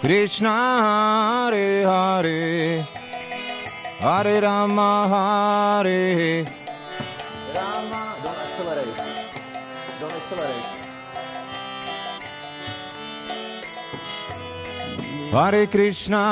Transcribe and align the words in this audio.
Krishna, 0.00 0.48
Hare 0.48 1.84
Hare, 1.84 2.86
Hare 4.00 4.40
Rama, 4.40 5.06
Hare 5.12 6.44
Rama. 7.54 8.16
Don't 8.24 8.38
accelerate. 8.38 8.96
Don't 10.00 10.14
accelerate. 10.14 10.64
Hare 15.32 15.66
Krishna, 15.66 16.24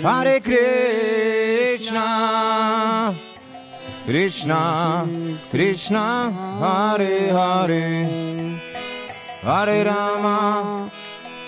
Hare 0.00 0.40
Krishna, 0.40 2.06
Krishna, 4.06 5.08
Krishna, 5.50 6.30
Hare 6.60 7.32
Hare, 7.34 7.90
Hare 9.42 9.84
Rama, 9.84 10.88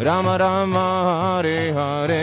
Ram 0.00 0.28
Ram 0.42 0.76
Hare 0.76 1.58
Hare 1.78 2.22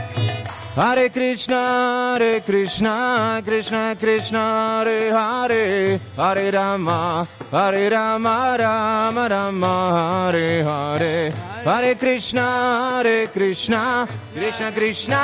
Hare 0.73 1.09
Krishna, 1.09 2.15
Hare 2.17 2.39
Krishna, 2.39 3.41
Krishna 3.43 3.93
Krishna, 3.99 4.39
Hare 4.39 5.11
Hare, 5.11 5.99
Hare 6.15 6.49
Rama, 6.49 7.27
Hare 7.51 7.89
Rama, 7.89 8.55
Rama 8.57 9.27
Rama, 9.29 10.31
Hare 10.31 10.63
Hare. 10.63 11.31
Hare 11.65 11.95
Krishna, 11.95 13.01
Hare 13.03 13.27
Krishna, 13.27 14.07
Krishna 14.33 14.71
Krishna, 14.71 15.17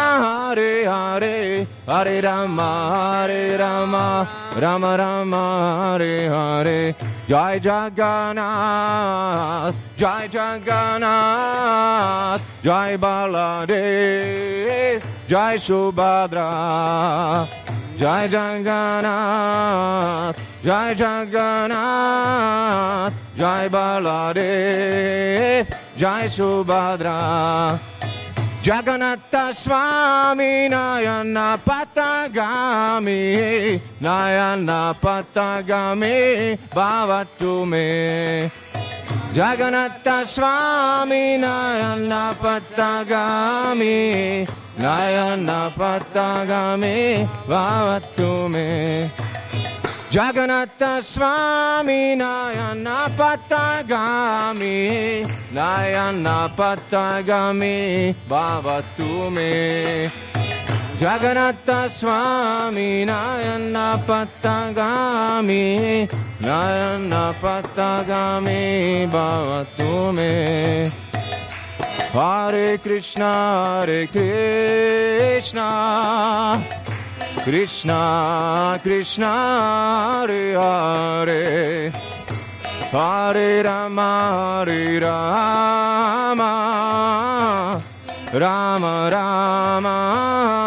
Hare 0.51 0.83
Hare, 0.83 1.65
Hare 1.85 2.21
Rama, 2.21 3.25
Hare 3.25 3.57
Rama, 3.57 4.27
Rama 4.57 4.97
Rama, 4.97 5.97
Hare 5.97 6.29
Hare. 6.29 6.93
Jai 7.25 7.59
Jagannath, 7.59 8.35
Jai 9.95 10.27
Jagannath, 10.27 10.83
Jai 12.61 12.97
Baladev, 12.97 14.27
Jai 15.27 15.57
Subhadra, 15.57 17.47
Jai 17.97 18.27
Jagannath, 18.27 20.37
Jai 20.63 20.95
Jagannath, 20.95 23.13
Jai 23.35 23.67
Baladev, 23.67 25.67
Jai 25.97 26.29
Subhadra. 26.29 27.77
Jagannatha 28.67 29.55
Swami 29.55 30.67
Nayana 30.67 31.55
Patagami 31.57 33.15
Nayana 34.01 34.93
Patagami 34.93 36.57
Bhavatu 36.75 37.65
me 37.65 38.49
Jagannatha 39.37 40.25
Swami 40.25 41.37
Nayana 41.37 42.33
Patagami 42.41 44.49
Nayana 44.77 45.69
Patagami 45.77 47.21
Bhavatu 47.45 48.49
me 48.49 49.07
Jagannatha 50.09 51.03
Swami 51.03 52.17
Nayana 52.17 53.05
Patagami 53.13 55.21
Nayana 55.53 56.49
Patagami 56.57 58.15
Jagannatha 60.99 61.89
Swami 61.91 63.05
Nayana 63.05 63.97
Patagami 64.05 65.65
Nayana 66.39 67.33
Patagami 67.33 69.07
Bhavatu 69.07 70.11
me 70.15 70.91
Hare 72.13 72.77
Krishna 72.79 73.31
Hare 73.85 74.07
Krishna 74.07 75.67
Krishna, 77.47 78.77
Krishna, 78.83 79.31
Hare 80.27 80.53
Hare, 80.53 81.91
Hare 82.91 83.63
Rama, 83.63 84.63
Hare 84.65 84.99
Rama, 84.99 86.43
Rama 88.33 89.09
Rama, 89.09 90.66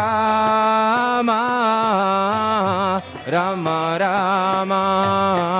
Rama, 0.00 1.42
Rama 3.28 3.98
Rama. 4.00 5.59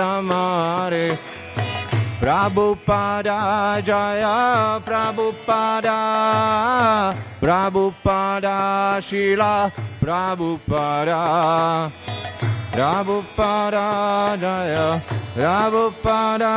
Rama, 0.00 0.88
Hare. 0.88 1.18
Prabhupada 2.20 3.80
Jaya 3.80 4.76
Prabhupada 4.84 5.96
Prabhupada 7.40 9.00
Srila 9.00 9.72
Prabhupada 9.96 11.88
Prabhupada 12.76 13.86
Jaya 14.36 15.00
Prabhupada 15.32 16.54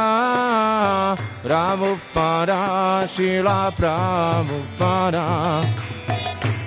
Prabhupada 1.48 2.60
Srila 3.08 3.72
Prabhupada 3.72 5.64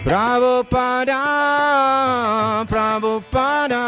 Prabhupada, 0.07 1.19
Prabhupada, 2.71 3.85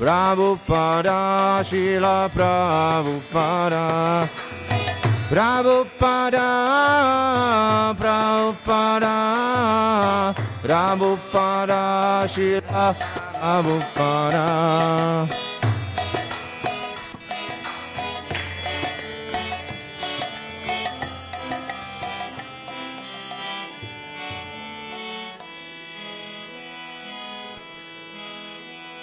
Prabhupada, 0.00 1.60
Srila 1.60 2.24
Prabhupada. 2.32 4.24
Prabhupada, 5.28 6.48
Prabhupada, 8.00 9.16
Prabhupada, 10.64 12.24
Srila 12.24 12.96
Prabhupada. 12.96 14.48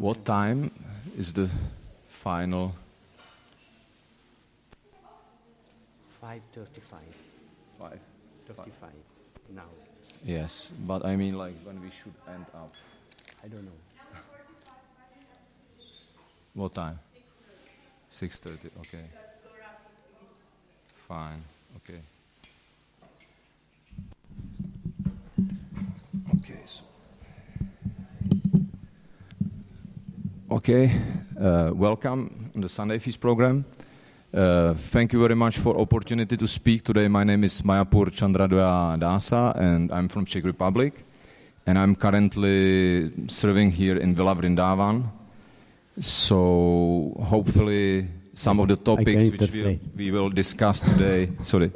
What 0.00 0.24
time 0.24 0.70
is 1.18 1.30
the 1.34 1.46
final? 2.08 2.74
535. 6.22 7.00
Five. 7.78 8.00
35 8.48 8.90
now. 9.54 9.68
Yes, 10.24 10.72
but 10.86 11.04
I 11.04 11.16
mean 11.16 11.36
like 11.36 11.52
when 11.64 11.82
we 11.82 11.90
should 11.90 12.14
end 12.26 12.46
up. 12.54 12.74
I 13.44 13.48
don't 13.48 13.62
know. 13.62 13.80
What 16.54 16.72
time? 16.72 16.98
Six 18.08 18.40
thirty. 18.40 18.70
Okay. 18.80 19.04
Fine. 21.08 21.42
Okay, 30.50 30.90
uh, 31.40 31.70
welcome 31.72 32.50
on 32.56 32.60
the 32.60 32.68
Sunday 32.68 32.98
Feast 32.98 33.20
program. 33.20 33.64
Uh, 34.34 34.74
thank 34.74 35.12
you 35.12 35.20
very 35.20 35.36
much 35.36 35.58
for 35.58 35.78
opportunity 35.78 36.36
to 36.36 36.46
speak 36.48 36.82
today. 36.82 37.06
My 37.06 37.22
name 37.22 37.44
is 37.44 37.62
Mayapur 37.62 38.10
Chandradoya 38.10 38.98
Dasa, 38.98 39.54
and 39.56 39.92
I'm 39.92 40.08
from 40.08 40.24
Czech 40.24 40.44
Republic, 40.44 41.04
and 41.66 41.78
I'm 41.78 41.94
currently 41.94 43.12
serving 43.28 43.70
here 43.70 43.96
in 43.96 44.12
Villa 44.16 44.34
Vrindavan. 44.34 45.04
So 46.00 47.14
hopefully, 47.22 48.08
some 48.34 48.58
of 48.58 48.66
the 48.66 48.76
topics 48.76 49.30
which 49.30 49.52
we'll, 49.52 49.78
we 49.96 50.10
will 50.10 50.30
discuss 50.30 50.80
today, 50.80 51.30
sorry, 51.42 51.70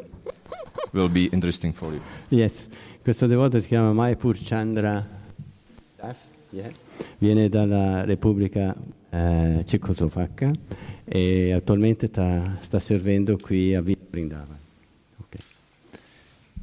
will 0.93 1.09
be 1.09 1.27
interesting 1.27 1.73
for 1.73 1.93
you. 1.93 2.01
Yes, 2.29 2.69
questo 3.05 3.29
devoto 3.29 3.61
si 3.61 3.69
chiama 3.69 3.93
Mayapur 3.93 4.37
Chandra 4.37 5.07
Das, 5.97 6.27
yeah. 6.51 6.73
Viene 7.19 7.49
dalla 7.49 8.05
Repubblica 8.05 8.75
eh, 9.11 9.63
Cecoslovacca 9.65 10.53
e 11.05 11.53
attualmente 11.53 12.07
sta, 12.07 12.57
sta 12.61 12.81
servendo 12.81 13.37
qui 13.37 13.75
a 13.75 13.81
Villa 13.81 14.05
Vrindavan. 14.11 14.59
Ok. 15.19 15.39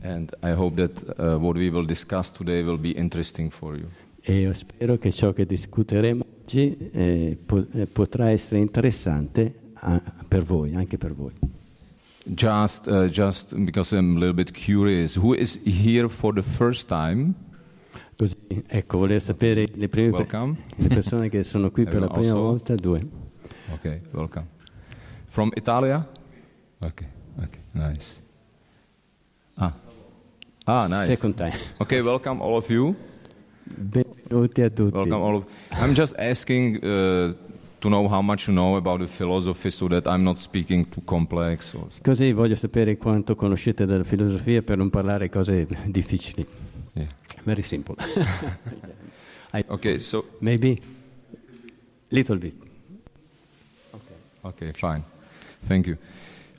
And 0.04 0.36
I 0.44 0.52
hope 0.52 0.76
that 0.76 1.04
uh, 1.18 1.38
what 1.38 1.56
we 1.56 1.70
will 1.70 1.86
discuss 1.86 2.32
today 2.32 2.64
will 2.64 2.80
be 2.80 2.90
interesting 2.90 3.52
for 3.52 3.76
you. 3.76 3.88
E 4.24 4.42
io 4.42 4.54
spero 4.54 4.98
che 4.98 5.12
ciò 5.12 5.34
che 5.34 5.46
discuteremo 5.46 6.24
oggi 6.42 6.78
eh, 6.92 7.38
po- 7.44 7.66
eh, 7.72 7.88
potrà 7.88 8.30
essere 8.30 8.60
interessante 8.60 9.54
ah, 9.74 10.02
per 10.28 10.44
voi, 10.44 10.76
anche 10.76 10.98
per 10.98 11.14
voi. 11.14 11.32
Just, 12.24 12.88
uh, 12.88 13.08
just 13.08 13.56
because 13.56 13.96
I'm 13.96 14.16
a 14.16 14.20
little 14.20 14.34
bit 14.34 14.52
curious, 14.52 15.16
who 15.16 15.34
is 15.34 15.60
here 15.66 16.08
for 16.08 16.34
the 16.34 16.44
first 16.44 16.88
time? 16.88 17.34
Così, 18.22 18.36
ecco, 18.68 19.00
volevo 19.00 19.20
sapere 19.20 19.68
le, 19.74 19.90
prime 19.90 20.10
Welcome. 20.10 20.56
le 20.75 20.88
persone 20.90 21.28
che 21.28 21.42
sono 21.42 21.72
qui 21.72 21.86
per 21.86 22.01
la 22.01 22.08
prima 22.08 22.28
Also- 22.28 22.40
volta, 22.40 22.75
due. 22.75 23.04
Okay, 23.74 24.00
welcome. 24.12 24.46
From 25.28 25.50
Italia? 25.56 26.08
Okay, 26.86 27.08
okay, 27.40 27.62
nice. 27.74 28.22
Ah, 29.56 29.74
ah, 30.66 30.86
nice. 30.88 31.16
Second 31.16 31.34
time. 31.34 31.54
Okay, 31.78 32.01
welcome 32.01 32.40
all 32.44 32.58
of 32.58 32.70
you. 32.70 32.94
Benvenuti 33.63 34.62
a 34.62 34.70
tutti. 34.70 34.94
Welcome 34.96 35.24
all 35.24 35.36
of. 35.38 35.46
I'm 35.72 35.96
just 35.96 36.13
asking 36.20 36.75
uh, 36.75 37.34
to 37.80 37.90
know 37.90 38.08
how 38.08 38.22
much 38.22 38.48
you 38.48 38.54
know 38.54 38.75
about 38.75 39.00
the 39.00 39.08
philosophy, 39.08 39.72
so 39.72 39.88
that 39.88 40.06
I'm 40.06 40.22
not 40.22 40.38
speaking 40.38 40.88
too 40.88 41.01
complex. 41.06 41.75
Così 42.04 42.34
voglio 42.34 42.54
sapere 42.54 42.98
quanto 42.98 43.34
conoscete 43.36 43.88
della 43.88 44.04
filosofia 44.04 44.62
per 44.62 44.78
non 44.78 44.92
parlare 44.92 45.28
cose 45.28 45.66
difficili. 45.88 46.46
Yeah. 47.45 47.53
Very 47.55 47.63
simple. 47.63 47.95
I- 49.53 49.65
Okay, 49.69 49.98
so 50.00 50.25
maybe 50.39 50.79
little 52.10 52.38
bit. 52.38 52.53
Okay, 54.43 54.71
fine. 54.71 55.03
Thank 55.67 55.88
you. 55.88 55.98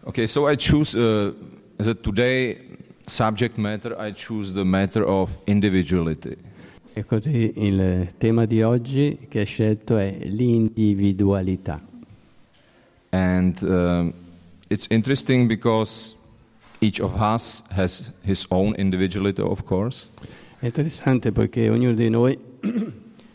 Okay, 0.07 0.27
so 0.27 0.47
I 0.47 0.55
choose 0.57 0.95
uh, 0.95 1.33
as 1.79 1.89
a 1.89 1.95
today 1.95 2.59
subject 3.07 3.59
matter. 3.59 3.99
I 3.99 4.13
choose 4.13 4.53
the 4.53 4.65
matter 4.65 5.05
of 5.05 5.31
individuality. 5.47 6.37
E 6.95 7.05
così 7.05 7.53
il 7.57 8.13
tema 8.19 8.45
di 8.45 8.63
oggi 8.63 9.27
che 9.29 9.41
hai 9.41 9.47
scelto 9.47 9.97
è 9.97 10.19
l'individualità. 10.25 11.81
And 13.11 13.61
um, 13.63 14.13
it's 14.69 14.87
interesting 14.91 15.49
because 15.49 16.15
each 16.81 17.01
of 17.01 17.15
us 17.21 17.63
has 17.71 18.13
his 18.25 18.47
own 18.51 18.75
individuality, 18.77 19.43
of 19.43 19.65
course. 19.65 20.07
È 20.63 20.67
interessante 20.67 21.33
poiché 21.33 21.69
ognuno 21.71 21.93
di 21.93 22.09
noi 22.09 22.39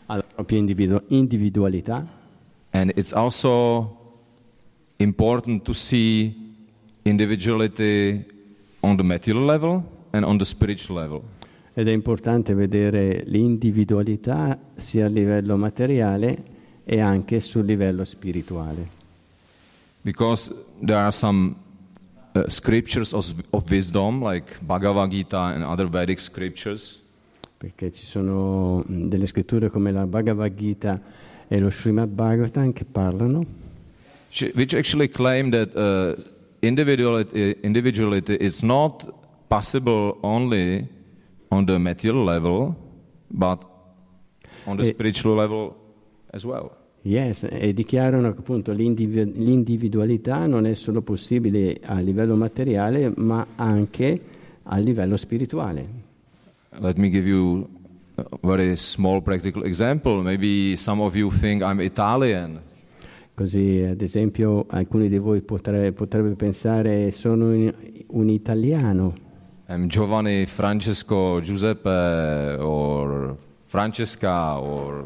ha 0.05 0.15
la 0.15 0.23
propria 0.23 0.59
individu- 0.59 1.03
individualità 1.07 2.07
And 2.69 2.93
it's 2.95 3.11
also 3.11 4.23
important 4.95 5.63
to 5.63 5.73
see 5.73 6.33
individuality 7.01 8.23
on 8.79 8.95
the 8.95 9.03
material 9.03 9.43
level 9.43 9.83
and 10.11 10.23
on 10.23 10.37
the 10.37 10.45
spiritual 10.45 10.97
level. 11.01 11.21
ed 11.73 11.89
è 11.89 11.91
importante 11.91 12.53
vedere 12.53 13.23
l'individualità 13.25 14.57
sia 14.77 15.07
a 15.07 15.09
livello 15.09 15.57
materiale 15.57 16.43
e 16.85 17.01
anche 17.01 17.41
sul 17.41 17.65
livello 17.65 18.05
spirituale. 18.05 18.87
Because 20.01 20.49
there 20.79 20.97
are 20.97 21.11
some 21.11 21.55
uh, 22.35 22.47
scriptures 22.47 23.11
of, 23.11 23.35
of 23.49 23.69
wisdom, 23.69 24.23
like 24.23 24.59
Bhagavad 24.61 25.09
Gita 25.09 25.47
and 25.53 25.65
other 25.65 25.89
Vedic 25.89 26.21
scriptures, 26.21 27.01
Perché 27.57 27.91
ci 27.91 28.05
sono 28.05 28.83
mh, 28.85 29.07
delle 29.07 29.25
scritture 29.25 29.69
come 29.69 29.91
la 29.91 30.05
Bhagavad 30.05 30.53
Gita 30.53 31.01
e 31.47 31.59
lo 31.59 31.71
Srimad 31.71 32.09
Bhagavatam 32.09 32.71
che 32.71 32.85
parlano, 32.85 33.45
which 34.53 34.73
actually 34.75 35.07
claim 35.09 35.49
that 35.49 35.73
uh, 35.75 36.13
individuality, 36.59 37.57
individuality 37.61 38.35
is 38.39 38.61
not 38.61 39.11
possible 39.47 40.17
only 40.21 40.85
on 41.47 41.65
the 41.65 41.77
material 41.79 42.23
level, 42.23 42.75
but 43.27 43.65
on 44.65 44.75
the 44.77 44.83
Eh. 44.83 44.87
spiritual 44.91 45.35
level 45.35 45.73
as 46.31 46.43
well. 46.43 46.69
yes, 47.03 47.47
e 47.49 47.73
dichiarano 47.73 48.33
che 48.33 48.39
appunto 48.39 48.71
l'indivi- 48.73 49.31
l'individualità 49.33 50.45
non 50.45 50.65
è 50.67 50.73
solo 50.75 51.01
possibile 51.01 51.79
a 51.81 51.99
livello 51.99 52.35
materiale, 52.35 53.11
ma 53.15 53.47
anche 53.55 54.19
a 54.63 54.77
livello 54.77 55.15
spirituale. 55.17 56.05
Let 56.79 56.97
me 56.97 57.09
give 57.09 57.27
you 57.27 57.67
a 58.15 58.37
very 58.41 58.75
small 58.75 59.21
practical 59.21 59.63
example. 59.65 60.21
Maybe 60.21 60.75
some 60.75 61.01
of 61.01 61.15
you 61.15 61.29
think 61.31 61.61
I'm 61.63 61.79
Italian. 61.81 62.61
Così, 63.33 63.81
ad 63.87 64.01
esempio, 64.01 64.65
alcuni 64.69 65.09
di 65.09 65.17
voi 65.19 65.41
potre- 65.41 65.91
potrebbero 65.91 66.35
pensare 66.35 67.11
sono 67.11 67.53
in- 67.53 67.73
un 68.07 68.29
italiano, 68.29 69.13
I'm 69.69 69.87
Giovanni 69.87 70.45
Francesco 70.45 71.39
Giuseppe 71.41 72.57
or 72.59 73.37
Francesca 73.65 74.57
or 74.59 75.05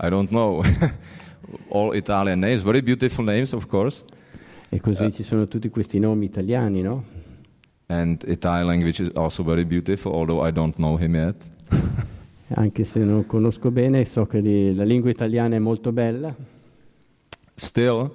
I 0.00 0.08
don't 0.08 0.28
know. 0.28 0.62
All 1.70 1.94
Italian 1.96 2.40
names, 2.40 2.62
very 2.62 2.82
beautiful 2.82 3.24
names, 3.24 3.52
of 3.54 3.66
course. 3.66 4.04
e 4.68 4.80
così 4.80 5.10
ci 5.12 5.22
sono 5.22 5.44
tutti 5.46 5.68
questi 5.70 5.98
nomi 5.98 6.26
italiani, 6.26 6.82
no? 6.82 7.04
And 7.90 8.22
Italian 8.24 8.66
language 8.66 9.00
is 9.00 9.10
also 9.16 9.42
very 9.42 9.64
beautiful, 9.64 10.12
although 10.12 10.42
I 10.46 10.50
don't 10.52 10.76
know 10.76 10.96
him 10.98 11.14
yet. 11.14 11.36
Anche 12.54 12.84
se 12.84 13.00
non 13.00 13.26
conosco 13.26 13.70
bene, 13.70 14.04
so 14.04 14.26
che 14.26 14.40
li- 14.40 14.74
la 14.74 14.84
lingua 14.84 15.10
italiana 15.10 15.56
è 15.56 15.58
molto 15.58 15.90
bella, 15.92 16.34
Still, 17.54 18.10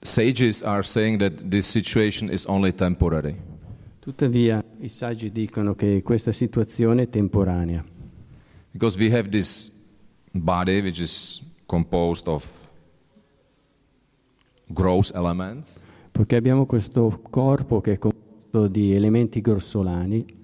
sages 0.00 0.62
are 0.62 0.82
saying 0.82 1.18
that 1.18 1.42
this 1.48 1.66
situation 1.66 2.28
is 2.30 2.44
only 2.46 2.72
temporary. 2.72 3.36
tuttavia 4.00 4.64
i 4.80 4.88
saggi 4.88 5.30
dicono 5.30 5.74
che 5.74 6.02
questa 6.02 6.32
situazione 6.32 7.02
è 7.02 7.08
temporanea, 7.08 7.84
Because 8.72 8.96
we 8.98 9.10
have 9.14 9.28
this 9.28 9.70
body 10.32 10.80
which 10.80 10.98
is 11.00 11.42
composed 11.66 12.26
of 12.28 12.50
gross 14.72 15.12
elements, 15.14 15.80
perché 16.12 16.36
abbiamo 16.36 16.66
questo 16.66 17.20
corpo 17.30 17.80
che 17.80 17.92
è 17.94 17.98
composto 17.98 18.68
di 18.68 18.92
elementi 18.94 19.40
grossolani, 19.40 20.40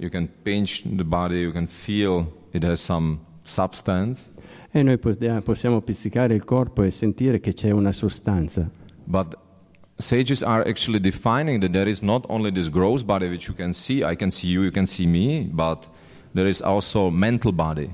You 0.00 0.08
can 0.08 0.26
pinch 0.42 0.82
the 0.82 1.04
body, 1.04 1.40
you 1.42 1.52
can 1.52 1.66
feel 1.66 2.26
it 2.52 2.64
has 2.64 2.82
some 2.82 3.18
substance, 3.42 4.32
e 4.70 4.82
noi 4.82 4.98
possiamo 4.98 5.82
pizzicare 5.82 6.34
il 6.34 6.44
corpo 6.44 6.82
e 6.82 6.90
sentire 6.90 7.38
che 7.38 7.52
c'è 7.52 7.70
una 7.70 7.92
sostanza. 7.92 8.68
but 9.04 9.36
sages 9.98 10.42
are 10.42 10.66
actually 10.66 10.98
defining 10.98 11.60
that 11.60 11.70
there 11.72 11.88
is 11.88 12.00
not 12.00 12.24
only 12.28 12.50
this 12.50 12.70
gross 12.70 13.02
body 13.02 13.28
which 13.28 13.46
you 13.46 13.54
can 13.54 13.74
see, 13.74 13.98
I 14.02 14.16
can 14.16 14.30
see 14.30 14.48
you, 14.48 14.62
you 14.62 14.70
can 14.72 14.86
see 14.86 15.06
me, 15.06 15.46
but 15.52 15.90
there 16.32 16.48
is 16.48 16.62
also 16.62 17.10
mental 17.10 17.52
body. 17.52 17.88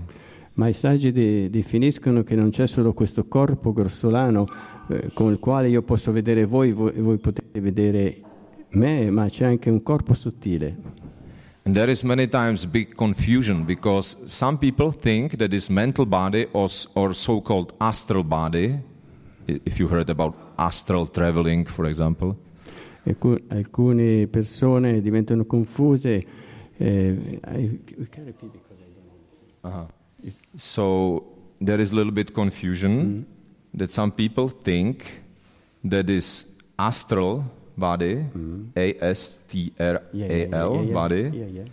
Ma 0.55 0.69
i 0.69 0.73
saggi 0.73 1.11
de- 1.11 1.51
definiscono 1.51 2.23
che 2.23 2.37
non 2.37 2.51
c'è 2.51 2.67
solo 2.69 2.93
questo 2.93 3.27
corpo 3.27 3.73
grossolano 3.73 4.47
eh, 4.91 5.11
con 5.13 5.31
il 5.33 5.39
quale 5.39 5.69
io 5.69 5.83
posso 5.83 6.13
vedere 6.13 6.45
voi, 6.45 6.73
voi 6.73 6.93
voi 7.01 7.19
potete 7.19 7.61
vedere 7.61 8.21
me, 8.71 9.11
ma 9.11 9.29
c'è 9.29 9.45
anche 9.47 9.71
un 9.71 9.83
corpo 9.83 10.15
sottile. 10.15 10.99
And 11.63 11.75
there 11.75 11.91
is 11.91 12.03
many 12.03 12.27
times 12.29 12.65
big 12.67 12.95
confusion 12.95 13.65
because 13.65 14.17
some 14.25 14.57
people 14.59 14.93
think 14.93 15.37
that 15.37 15.51
this 15.51 15.69
mental 15.69 16.07
body 16.07 16.49
or, 16.53 16.71
or 16.95 17.15
so-called 17.15 17.75
astral 17.79 18.25
body, 18.25 18.79
if 19.45 19.79
you 19.79 19.87
heard 19.89 20.09
about 20.09 20.35
astral 20.57 21.07
traveling, 21.11 21.67
for 21.67 21.87
example, 21.87 22.37
E 23.03 23.17
cu- 23.19 23.41
alcune 23.49 24.27
persone 24.27 25.01
diventano 25.01 25.45
confuse. 25.45 26.27
eh, 26.79 27.39
I- 27.47 27.81
I 27.99 28.07
don't 29.63 29.73
know. 29.75 29.89
so 30.57 31.37
there 31.59 31.81
is 31.81 31.93
a 31.93 31.95
little 31.95 32.13
bit 32.13 32.33
confusion 32.33 33.25
that 33.77 33.91
some 33.91 34.11
people 34.13 34.49
think 34.63 35.23
that 35.89 36.07
this 36.07 36.45
astral 36.77 37.45
body, 37.77 38.25
A-S-T-R-A-L 38.75 40.01
Yeah, 40.13 40.27
yeah, 40.27 40.47
yeah, 40.49 40.81
yeah, 40.83 40.93
body, 40.93 41.31
yeah, 41.33 41.47
yeah. 41.47 41.65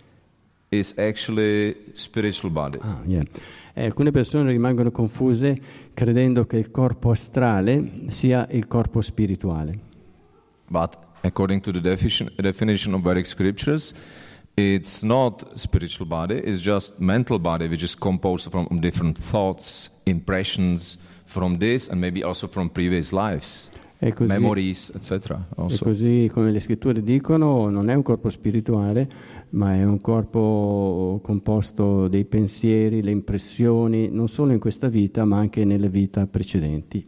is 0.70 0.94
actually 0.98 1.76
spiritual 1.94 2.50
body. 2.50 2.78
Ah, 2.82 3.00
yeah. 3.06 3.22
E 3.74 3.84
alcune 3.84 4.10
persone 4.10 4.50
rimangono 4.50 4.90
confuse 4.90 5.60
credendo 5.94 6.46
che 6.46 6.56
il 6.58 6.70
corpo 6.70 7.10
astrale 7.10 8.06
sia 8.08 8.46
il 8.50 8.66
corpo 8.66 9.00
spirituale. 9.00 9.78
But 10.68 10.98
according 11.22 11.62
to 11.62 11.70
the 11.70 11.80
defi- 11.80 12.28
definition 12.36 12.94
of 12.94 13.02
Vedic 13.02 13.26
scriptures, 13.26 13.94
it's 14.56 15.02
not 15.02 15.56
spiritual 15.56 16.06
body, 16.08 16.34
it's 16.36 16.60
just 16.60 16.98
mental 16.98 17.38
body 17.38 17.68
which 17.68 17.82
is 17.82 17.94
composed 17.94 18.50
from 18.50 18.66
different 18.80 19.18
thoughts, 19.18 19.90
impressions 20.04 20.98
from 21.28 21.58
this 21.58 21.88
and 21.88 22.00
maybe 22.00 22.22
also 22.22 22.48
from 22.48 22.70
previous 22.70 23.12
lives, 23.12 23.70
E 23.98 24.12
così, 24.14 24.30
memories, 24.30 24.90
etc. 24.94 25.36
e 25.68 25.78
così 25.78 26.30
come 26.32 26.50
le 26.50 26.60
scritture 26.60 27.02
dicono, 27.02 27.68
non 27.68 27.90
è 27.90 27.94
un 27.94 28.02
corpo 28.02 28.30
spirituale, 28.30 29.08
ma 29.50 29.74
è 29.74 29.84
un 29.84 30.00
corpo 30.00 31.20
composto 31.22 32.08
dei 32.08 32.24
pensieri, 32.24 33.02
le 33.02 33.10
impressioni, 33.10 34.08
non 34.10 34.28
solo 34.28 34.52
in 34.52 34.58
questa 34.58 34.88
vita, 34.88 35.24
ma 35.24 35.38
anche 35.38 35.64
nelle 35.64 35.88
vite 35.88 36.26
precedenti. 36.26 37.06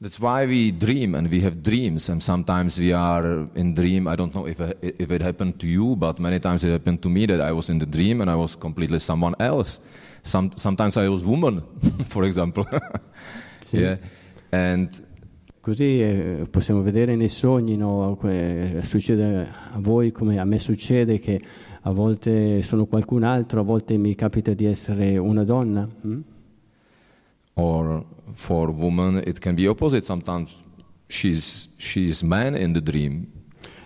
That's 0.00 0.18
why 0.18 0.44
we 0.44 0.76
dream 0.76 1.14
and 1.14 1.30
we 1.30 1.44
have 1.44 1.60
dreams, 1.60 2.08
and 2.08 2.20
sometimes 2.20 2.76
we 2.78 2.92
are 2.92 3.48
in 3.54 3.72
dream. 3.72 4.08
I 4.08 4.16
don't 4.16 4.34
know 4.34 4.48
if 4.48 4.58
if 4.80 5.12
it 5.12 5.22
happened 5.22 5.58
to 5.58 5.66
you, 5.66 5.94
but 5.94 6.18
many 6.18 6.40
times 6.40 6.64
it 6.64 6.72
happened 6.72 6.98
to 7.02 7.08
me 7.08 7.26
that 7.26 7.38
I 7.38 7.52
was 7.52 7.68
in 7.68 7.78
the 7.78 7.86
dream 7.86 8.20
and 8.20 8.28
I 8.28 8.34
was 8.34 8.56
completely 8.56 8.98
someone 8.98 9.36
else. 9.38 9.80
Some, 10.24 10.50
sometimes 10.56 10.96
I 10.96 11.08
was 11.08 11.22
woman, 11.22 11.62
for 12.08 12.24
example. 12.24 12.64
Yeah, 13.78 13.98
and 14.50 14.88
Così 15.60 16.00
eh, 16.02 16.46
possiamo 16.50 16.82
vedere 16.82 17.14
nei 17.14 17.28
sogni, 17.28 17.76
no? 17.76 18.16
Que- 18.18 18.80
succede 18.82 19.46
a 19.72 19.78
voi 19.78 20.10
come 20.10 20.38
a 20.40 20.44
me 20.44 20.58
succede 20.58 21.20
che 21.20 21.40
a 21.82 21.90
volte 21.92 22.62
sono 22.62 22.86
qualcun 22.86 23.22
altro, 23.22 23.60
a 23.60 23.62
volte 23.62 23.96
mi 23.96 24.14
capita 24.16 24.54
di 24.54 24.64
essere 24.64 25.16
una 25.18 25.44
donna. 25.44 25.86
mm? 26.06 26.20
or 27.54 28.04
for 28.32 28.70
woman 28.70 29.22
it 29.26 29.38
can 29.38 29.54
be 29.54 29.66
opposite. 29.68 30.02
Sometimes 30.04 30.54
she's 31.06 31.68
she's 31.76 32.22
man 32.22 32.56
in 32.56 32.72
the 32.72 32.80
dream, 32.82 33.26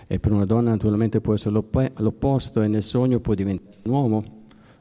E 0.07 0.19
per 0.21 0.33
una 0.33 0.45
donna 0.47 0.71
naturalmente 0.71 1.21
può 1.21 1.35
essere 1.35 1.51
l'oppo- 1.55 1.91
l'opposto 1.97 2.63
e 2.63 2.69
nel 2.69 2.83
sogno 2.85 3.19
può 3.21 3.35
diventare 3.35 3.75
un 3.85 3.93
uomo. 3.93 4.25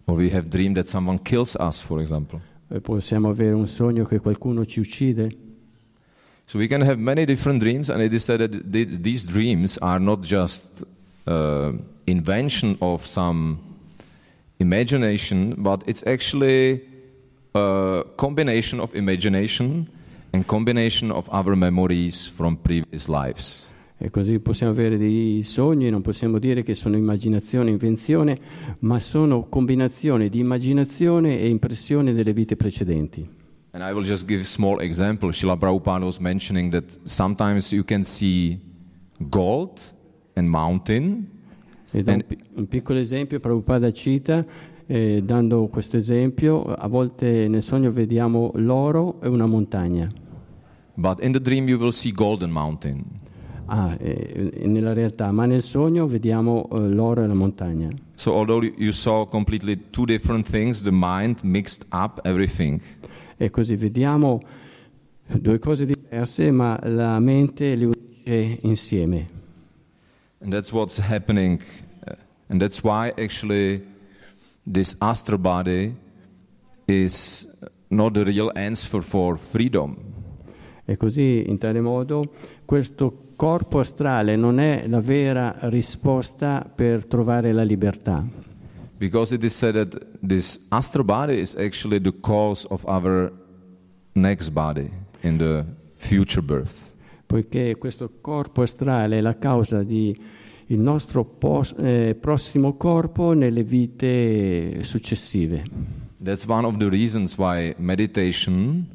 or 0.05 0.15
we 0.15 0.29
have 0.31 0.47
dreamed 0.47 0.75
that 0.75 0.85
someone 0.85 1.19
kills 1.23 1.55
us, 1.59 1.81
for 1.81 1.99
example. 1.99 2.39
Possiamo 2.81 3.29
avere 3.29 3.53
un 3.53 3.67
sogno 3.67 4.05
che 4.05 4.19
qualcuno 4.19 4.65
ci 4.65 4.79
uccide. 4.79 5.29
So 6.47 6.57
we 6.57 6.67
can 6.67 6.81
have 6.81 6.97
many 6.97 7.25
different 7.25 7.59
dreams, 7.59 7.89
and 7.89 8.01
it 8.01 8.13
is 8.13 8.23
said 8.23 8.39
that 8.39 8.71
th- 8.71 8.99
these 9.01 9.25
dreams 9.25 9.77
are 9.79 9.99
not 9.99 10.21
just 10.21 10.83
uh, 11.25 11.71
invention 12.05 12.75
of 12.81 13.05
some 13.05 13.57
imagination, 14.59 15.55
but 15.57 15.83
it's 15.87 16.03
actually 16.05 16.81
a 17.55 18.03
combination 18.17 18.79
of 18.79 18.93
imagination 18.93 19.87
and 20.33 20.45
combination 20.45 21.11
of 21.11 21.27
our 21.31 21.55
memories 21.55 22.27
from 22.27 22.57
previous 22.57 23.09
lives. 23.09 23.65
E 23.97 24.09
così 24.09 24.39
possiamo 24.39 24.73
avere 24.73 24.97
dei 24.97 25.41
sogni, 25.43 25.89
non 25.89 26.01
possiamo 26.01 26.37
dire 26.37 26.63
che 26.63 26.73
sono 26.73 26.97
immaginazione, 26.97 27.69
invenzione, 27.69 28.37
ma 28.79 28.99
sono 28.99 29.47
combinazioni 29.47 30.27
di 30.29 30.39
immaginazione 30.39 31.39
e 31.39 31.47
impressione 31.47 32.11
delle 32.13 32.33
vite 32.33 32.55
precedenti. 32.57 33.27
And 33.71 33.83
I 33.83 33.93
will 33.93 34.03
just 34.05 34.25
give 34.25 34.41
a 34.41 34.45
small 34.45 34.81
example. 34.81 35.31
Srila 35.31 35.57
Prabhupada 35.57 36.03
was 36.05 36.17
mentioning 36.19 36.71
that 36.71 36.97
sometimes 37.03 37.71
you 37.71 37.83
can 37.83 38.03
see 38.03 38.59
gold 39.17 39.79
and 40.33 40.47
mountain, 40.47 41.27
E 41.91 41.99
un, 41.99 42.09
And- 42.09 42.23
pi- 42.25 42.37
un 42.55 42.67
piccolo 42.67 42.99
esempio, 42.99 43.39
Prabhupada 43.39 43.91
cita, 43.91 44.45
eh, 44.87 45.21
dando 45.23 45.67
questo 45.67 45.95
esempio, 45.95 46.63
a 46.63 46.87
volte 46.87 47.47
nel 47.47 47.61
sogno 47.61 47.91
vediamo 47.91 48.51
l'oro 48.55 49.21
e 49.21 49.27
una 49.29 49.45
montagna. 49.45 50.11
but 50.97 51.21
in 51.23 51.31
the 51.33 51.39
dream 51.41 51.67
you 51.69 51.77
will 51.77 51.91
see 51.91 52.11
golden 52.11 52.49
mountain. 52.51 53.03
Ah, 53.67 53.95
eh, 53.99 54.51
eh, 54.53 54.67
nella 54.67 54.93
realtà, 54.93 55.31
ma 55.31 55.45
nel 55.45 55.61
sogno 55.63 56.05
vediamo 56.05 56.67
eh, 56.71 56.87
l'oro 56.87 57.23
e 57.23 57.27
la 57.27 57.33
montagna. 57.33 57.89
So 58.13 58.31
although 58.33 58.63
you 58.63 58.91
saw 58.91 59.25
completely 59.27 59.89
two 59.89 60.05
different 60.05 60.47
things, 60.47 60.83
the 60.83 60.91
mind 60.91 61.39
mixed 61.41 61.85
up 61.91 62.19
everything. 62.23 62.79
E 63.37 63.49
così 63.49 63.75
vediamo 63.75 64.41
due 65.27 65.57
cose 65.57 65.85
diverse, 65.85 66.51
ma 66.51 66.79
la 66.83 67.19
mente 67.19 67.75
le 67.75 67.85
unisce 67.85 68.59
insieme. 68.61 69.27
And 70.41 70.51
that's 70.51 70.71
what's 70.71 70.99
happening. 70.99 71.59
uh, 72.07 72.13
And 72.47 72.61
that's 72.61 72.83
why 72.83 73.11
actually 73.17 73.83
this 74.63 74.95
astral 74.99 75.39
body 75.39 75.95
is 76.85 77.47
not 77.87 78.13
the 78.13 78.23
real 78.23 78.51
answer 78.53 79.01
for 79.01 79.37
freedom. 79.37 79.97
E 80.85 80.97
così, 80.97 81.43
in 81.47 81.57
tale 81.57 81.81
modo, 81.81 82.31
questo 82.63 83.24
corpo 83.35 83.79
astrale 83.79 84.35
non 84.35 84.59
è 84.59 84.85
la 84.87 85.01
vera 85.01 85.55
risposta 85.63 86.69
per 86.73 87.05
trovare 87.05 87.51
la 87.51 87.63
libertà. 87.63 88.25
Because 88.97 89.33
it 89.35 89.43
is 89.43 89.55
said 89.55 89.73
that 89.73 90.05
this 90.25 90.65
astral 90.69 91.05
body 91.05 91.39
is 91.39 91.55
actually 91.55 91.99
the 91.99 92.13
cause 92.21 92.65
of 92.69 92.83
our 92.85 93.31
next 94.13 94.51
body 94.51 94.89
in 95.21 95.37
the 95.37 95.65
future 95.95 96.41
birth. 96.41 96.93
poiché 97.25 97.75
questo 97.77 98.09
corpo 98.21 98.61
astrale 98.61 99.17
è 99.17 99.21
la 99.21 99.37
causa 99.37 99.83
di 99.83 100.17
il 100.67 100.79
nostro 100.79 101.25
pos- 101.25 101.75
eh, 101.77 102.15
prossimo 102.19 102.75
corpo 102.75 103.33
nelle 103.33 103.63
vite 103.63 104.81
successive. 104.83 105.63
That's 106.23 106.45
one 106.47 106.65
of 106.65 106.77
the 106.77 106.89
reasons 106.89 107.37
why 107.37 107.75
meditation 107.77 108.87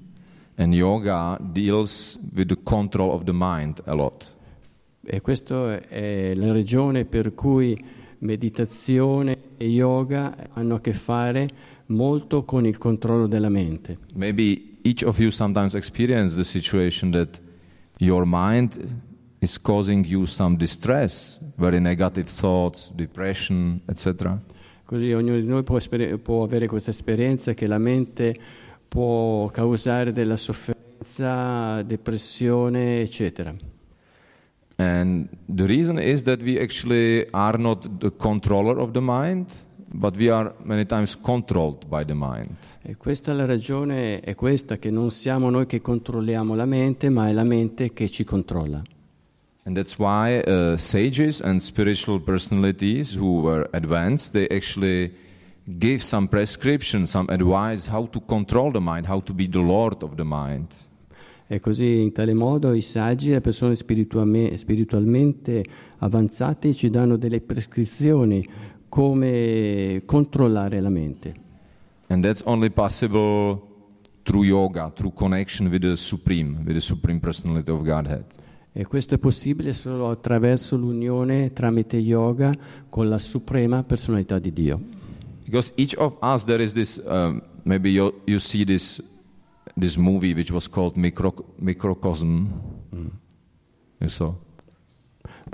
and 0.61 0.75
yoga 0.75 1.38
deals 1.40 2.18
with 2.35 2.49
the 2.49 2.59
control 2.62 3.11
of 3.12 3.25
the 3.25 3.33
mind 3.33 3.81
a 3.87 3.94
lot. 3.94 4.37
E 5.03 5.20
questa 5.23 5.81
è 5.88 6.35
la 6.35 6.53
ragione 6.53 7.07
per 7.07 7.35
cui 7.35 7.83
meditazione 8.18 9.38
e 9.57 9.66
yoga 9.66 10.51
hanno 10.53 10.75
a 10.75 10.81
che 10.81 10.92
fare 10.92 11.49
molto 11.87 12.44
con 12.44 12.66
il 12.66 12.77
controllo 12.77 13.27
della 13.27 13.49
mente. 13.49 13.99
Maybe 14.12 14.77
each 14.83 15.03
of 15.03 15.18
you 15.18 15.31
sometimes 15.31 15.75
experience 15.75 16.37
the 16.37 16.44
situation 16.44 17.11
that 17.12 17.40
your 17.96 18.25
mind 18.27 18.79
is 19.38 19.59
causing 19.59 20.05
you 20.05 20.27
some 20.27 20.57
distress, 20.57 21.40
very 21.57 21.81
negative 21.81 22.31
thoughts, 22.31 22.92
depression, 22.92 23.81
etc. 23.87 24.37
Così 24.85 25.12
ognuno 25.12 25.40
di 25.40 25.46
noi 25.46 25.62
può, 25.62 25.79
può 26.23 26.42
avere 26.42 26.66
questa 26.66 26.90
esperienza 26.90 27.55
che 27.55 27.66
la 27.66 27.79
mente 27.79 28.38
può 28.90 29.46
causare 29.50 30.12
della 30.12 30.37
sofferenza, 30.37 31.81
depressione, 31.83 33.00
eccetera. 33.03 33.55
And 34.76 35.29
the 35.46 35.66
reason 35.66 35.98
is 35.98 36.24
that 36.24 36.42
we 36.42 36.61
actually 36.61 37.24
are 37.31 37.57
not 37.57 37.88
the 37.98 38.11
controller 38.16 38.79
of 38.79 38.90
the 38.90 39.00
mind, 39.00 39.46
but 39.87 40.16
we 40.16 40.29
are 40.29 40.53
many 40.64 40.85
times 40.87 41.16
controlled 41.16 41.87
by 41.87 42.05
the 42.05 42.14
mind. 42.14 42.57
E 42.83 42.96
questa 42.96 43.31
è 43.31 43.35
la 43.35 43.46
ragione, 43.46 44.20
è 44.20 44.35
questa 44.35 44.79
che 44.79 44.90
non 44.90 45.12
siamo 45.12 45.50
noi 45.50 45.66
che 45.66 45.81
controlliamo 45.81 46.57
la 46.57 46.64
mente, 46.64 47.11
ma 47.11 47.29
è 47.29 47.33
la 47.33 47.44
mente 47.44 47.92
che 47.92 48.09
ci 48.09 48.24
controlla. 48.24 48.83
And 49.66 49.76
that's 49.76 49.98
why 49.98 50.42
uh, 50.44 50.76
sages 50.76 51.40
and 51.40 51.61
spiritual 51.61 52.18
personalities 52.18 53.14
who 53.14 53.42
were 53.42 53.68
advanced, 53.72 54.33
they 54.33 54.48
actually 54.50 55.12
give 55.64 56.03
some 56.03 56.29
prescription, 56.29 57.07
some 57.07 57.33
advice 57.33 57.88
how 57.88 58.07
to 58.07 58.20
control 58.20 58.70
the 58.73 58.81
mind, 58.81 59.07
how 59.07 59.20
to 59.20 59.33
be 59.33 59.49
the 59.49 59.61
lord 59.61 60.03
of 60.03 60.14
the 60.14 60.25
mind. 60.25 60.66
E 61.46 61.59
così 61.59 62.01
in 62.01 62.12
tale 62.12 62.33
modo 62.33 62.73
i 62.73 62.81
saggi, 62.81 63.31
le 63.31 63.40
persone 63.40 63.75
spiritualme- 63.75 64.57
spiritualmente 64.57 65.64
avanzate 65.99 66.73
ci 66.73 66.90
danno 66.90 67.16
delle 67.16 67.40
prescrizioni 67.40 68.46
come 68.88 70.03
controllare 70.05 70.81
la 70.81 70.90
mente. 70.90 71.35
And 72.07 72.23
that's 72.23 72.42
only 72.44 72.70
possible 72.70 73.61
through 74.23 74.44
yoga, 74.44 74.90
through 74.90 75.12
connection 75.12 75.68
with 75.68 75.81
the 75.81 75.96
Supreme, 75.96 76.62
with 76.64 76.75
the 76.75 76.81
Supreme 76.81 77.18
Personality 77.18 77.70
of 77.70 77.83
Godhead. 77.83 78.25
E 78.73 78.87
questo 78.87 79.16
è 79.16 79.18
possibile 79.18 79.73
solo 79.73 80.09
attraverso 80.09 80.77
l'unione 80.77 81.53
tramite 81.53 81.96
yoga 81.96 82.57
con 82.88 83.09
la 83.09 83.18
suprema 83.18 83.83
personalità 83.83 84.38
di 84.38 84.53
Dio. 84.53 84.81
Because 85.50 85.72
each 85.76 85.96
of 85.96 86.16
us, 86.22 86.44
there 86.44 86.62
is 86.62 86.74
this, 86.74 87.00
um, 87.08 87.42
maybe 87.64 87.90
you, 87.90 88.14
you 88.24 88.38
see 88.38 88.64
this, 88.64 89.02
this 89.76 89.96
movie 89.96 90.32
which 90.32 90.52
was 90.52 90.68
called 90.68 90.96
Micro, 90.96 91.34
Microcosm. 91.58 92.52
You 93.98 94.08
saw? 94.08 94.32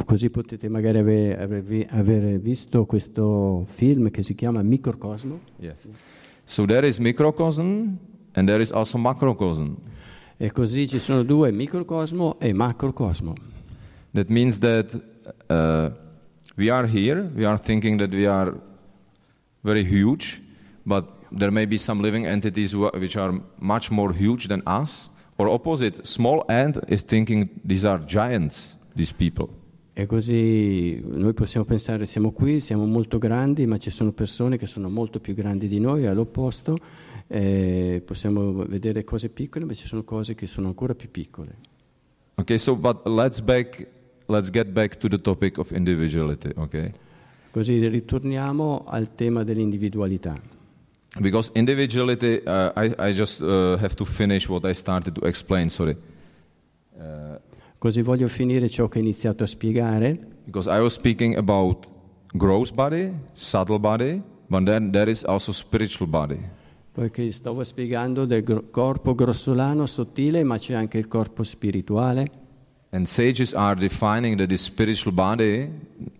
Così 0.04 0.28
potete 0.28 0.68
magari 0.68 0.98
ave- 0.98 1.38
aver, 1.38 1.87
aver 1.88 2.38
visto 2.38 2.85
questo 2.85 3.64
film 3.66 4.11
che 4.11 4.22
si 4.22 4.35
chiama 4.35 4.62
Microcosmo. 4.62 5.40
Yes. 5.59 5.88
So 6.44 6.66
there 6.66 6.87
is 6.87 6.98
microcosm 6.98 7.96
and 8.35 8.46
there 8.46 8.61
is 8.61 8.72
also 8.72 8.98
macrocosm. 8.98 9.76
E 10.37 10.52
così 10.52 10.87
ci 10.87 10.98
sono 10.98 11.22
due, 11.22 11.50
microcosmo 11.52 12.38
e 12.38 12.52
macrocosmo. 12.52 13.35
That 14.12 14.28
means 14.28 14.59
that 14.59 14.94
uh, 15.48 15.90
we 16.59 16.68
are 16.68 16.87
here, 16.87 17.30
we 17.35 17.46
are 17.46 17.59
thinking 17.59 17.98
that 17.98 18.12
we 18.12 18.26
are 18.26 18.52
very 19.66 19.85
huge, 19.85 20.40
but 20.85 21.05
there 21.31 21.50
may 21.50 21.66
be 21.66 21.76
some 21.76 22.00
living 22.00 22.24
entities 22.24 22.74
which 22.74 23.16
are 23.16 23.33
much 23.59 23.90
more 23.90 24.12
huge 24.12 24.46
than 24.46 24.62
us, 24.66 25.11
or 25.37 25.48
opposite, 25.48 26.07
small 26.07 26.44
ant 26.48 26.79
is 26.88 27.02
thinking 27.02 27.50
these 27.64 27.85
are 27.85 27.98
giants, 28.07 28.79
these 28.94 29.12
people. 29.12 29.48
E 29.98 30.05
così 30.07 31.00
noi 31.05 31.33
possiamo 31.33 31.64
pensare 31.64 32.05
siamo 32.05 32.31
qui, 32.31 32.61
siamo 32.61 32.85
molto 32.85 33.18
grandi, 33.18 33.66
ma 33.66 33.79
ci 33.79 33.90
sono 33.90 34.12
persone 34.12 34.59
che 34.59 34.66
sono 34.66 34.90
molto 34.90 35.20
più 35.20 35.35
grandi 35.35 35.68
di 35.68 35.81
noi, 35.81 36.07
all'opposto, 36.07 36.76
eh, 37.26 38.02
possiamo 38.05 38.64
vedere 38.66 39.05
cose 39.05 39.31
piccole, 39.31 39.64
ma 39.64 39.72
ci 39.72 39.87
sono 39.87 40.05
cose 40.05 40.35
che 40.35 40.46
sono 40.46 40.68
ancora 40.68 40.94
più 40.94 41.11
piccole. 41.11 41.57
Okay, 42.35 42.59
so 42.59 42.76
but 42.76 43.07
let's 43.07 43.40
back, 43.40 43.88
let's 44.26 44.50
get 44.50 44.66
back 44.68 44.98
to 44.98 45.09
the 45.09 45.18
topic 45.18 45.57
of 45.57 45.72
individuality. 45.72 46.50
Okay, 46.55 46.92
Così 47.57 47.88
ritorniamo 47.88 48.85
al 48.87 49.14
tema 49.14 49.42
dell'individualità. 49.42 50.38
because 51.21 51.51
individuality, 51.55 52.42
uh, 52.45 52.71
I, 52.77 52.95
I 52.99 53.14
just 53.14 53.40
uh, 53.40 53.79
have 53.79 53.95
to 53.95 54.05
finish 54.05 54.47
what 54.47 54.66
I 54.66 54.75
started 54.75 55.14
to 55.14 55.27
explain. 55.27 55.71
Sorry. 55.71 55.97
Uh, 56.99 57.40
Così 57.79 58.03
voglio 58.03 58.29
finire 58.29 58.69
ciò 58.69 58.88
che 58.88 58.99
ho 58.99 59.01
iniziato 59.01 59.45
a 59.45 59.47
spiegare, 59.47 60.19
because 60.45 60.69
I 60.69 60.81
was 60.81 60.92
speaking 60.92 61.35
about 61.35 61.88
gross 62.35 62.71
body, 62.71 63.11
subtle 63.33 63.79
body, 63.79 64.21
but 64.49 64.64
then 64.64 64.90
there 64.90 65.11
is 65.11 65.25
also 65.25 65.51
spiritual 65.53 66.11
body. 66.11 66.38
poiché 66.92 67.31
stavo 67.31 67.64
spiegando 67.64 68.27
del 68.27 68.42
gro- 68.42 68.64
corpo 68.71 69.14
grossolano, 69.14 69.87
sottile, 69.87 70.45
ma 70.45 70.59
c'è 70.59 70.75
anche 70.75 70.99
il 70.99 71.09
corpo 71.09 71.42
spirituale. 71.42 72.45
And 72.90 73.07
sages 73.07 73.53
are 73.53 73.75
defining 73.75 74.38
that 74.38 74.49
this 74.49 74.62
spiritual 74.62 75.12
body, 75.12 75.68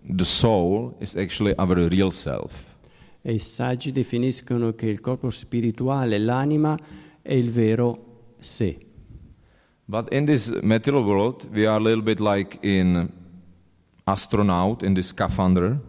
the 0.03 0.25
soul, 0.25 0.95
is 0.99 1.15
actually 1.15 1.53
our 1.57 1.75
real 1.89 2.11
self. 2.11 2.75
E 3.21 3.33
i 3.33 3.39
saggi 3.39 3.91
definiscono 3.91 4.73
che 4.73 4.87
il 4.87 5.01
corpo 5.01 5.29
spirituale, 5.29 6.17
l'anima, 6.17 6.77
è 7.21 7.33
il 7.33 7.49
vero 7.51 8.35
sé. 8.39 8.77
But 9.85 10.13
in 10.13 10.25
this 10.25 10.49
material 10.61 11.03
world, 11.03 11.47
we 11.51 11.65
are 11.65 11.77
a 11.77 11.79
little 11.79 12.01
bit 12.01 12.19
like 12.19 12.57
in 12.61 13.09
astronaut 14.03 14.83
in 14.83 14.93
this 14.93 15.07
scaphandre, 15.07 15.79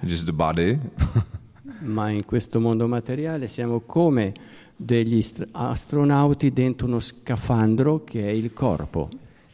which 0.00 0.12
is 0.12 0.24
the 0.24 0.32
body. 0.32 0.76
Ma 1.80 2.10
in 2.10 2.24
questo 2.24 2.60
mondo 2.60 2.86
materiale 2.88 3.46
siamo 3.46 3.80
come 3.80 4.34
degli 4.74 5.22
str- 5.22 5.48
astronauti 5.52 6.52
dentro 6.52 6.86
uno 6.86 7.00
scafandro 7.00 8.04
che 8.04 8.26
è 8.26 8.30
il 8.30 8.52
corpo. 8.52 9.08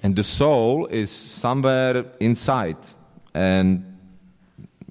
And 0.05 0.14
the 0.14 0.23
soul 0.23 0.87
is 0.90 1.11
somewhere 1.11 2.05
inside. 2.21 2.77
And 3.33 3.83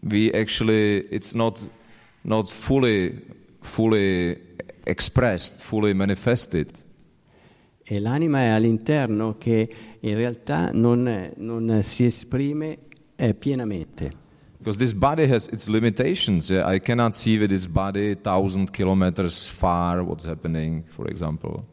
we 0.02 0.34
actually, 0.34 1.06
it's 1.12 1.36
not, 1.36 1.62
not 2.24 2.50
fully, 2.50 3.22
fully 3.62 4.42
expressed, 4.88 5.62
fully 5.62 5.94
manifested. 5.94 6.68
E 7.86 8.00
l'anima 8.00 8.40
è 8.40 8.48
all'interno 8.48 9.38
che 9.38 9.70
in 10.00 10.16
realtà 10.16 10.72
non, 10.74 11.32
non 11.38 11.84
si 11.84 12.06
esprime 12.06 12.80
eh, 13.16 13.36
pienamente. 13.36 14.22
Because 14.58 14.80
this 14.80 14.94
body 14.94 15.28
has 15.30 15.48
its 15.48 15.68
limitations. 15.68 16.50
I 16.50 16.80
cannot 16.80 17.14
see 17.14 17.38
with 17.38 17.50
this 17.50 17.68
body 17.68 18.16
thousand 18.16 18.72
kilometers 18.72 19.48
far 19.48 20.02
what's 20.02 20.26
happening, 20.26 20.84
for 20.88 21.08
example. 21.08 21.66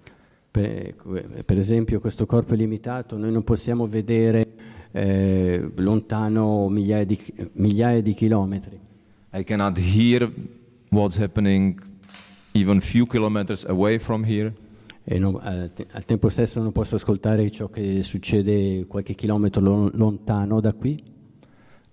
Per, 0.51 1.43
per 1.45 1.59
esempio 1.59 2.01
questo 2.01 2.27
corpo 2.27 2.55
è 2.55 2.57
limitato, 2.57 3.17
noi 3.17 3.31
non 3.31 3.45
possiamo 3.45 3.87
vedere 3.87 4.49
eh, 4.91 5.71
lontano 5.77 6.69
migliaia 6.69 7.05
di, 7.05 7.19
migliaia 7.53 8.03
di 8.03 8.15
chilometri. 8.15 8.79
I 9.33 9.45
cannot 9.45 9.79
hear 9.79 10.29
what's 10.89 11.17
happening 11.19 11.81
even 12.53 12.81
few 12.81 13.07
kilometers 13.07 13.65
away 13.65 13.99
from 13.99 14.25
here. 14.25 14.53
E 15.05 15.19
non- 15.21 15.39
al, 15.41 15.73
te- 15.73 15.87
al 15.93 16.05
tempo 16.05 16.29
stesso 16.29 16.61
non 16.61 16.73
posso 16.73 16.97
ascoltare 16.97 17.49
ciò 17.51 17.69
che 17.69 18.03
succede 18.03 18.87
qualche 18.87 19.15
chilometro 19.15 19.61
lo- 19.61 19.91
lontano 19.95 20.61
da 20.61 20.73
qui. 20.73 21.01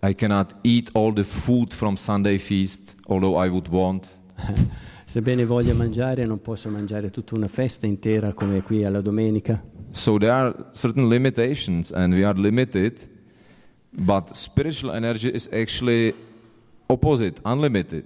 I 0.02 0.16
cannot 0.16 0.56
eat 0.62 0.90
all 0.94 1.14
the 1.14 1.24
food 1.24 1.74
from 1.74 1.96
Sunday 1.96 2.38
feast, 2.40 2.96
although 3.06 3.44
I 3.44 3.48
would 3.50 3.68
want. 3.70 4.20
Sebbene 5.10 5.46
voglia 5.46 5.74
mangiare, 5.74 6.26
non 6.26 6.42
posso 6.42 6.70
mangiare 6.70 7.12
tutta 7.12 7.34
una 7.34 7.48
festa 7.48 7.86
intera 7.86 8.34
come 8.34 8.62
qui 8.62 8.84
alla 8.84 9.00
domenica. 9.00 9.64
So 9.92 10.18
there 10.18 10.34
are 10.34 10.54
certain 10.74 11.08
limitations, 11.08 11.94
and 11.94 12.14
we 12.14 12.26
are 12.26 12.38
limited. 12.38 13.00
But 13.90 14.32
spiritual 14.34 14.94
energy 14.94 15.30
is 15.34 15.48
actually 15.54 16.14
opposite, 16.88 17.40
unlimited. 17.46 18.04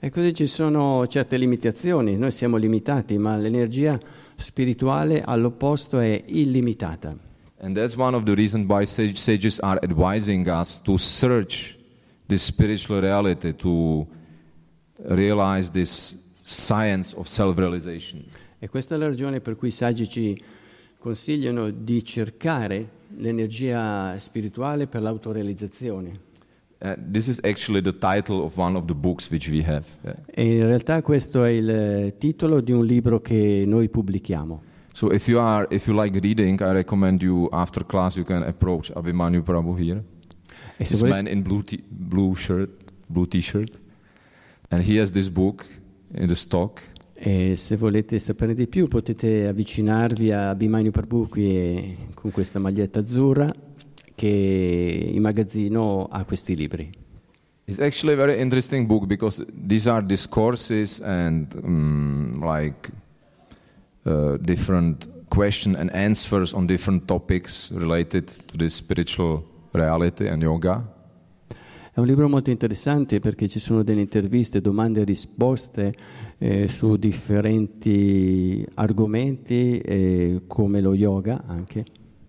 E 0.00 0.10
così 0.10 0.34
ci 0.34 0.46
sono 0.46 1.06
certe 1.06 1.36
limitazioni, 1.36 2.16
noi 2.16 2.32
siamo 2.32 2.56
limitati, 2.56 3.16
ma 3.16 3.36
l'energia 3.36 3.96
spirituale 4.34 5.22
all'opposto 5.22 6.00
è 6.00 6.20
illimitata. 6.26 7.16
And 7.60 7.76
that's 7.76 7.94
one 7.96 8.16
of 8.16 8.24
the 8.24 8.34
reasons 8.34 8.66
why 8.68 8.84
sage- 8.84 9.20
sages 9.20 9.60
are 9.60 9.78
advising 9.84 10.48
us 10.48 10.82
to 10.82 10.96
search 10.96 11.78
this 12.26 12.42
spiritual 12.42 13.00
reality, 13.00 13.54
to 13.54 14.04
realize 15.04 15.70
this 15.70 16.28
science 16.50 17.14
of 17.16 17.26
self 17.26 17.56
realization. 17.56 18.24
E 18.58 18.68
questa 18.68 18.96
è 18.96 18.98
la 18.98 19.06
ragione 19.06 19.40
per 19.40 19.56
cui 19.56 19.68
i 19.68 19.72
saggi 19.72 20.08
ci 20.08 20.42
consigliano 20.98 21.70
di 21.70 22.04
cercare 22.04 22.98
l'energia 23.16 24.18
spirituale 24.18 24.86
per 24.86 25.00
l'autorealizzazione. 25.00 26.28
Uh, 26.82 26.94
this 27.10 27.26
is 27.26 27.38
actually 27.42 27.82
the 27.82 27.96
title 27.96 28.42
of 28.42 28.56
one 28.56 28.76
of 28.76 28.86
the 28.86 28.94
books 28.94 29.30
which 29.30 29.48
we 29.48 29.62
have. 29.62 29.86
E 30.26 30.56
in 30.56 30.66
realtà 30.66 31.02
questo 31.02 31.44
è 31.44 31.50
il 31.50 32.14
titolo 32.18 32.60
di 32.60 32.72
un 32.72 32.84
libro 32.84 33.20
che 33.20 33.64
noi 33.66 33.88
pubblichiamo. 33.88 34.62
So 34.92 35.12
if 35.12 35.28
you 35.28 35.38
are, 35.38 35.66
if 35.70 35.86
you 35.86 35.98
like 35.98 36.18
reading, 36.18 36.60
I 36.60 36.72
recommend 36.72 37.22
you 37.22 37.48
after 37.52 37.84
class 37.84 38.16
you 38.16 38.24
can 38.24 38.42
approach 38.42 38.90
Abhimanyu 38.94 39.42
Prabhu 39.42 39.76
here. 39.76 40.02
E 40.76 40.84
This 40.84 40.98
volete, 40.98 41.22
man 41.22 41.32
in 41.32 41.42
blue, 41.42 41.62
t- 41.62 41.82
blue 41.86 42.34
shirt, 42.34 42.70
blue 43.06 43.26
t-shirt, 43.26 43.78
and 44.70 44.82
he 44.82 44.98
has 44.98 45.10
this 45.10 45.28
book. 45.28 45.64
E 47.22 47.54
se 47.54 47.76
volete 47.76 48.18
saperne 48.18 48.54
di 48.54 48.66
più 48.66 48.88
potete 48.88 49.46
avvicinarvi 49.46 50.32
a 50.32 50.54
qui 51.28 51.54
e- 51.54 51.96
con 52.14 52.30
questa 52.30 52.58
maglietta 52.58 53.00
azzurra 53.00 53.52
che 54.14 55.10
in 55.12 55.20
magazzino 55.20 56.08
ha 56.10 56.24
questi 56.24 56.56
libri. 56.56 56.90
It's 57.64 57.78
actually 57.78 58.14
a 58.14 58.16
very 58.16 58.40
interesting 58.40 58.86
book 58.86 59.06
because 59.06 59.44
these 59.52 59.88
are 59.88 60.02
discourses 60.02 60.98
and 61.00 61.54
um, 61.62 62.40
like 62.42 62.90
uh, 64.04 64.36
different 64.40 65.06
question 65.28 65.76
and 65.76 65.90
answers 65.92 66.52
on 66.52 66.66
different 66.66 67.06
topics 67.06 67.70
related 67.70 68.26
to 68.46 68.56
this 68.56 68.74
spiritual 68.74 69.44
reality 69.72 70.26
and 70.26 70.42
yoga. 70.42 70.82
È 72.00 72.02
un 72.02 72.08
libro 72.08 72.30
molto 72.30 72.48
interessante 72.48 73.20
perché 73.20 73.46
ci 73.46 73.60
sono 73.60 73.82
delle 73.82 74.00
interviste, 74.00 74.62
domande 74.62 75.02
e 75.02 75.04
risposte 75.04 75.94
eh, 76.38 76.66
su 76.66 76.96
differenti 76.96 78.66
argomenti 78.72 79.78
eh, 79.80 80.40
come 80.46 80.80
lo 80.80 80.94
yoga 80.94 81.44
anche. 81.46 81.84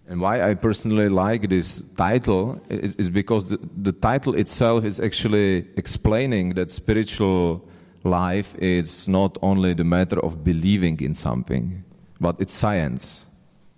And 0.10 0.20
why 0.20 0.42
I 0.52 0.58
personally 0.58 1.08
like 1.08 1.48
this 1.48 1.90
title 1.96 2.60
is, 2.68 2.96
is 2.98 3.10
because 3.10 3.48
the, 3.48 3.58
the 3.82 3.98
title 3.98 4.38
itself 4.38 4.84
is 4.84 5.00
actually 5.00 5.72
explaining 5.76 6.54
that 6.56 6.70
spiritual 6.70 7.62
life 8.04 8.54
is 8.60 9.08
not 9.08 9.38
only 9.40 9.74
the 9.74 9.86
matter 9.86 10.20
of 10.22 10.44
believing 10.44 11.00
in 11.00 11.14
something, 11.14 11.82
but 12.20 12.42
it's 12.42 12.54
science. 12.54 13.26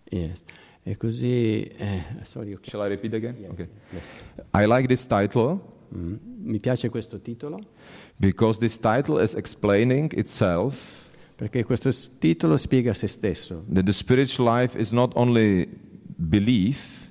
Yes. 0.10 0.44
E 0.82 0.98
così, 0.98 1.62
eh, 1.78 2.04
sorry, 2.24 2.54
ok. 2.54 2.68
Shall 2.68 2.82
I 2.82 2.90
repeat 2.90 3.14
again? 3.14 3.36
Okay. 3.52 3.70
I 4.54 4.66
like 4.66 4.88
this 4.88 5.06
title 5.06 5.73
Mm. 5.96 6.16
mi 6.44 6.60
piace 6.60 6.90
questo 6.90 7.20
titolo 7.20 7.60
because 8.16 8.58
this 8.58 8.80
title 8.80 9.22
is 9.22 9.36
explaining 9.36 10.12
itself 10.18 11.04
perché 11.36 11.64
questo 11.64 11.90
titolo 12.20 12.58
spiega 12.58 12.94
se 12.94 13.08
stesso, 13.08 13.66
that 13.74 13.86
the 13.86 13.94
spiritual 13.94 14.48
life 14.48 14.80
is 14.80 14.92
not 14.92 15.12
only 15.16 15.68
belief, 16.16 17.10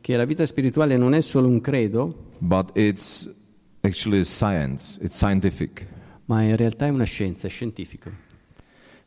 che 0.00 0.16
la 0.16 0.24
vita 0.24 0.44
spirituale 0.44 0.96
non 0.96 1.14
è 1.14 1.20
solo 1.20 1.48
un 1.48 1.60
credo, 1.60 2.32
but 2.38 2.70
it's 2.76 3.28
actually 3.82 4.24
science, 4.24 5.02
it's 5.02 5.16
scientific. 5.16 5.86
ma 6.26 6.42
in 6.42 6.56
realtà 6.56 6.86
è 6.86 6.90
una 6.90 7.04
scienza, 7.04 7.46
è 7.46 7.50
scientifico. 7.50 8.10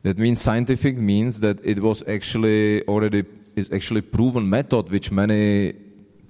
That 0.02 0.16
means 0.16 0.40
scientific 0.40 0.98
means 0.98 1.38
that 1.40 1.60
it 1.62 1.78
was 1.78 2.02
actually 2.06 2.82
already 2.86 3.24
is 3.54 3.68
actually 3.70 4.02
proven 4.02 4.48
method 4.48 4.90
which 4.90 5.10
many 5.10 5.74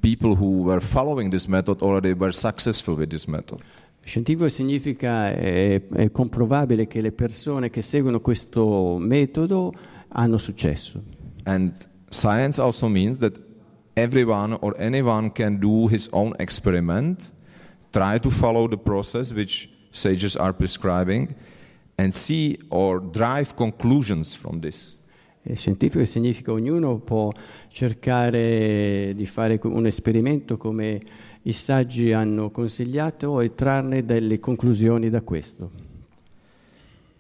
people 0.00 0.34
who 0.34 0.62
were 0.62 0.80
following 0.80 1.30
this 1.30 1.46
method 1.46 1.82
already 1.82 2.12
were 2.12 2.32
successful 2.32 2.94
with 2.94 3.10
this 3.10 3.26
method. 3.26 3.60
Scientifico 4.02 4.48
significa 4.48 5.30
è, 5.30 5.80
è 5.88 6.10
comprovabile 6.10 6.86
che 6.86 7.00
le 7.00 7.12
persone 7.12 7.70
che 7.70 7.82
seguono 7.82 8.20
questo 8.20 8.96
metodo 8.98 9.72
hanno 10.08 10.38
successo. 10.38 11.02
And 11.44 11.72
science 12.08 12.60
also 12.60 12.88
means 12.88 13.18
that 13.18 13.38
everyone 13.94 14.56
or 14.60 14.74
anyone 14.78 15.30
can 15.32 15.58
do 15.58 15.86
his 15.88 16.08
own 16.12 16.34
experiment, 16.38 17.32
try 17.90 18.18
to 18.18 18.30
follow 18.30 18.66
the 18.66 18.78
process 18.78 19.32
which 19.32 19.68
sages 19.90 20.34
are 20.36 20.52
prescribing, 20.52 21.34
and 21.96 22.12
see 22.12 22.58
or 22.70 23.00
drive 23.00 23.54
conclusions 23.54 24.34
from 24.34 24.60
this. 24.60 24.96
E 25.42 25.57
scientifico 25.57 26.05
significa 26.05 26.53
ognuno 26.53 26.98
può 26.98 27.33
cercare 27.68 29.14
di 29.14 29.26
fare 29.26 29.59
un 29.62 29.87
esperimento 29.87 30.57
come 30.59 31.00
i 31.42 31.53
saggi 31.53 32.12
hanno 32.12 32.50
consigliato 32.50 33.40
e 33.40 33.55
trarne 33.55 34.05
delle 34.05 34.38
conclusioni 34.38 35.09
da 35.09 35.22
questo. 35.22 35.70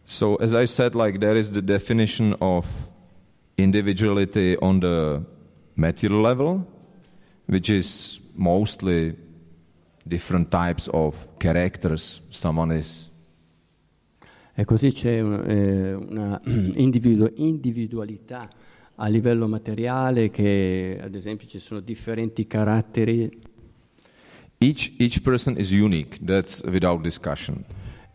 So, 0.04 0.36
as 0.36 0.52
I 0.52 0.66
said, 0.66 0.94
like 0.94 1.18
there 1.18 1.38
is 1.38 1.50
the 1.50 1.62
definition 1.62 2.34
of 2.40 2.66
individuality 3.56 4.56
on 4.60 4.80
the 4.80 5.22
material 5.74 6.20
level, 6.20 6.66
which 7.46 7.70
is 7.70 8.20
mostly 8.34 9.16
different 10.06 10.50
types 10.50 10.88
of 10.92 11.28
characters 11.38 12.20
someone 12.30 12.76
is. 12.76 13.09
E 14.54 14.64
così 14.64 14.92
c'è 14.92 15.22
eh, 15.22 15.94
una 15.94 16.40
individu- 16.74 17.32
individualità 17.36 18.48
a 18.96 19.06
livello 19.08 19.48
materiale 19.48 20.30
che 20.30 20.98
ad 21.00 21.14
esempio 21.14 21.46
ci 21.46 21.58
sono 21.58 21.80
differenti 21.80 22.46
caratteri 22.46 23.48
Each, 24.58 24.92
each 24.98 25.22
person 25.22 25.56
is 25.56 25.70
unique, 25.70 26.18
that's 26.22 26.62
without 26.64 27.00
discussion. 27.00 27.64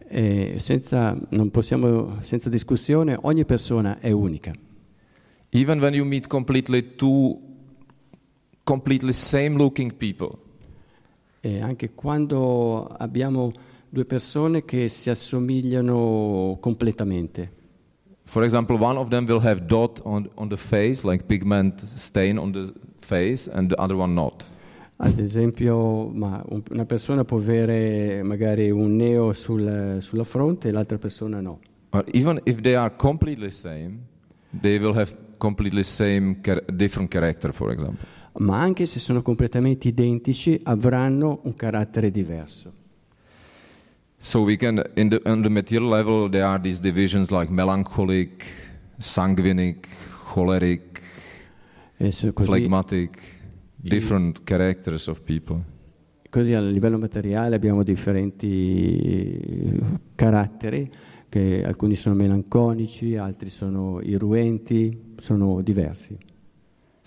e 0.07 0.59
senza, 0.59 1.17
non 1.29 1.49
possiamo, 1.49 2.17
senza 2.19 2.49
discussione 2.49 3.17
ogni 3.23 3.45
persona 3.45 3.97
è 3.99 4.11
unica. 4.11 4.53
Even 5.49 5.79
when 5.79 5.95
you 5.95 6.05
meet 6.05 6.27
completely 6.27 6.95
two 6.95 7.39
completely 8.63 9.11
same 9.13 9.57
looking 9.57 9.93
people, 9.95 10.37
E 11.41 11.61
anche 11.61 11.93
quando 11.95 12.85
abbiamo 12.87 13.51
due 13.95 14.03
persone 14.03 14.65
che 14.65 14.89
si 14.89 15.09
assomigliano 15.09 16.57
completamente. 16.59 17.51
for 18.25 18.43
example, 18.43 18.75
one 18.77 18.97
of 18.97 19.07
them 19.09 19.25
will 19.25 19.39
have 19.39 19.61
dot 19.67 20.01
on, 20.03 20.29
on 20.35 20.49
the 20.49 20.57
face, 20.57 21.05
like 21.05 21.23
pigment 21.27 21.79
stain 21.85 22.37
on 22.37 22.51
the 22.51 22.73
face, 22.99 23.47
and 23.47 23.69
the 23.69 23.75
other 23.77 23.95
one 23.95 24.13
not. 24.13 24.43
Ad 24.97 25.19
esempio, 25.19 26.11
una 26.11 26.85
persona 26.85 27.23
può 27.23 27.37
avere 27.37 28.23
magari 28.23 28.69
un 28.71 28.95
neo 28.95 29.31
sul- 29.33 29.97
sulla 30.01 30.23
fronte 30.23 30.67
e 30.69 30.71
l'altra 30.71 30.97
persona 30.97 31.39
no. 31.39 31.59
Or 31.91 32.03
even 32.13 32.41
if 32.43 32.59
they 32.61 32.75
are 32.75 32.93
completely 32.97 33.51
same, 33.51 33.99
they 34.59 34.77
will 34.77 34.97
have 34.97 35.15
completely 35.37 35.83
same 35.83 36.39
different 36.73 37.09
character, 37.09 37.53
for 37.53 37.71
example. 37.71 38.05
Ma 38.39 38.59
anche 38.59 38.85
se 38.85 38.99
sono 38.99 39.21
completamente 39.21 39.87
identici, 39.87 40.59
avranno 40.63 41.39
un 41.43 41.55
carattere 41.55 42.11
diverso. 42.11 42.83
So 44.25 44.41
we 44.41 44.57
can, 44.57 44.81
in 44.95 45.09
the, 45.09 45.21
on 45.29 45.43
the 45.43 45.51
material 45.51 45.87
level, 45.87 46.27
there 46.27 46.45
are 46.45 46.57
these 46.57 46.79
divisions 46.79 47.29
like 47.31 47.51
melancholic, 47.51 48.43
sanguinic, 48.97 49.87
choleric, 50.33 50.99
così, 51.99 52.33
phlegmatic, 52.33 53.21
different 53.75 54.43
characters 54.43 55.07
of 55.07 55.21
people. 55.21 55.63
così 56.31 56.53
a 56.53 56.59
livello 56.59 56.97
materiale 56.97 57.55
abbiamo 57.55 57.83
differenti 57.83 59.79
caratteri, 60.15 60.91
che 61.29 61.63
alcuni 61.63 61.93
sono 61.93 62.15
melanconici, 62.15 63.17
altri 63.17 63.49
sono 63.49 64.01
irruenti, 64.01 65.13
sono 65.17 65.61
diversi. 65.61 66.17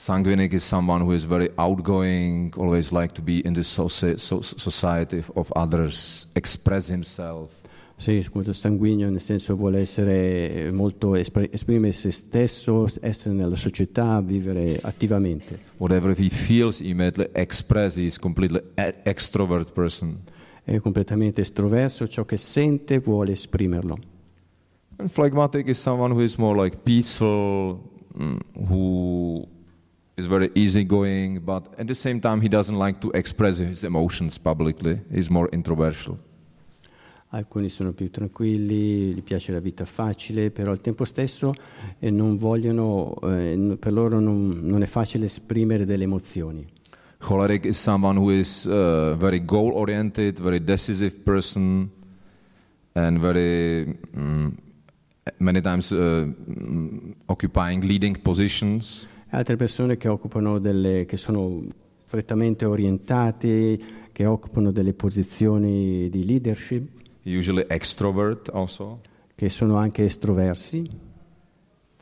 Sanguinic 0.00 0.52
is 0.52 0.62
someone 0.62 1.02
who 1.02 1.12
is 1.12 1.24
very 1.24 1.50
outgoing, 1.56 2.52
always 2.56 2.92
like 2.92 3.12
to 3.14 3.20
be 3.20 3.40
in 3.44 3.52
the 3.52 3.62
soci- 3.62 4.16
so- 4.16 4.42
society 4.42 5.24
of 5.34 5.50
others, 5.56 6.28
express 6.34 6.88
himself. 6.88 7.50
Sì, 7.96 8.24
molto 8.32 8.52
sanguigno, 8.52 9.10
nel 9.10 9.20
senso 9.20 9.56
vuole 9.56 9.80
essere 9.80 10.70
molto 10.70 11.16
espr- 11.16 11.48
esprimere 11.50 11.90
se 11.90 12.12
stesso, 12.12 12.86
essere 13.00 13.34
nella 13.34 13.56
società, 13.56 14.20
vivere 14.20 14.78
attivamente. 14.80 15.58
Whatever 15.78 16.16
he 16.16 16.28
feels, 16.28 16.78
he 16.80 16.90
immediately 16.90 17.28
express. 17.32 17.96
He's 17.96 18.18
completely 18.20 18.62
extrovert 19.02 19.72
person. 19.72 20.20
È 20.62 20.78
completamente 20.78 21.40
estroverso, 21.40 22.06
ciò 22.06 22.24
che 22.24 22.36
sente 22.36 23.00
vuole 23.00 23.32
esprimerlo. 23.32 23.98
And 24.98 25.10
phlegmatic 25.10 25.66
is 25.66 25.80
someone 25.80 26.14
who 26.14 26.22
is 26.22 26.36
more 26.36 26.62
like 26.62 26.76
peaceful, 26.84 27.80
mm, 28.16 28.36
who 28.68 29.56
is 30.18 30.26
very 30.26 30.50
easygoing, 30.54 31.40
but 31.44 31.72
at 31.78 31.86
the 31.86 31.94
same 31.94 32.20
time 32.20 32.40
he 32.40 32.48
doesn't 32.48 32.76
like 32.76 32.98
to 33.00 33.10
express 33.14 33.58
his 33.58 33.84
emotions 33.84 34.36
publicly. 34.36 35.00
He's 35.10 35.30
more 35.30 35.48
introversial. 35.52 36.18
Alcuni 37.30 37.68
sono 37.68 37.92
più 37.92 38.10
tranquilli, 38.10 39.12
gli 39.12 39.22
piace 39.22 39.52
la 39.52 39.60
vita 39.60 39.84
facile, 39.84 40.50
però 40.50 40.70
al 40.70 40.80
tempo 40.80 41.04
stesso 41.04 41.52
eh, 41.98 42.10
non 42.10 42.36
vogliono, 42.36 43.14
eh, 43.22 43.76
per 43.78 43.92
loro 43.92 44.18
non, 44.18 44.60
non 44.62 44.82
è 44.82 44.86
facile 44.86 45.26
esprimere 45.26 45.84
delle 45.84 46.04
emozioni. 46.04 46.66
Choleric 47.18 47.66
is 47.66 47.78
someone 47.78 48.18
who 48.18 48.30
is 48.30 48.64
uh, 48.64 49.14
very 49.16 49.44
goal 49.44 49.72
oriented, 49.74 50.40
very 50.40 50.62
decisive 50.62 51.16
person, 51.22 51.90
and 52.94 53.18
very 53.18 53.98
mm, 54.16 54.48
many 55.38 55.60
times 55.60 55.90
uh, 55.90 56.24
mm, 56.26 57.12
occupying 57.26 57.82
leading 57.82 58.16
positions. 58.16 59.06
Altre 59.30 59.56
persone 59.56 59.96
che, 59.96 60.08
occupano 60.08 60.58
delle, 60.58 61.04
che 61.04 61.16
sono 61.16 61.62
strettamente 62.04 62.64
orientati, 62.64 63.82
che 64.12 64.24
occupano 64.24 64.70
delle 64.70 64.94
posizioni 64.94 66.08
di 66.08 66.24
leadership, 66.24 66.88
Usually 67.24 67.66
extrovert 67.68 68.48
also. 68.48 69.00
che 69.34 69.50
sono 69.50 69.76
anche 69.76 70.04
estroversi. 70.04 70.88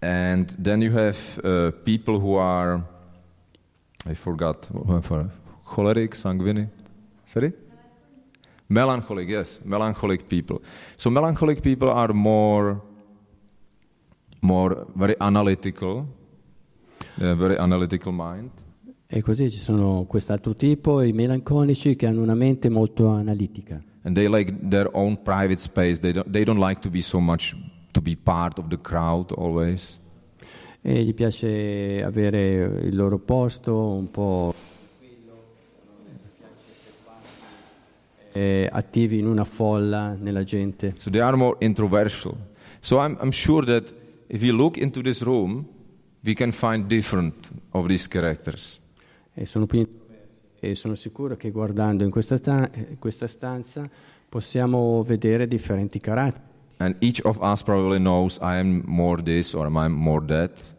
And 0.01 0.55
then 0.63 0.83
you 0.83 0.97
have 0.97 1.41
uh, 1.43 1.73
people 1.83 2.19
who 2.19 2.37
are, 2.39 2.81
I 4.09 4.15
forgot, 4.15 4.69
for 5.01 5.31
choleric, 5.65 6.15
sanguinic, 6.15 6.69
sorry? 7.25 7.53
Melancholic, 8.69 9.29
yes, 9.29 9.61
melancholic 9.65 10.29
people. 10.29 10.61
So 10.97 11.11
melancholic 11.11 11.61
people 11.61 11.91
are 11.91 12.13
more, 12.13 12.81
more 14.41 14.87
very 14.95 15.17
analytical, 15.19 16.07
have 17.19 17.37
very 17.37 17.57
analytical 17.57 18.13
mind. 18.13 18.51
E 19.09 19.23
così 19.23 19.49
ci 19.51 19.59
sono 19.59 20.05
quest'altro 20.05 20.57
tipo, 20.57 21.01
i 21.03 21.13
melanconici, 21.13 21.95
che 21.95 22.07
hanno 22.07 22.23
una 22.23 22.35
mente 22.35 22.69
molto 22.69 23.09
analitica. 23.09 23.81
And 24.03 24.15
they 24.15 24.29
like 24.29 24.53
their 24.69 24.89
own 24.93 25.23
private 25.23 25.59
space. 25.59 26.01
They 26.01 26.13
don't, 26.13 26.31
they 26.31 26.45
don't 26.45 26.61
like 26.61 26.81
to 26.81 26.91
be 26.91 27.01
so 27.01 27.21
much 27.21 27.57
to 27.93 28.01
be 28.01 28.17
part 28.17 28.59
of 28.59 28.69
the 28.69 28.81
crowd 28.81 29.33
always. 29.37 29.99
E 30.81 31.03
gli 31.03 31.15
piace 31.15 32.03
avere 32.05 32.81
il 32.85 32.95
loro 32.95 33.19
posto 33.19 33.75
un 33.75 34.11
po' 34.11 34.55
eh, 38.33 38.69
attivi 38.71 39.19
in 39.19 39.27
una 39.27 39.45
folla, 39.45 40.15
nella 40.19 40.43
gente. 40.43 40.95
So 40.99 41.11
they 41.11 41.21
are 41.21 41.37
more 41.37 41.57
introversial. 41.61 42.37
So 42.81 42.99
I'm, 42.99 43.17
I'm 43.21 43.33
sure 43.33 43.65
that 43.67 43.93
if 44.29 44.43
you 44.43 44.55
look 44.55 44.77
into 44.77 45.01
this 45.01 45.23
room, 45.23 45.67
we 46.27 46.35
can 46.35 46.53
find 46.53 46.87
different 46.87 47.51
of 47.71 47.87
these 47.87 48.09
characters. 48.09 48.81
E 49.33 49.47
sono, 49.47 49.67
e 50.59 50.75
sono 50.75 50.95
sicuro 50.95 51.37
che 51.37 51.51
guardando 51.51 52.05
in 52.05 52.11
questa, 52.11 52.37
sta- 52.37 52.71
questa 52.99 53.27
stanza 53.27 53.89
possiamo 54.29 55.03
vedere 55.03 55.47
differenti 55.47 56.01
caratteri. 56.01 56.45
And 56.79 56.97
each 56.99 57.21
of 57.25 57.39
us 57.41 57.63
probably 57.63 57.99
knows 57.99 58.37
I 58.37 58.59
am 58.59 58.83
more 58.87 59.23
this 59.23 59.55
or 59.55 59.67
I'm 59.67 59.93
more 59.93 60.25
that. 60.27 60.75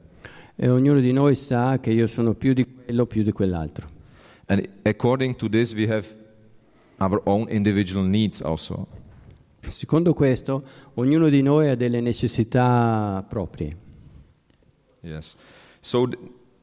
E 0.56 0.70
ognuno 0.70 1.00
di 1.00 1.12
noi 1.12 1.36
sa 1.36 1.80
che 1.80 1.92
io 1.92 2.06
sono 2.08 2.34
più 2.34 2.54
di 2.54 2.66
quello, 2.66 3.06
più 3.06 3.24
di 3.24 3.32
quell'altro. 3.32 3.90
And 4.48 4.68
according 4.84 5.36
to 5.38 5.50
this, 5.50 5.74
we 5.74 5.88
have 5.88 6.08
our 6.98 7.22
own 7.26 7.48
individual 7.50 8.06
needs 8.06 8.42
also. 8.42 8.88
Secondo 9.68 10.14
questo, 10.14 10.64
ognuno 10.96 11.30
di 11.30 11.42
noi 11.42 11.70
ha 11.70 11.76
delle 11.76 12.00
necessità 12.00 13.26
proprie. 13.28 13.86
Yes. 15.08 15.38
So 15.82 16.06
th- 16.06 16.20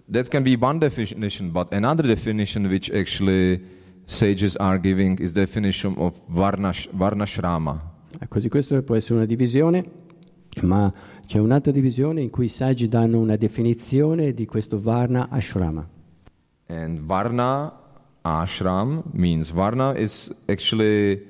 that 0.09 0.31
can 0.31 0.43
be 0.43 0.57
one 0.57 0.79
definition, 0.79 1.51
but 1.51 1.73
another 1.73 2.07
definition 2.07 2.69
which 2.69 2.91
actually 2.91 3.61
sages 4.07 4.57
are 4.57 4.79
giving 4.79 5.19
is 5.19 5.33
definition 5.33 5.95
of 5.99 6.21
varnash, 6.29 6.89
varnashrama. 6.93 7.93
Così 8.29 8.49
questo 8.49 8.81
può 8.83 8.95
essere 8.95 9.17
una 9.17 9.27
divisione, 9.27 9.85
ma 10.63 10.93
c'è 11.27 11.39
un'altra 11.39 11.73
divisione 11.73 12.21
in 12.21 12.31
cui 12.31 12.45
i 12.45 12.49
saggi 12.49 12.87
danno 12.87 13.19
una 13.19 13.37
definizione 13.37 14.33
di 14.33 14.47
questo 14.47 14.81
Varna 14.81 15.29
Ashrama. 15.31 15.89
And 16.67 17.01
Varna 17.01 17.73
ashram 18.23 19.03
means 19.13 19.51
Varna 19.51 19.95
is 19.97 20.31
actually 20.47 21.21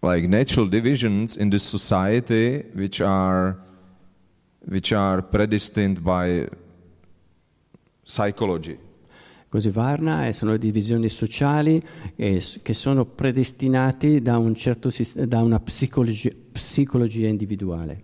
like 0.00 0.26
natural 0.26 0.68
divisions 0.68 1.36
in 1.36 1.50
the 1.50 1.58
society 1.58 2.64
which 2.74 3.00
are 3.00 3.56
which 4.68 4.92
are 4.92 5.22
predestined 5.22 6.00
by 6.00 6.46
psychology. 8.02 8.78
Così 9.48 9.70
Varna 9.70 10.30
sono 10.32 10.56
divisioni 10.56 11.08
sociali 11.08 11.82
eh, 12.16 12.42
che 12.62 12.74
sono 12.74 13.04
predestinati 13.04 14.20
da, 14.20 14.38
un 14.38 14.54
certo 14.54 14.90
da 15.14 15.40
una 15.40 15.60
psicologi- 15.60 16.34
psicologia 16.52 17.28
individuale. 17.28 18.02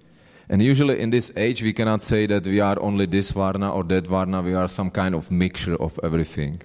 And 0.49 0.61
usually 0.61 1.01
in 1.01 1.11
this 1.11 1.33
age, 1.35 1.63
we 1.63 1.73
cannot 1.73 2.01
say 2.01 2.27
that 2.27 2.47
we 2.47 2.61
are 2.61 2.81
only 2.81 3.09
this 3.09 3.33
Varna 3.33 3.75
or 3.75 3.85
that 3.87 4.07
Varna, 4.07 4.41
we 4.41 4.55
are 4.55 4.69
some 4.69 4.91
kind 4.91 5.15
of 5.15 5.31
mixture 5.31 5.77
of 5.79 5.99
everything. 6.03 6.63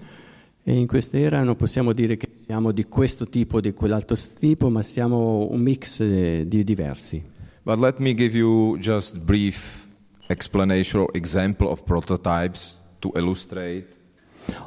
E 0.62 0.74
in 0.74 0.86
quest'era 0.86 1.42
non 1.42 1.56
possiamo 1.56 1.92
dire 1.92 2.16
che 2.16 2.28
siamo 2.44 2.72
di 2.72 2.84
questo 2.84 3.28
tipo 3.28 3.56
o 3.56 3.60
di 3.60 3.72
quell'altro 3.72 4.16
tipo, 4.38 4.68
ma 4.68 4.82
siamo 4.82 5.48
un 5.50 5.60
mix 5.60 6.00
eh, 6.00 6.44
di 6.46 6.62
diversi. 6.62 7.22
But 7.62 7.78
let 7.78 7.98
me 7.98 8.14
give 8.14 8.36
you 8.36 8.78
just 8.78 9.18
brief 9.18 9.87
explanation 10.28 11.00
or 11.00 11.10
example 11.14 11.68
of 11.68 11.82
prototypes 11.84 12.82
to 13.00 13.12
illustrate 13.14 13.98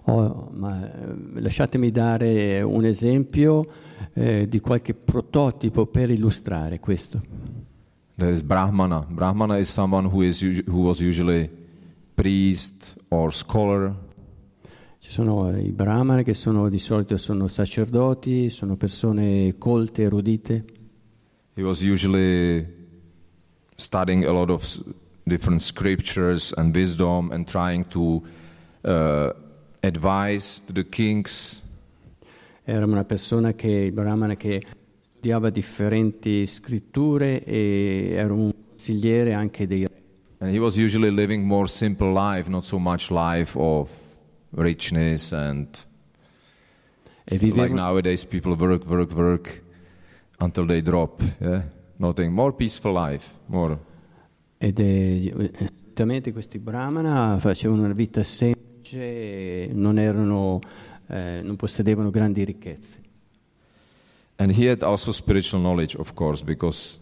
Oh, 0.06 0.50
ma 0.54 0.92
eh, 0.92 1.42
lasciatemi 1.42 1.92
dare 1.92 2.62
un 2.62 2.86
esempio 2.86 3.68
eh, 4.14 4.48
di 4.48 4.60
qualche 4.60 4.94
prototipo 4.94 5.86
per 5.86 6.10
illustrare 6.10 6.80
questo. 6.80 7.22
There 8.16 8.32
is 8.32 8.42
Brahmana. 8.42 9.06
Brahmana 9.10 9.58
is 9.58 9.72
someone 9.72 10.08
who, 10.08 10.22
is, 10.22 10.42
who 10.42 10.82
was 10.82 11.00
usually 11.00 11.50
priest 12.14 12.96
or 13.10 13.34
scholar. 13.34 13.96
Ci 15.00 15.10
sono 15.10 15.52
eh, 15.52 15.62
i 15.62 15.72
brahmani 15.72 16.24
che 16.24 16.36
sono, 16.36 16.70
di 16.70 16.78
solito 16.78 17.18
sono 17.18 17.48
sacerdoti, 17.48 18.50
sono 18.50 18.76
persone 18.76 19.56
colte, 19.58 20.04
erudite. 20.04 20.66
He 21.56 21.64
was 21.64 21.82
usually 21.82 22.66
studying 23.76 24.26
a 24.26 24.32
lot 24.32 24.52
of 24.52 24.64
different 25.24 25.62
scriptures 25.62 26.54
and 26.58 26.74
wisdom 26.74 27.32
and 27.32 27.48
trying 27.48 27.88
to 27.90 28.22
uh, 28.84 29.32
advise 29.82 30.62
to 30.66 30.74
the 30.74 30.88
kings. 30.88 31.62
Era 32.64 32.86
una 32.86 33.04
persona 33.04 33.54
che, 33.54 33.92
brahmana 33.92 34.36
che 34.36 34.62
studiava 35.14 35.50
differenti 35.50 36.46
scritture 36.46 37.44
e 37.44 38.12
era 38.14 38.34
un 38.34 38.54
consigliere 38.82 39.34
anche 39.34 39.68
dei 39.68 39.86
re. 39.86 40.00
And 40.40 40.52
he 40.52 40.60
was 40.60 40.76
usually 40.76 41.12
living 41.12 41.46
more 41.46 41.68
simple 41.68 42.12
life, 42.12 42.50
not 42.50 42.64
so 42.64 42.80
much 42.80 43.12
life 43.12 43.56
of 43.56 43.92
richness 44.56 45.32
and 45.34 45.68
E 47.32 47.38
like 47.52 47.72
nowadays 47.72 48.26
people 48.26 48.56
work, 48.56 48.86
work, 48.88 49.12
work 49.12 49.64
until 50.40 50.66
they 50.66 50.82
drop. 50.82 51.22
Yeah, 51.40 51.62
nothing. 51.98 52.34
More 52.34 52.52
peaceful 52.52 52.94
life. 52.94 53.38
More. 53.48 53.78
Ed 54.64 54.80
è, 54.80 55.34
esattamente 55.60 56.32
questi 56.32 56.60
brahmana 56.60 57.40
facevano 57.40 57.84
una 57.84 57.94
vita 57.94 58.22
semplice, 58.22 59.68
non, 59.74 59.98
erano, 59.98 60.60
eh, 61.08 61.42
non 61.44 61.56
possedevano 61.56 62.12
grandi 62.12 62.44
ricchezze. 62.44 63.00
And 64.36 64.52
he 64.52 64.70
had 64.70 64.84
also 64.84 65.12
spiritual 65.12 65.62
knowledge, 65.62 65.98
of 65.98 66.14
course, 66.14 66.44
because 66.44 67.00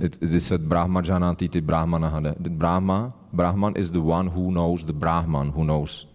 it, 0.00 0.16
it 0.20 0.32
is 0.32 0.46
said 0.46 0.62
Brahma 0.62 1.00
Janatiti 1.00 1.62
Brahmana. 1.62 2.34
Brahma, 2.38 3.12
Brahman 3.30 3.76
is 3.76 3.92
the 3.92 4.00
one 4.00 4.28
who 4.28 4.50
knows 4.50 4.84
the 4.84 4.92
Brahman, 4.92 5.52
who 5.54 5.62
knows 5.62 6.06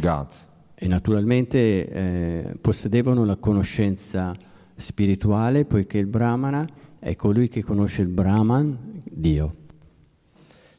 God. 0.00 0.28
E 0.74 0.88
naturalmente 0.88 1.88
eh, 1.88 2.54
possedevano 2.60 3.24
la 3.24 3.36
conoscenza 3.36 4.34
spirituale, 4.74 5.64
poiché 5.64 5.98
il 5.98 6.06
brahmana 6.06 6.66
è 6.98 7.14
colui 7.14 7.48
che 7.48 7.62
conosce 7.62 8.02
il 8.02 8.08
Brahman, 8.08 9.02
Dio. 9.04 9.61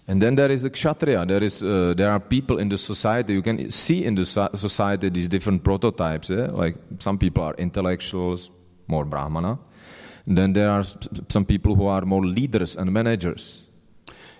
And 0.06 0.22
then 0.22 0.36
there 0.36 0.52
is 0.52 0.66
a 0.66 0.70
kshatriya. 0.70 1.26
There 1.26 1.44
is 1.44 1.64
uh, 1.64 1.94
there 1.96 2.12
are 2.12 2.20
people 2.20 2.60
in 2.60 2.70
the 2.70 2.78
society. 2.78 3.34
You 3.34 3.42
can 3.42 3.72
see 3.72 4.04
in 4.04 4.16
the 4.16 4.26
so- 4.26 4.50
society 4.54 5.10
these 5.10 5.30
different 5.30 5.64
prototypes. 5.64 6.30
Yeah? 6.30 6.52
Like 6.52 6.78
some 7.00 7.18
people 7.18 7.44
are 7.44 7.56
intellectuals, 7.58 8.52
more 8.88 9.06
brahmana. 9.06 9.60
And 10.26 10.38
then 10.38 10.54
there 10.54 10.70
are 10.70 10.84
some 11.30 11.46
people 11.46 11.76
who 11.76 11.86
are 11.88 12.06
more 12.06 12.26
leaders 12.26 12.76
and 12.76 12.92
managers. 12.92 13.70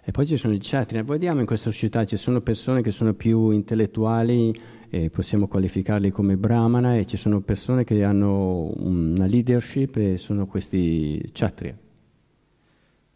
E 0.06 0.12
poi 0.12 0.26
ci 0.26 0.36
sono 0.36 0.54
i 0.54 0.58
kshatriya. 0.58 1.04
Vediamo 1.04 1.40
in 1.40 1.46
questa 1.46 1.72
società 1.72 2.04
ci 2.06 2.18
sono 2.18 2.42
persone 2.42 2.82
che 2.82 2.92
sono 2.92 3.14
più 3.14 3.52
intellettuali, 3.52 4.54
e 4.90 5.10
possiamo 5.10 5.48
qualificarli 5.48 6.12
come 6.12 6.36
brahmana, 6.36 6.98
e 6.98 7.06
ci 7.06 7.16
sono 7.16 7.40
persone 7.40 7.86
che 7.86 8.04
hanno 8.04 8.70
una 8.76 9.26
leadership 9.28 9.96
e 9.96 10.18
sono 10.18 10.46
questi 10.46 11.24
kshatriya. 11.32 11.78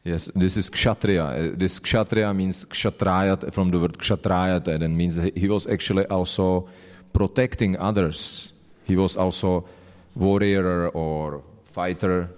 Yes, 0.08 0.32
this 0.34 0.56
is 0.56 0.70
kshatriya. 0.70 1.26
Uh, 1.26 1.56
This 1.58 1.82
kshatriya 1.82 2.32
means 2.34 2.66
kshatrayat 2.66 3.52
from 3.52 3.70
the 3.72 3.78
word 3.78 3.98
kshatrayat, 3.98 4.68
and 4.70 4.82
it 4.82 4.90
means 4.90 5.18
he- 5.36 5.48
was 5.50 5.68
actually 5.68 6.06
also 6.08 6.66
protecting 7.12 7.76
others. 7.78 8.54
He 8.86 8.96
was 8.96 9.18
also 9.18 9.68
warrior 10.14 10.90
or 10.94 11.44
fighter. 11.64 12.34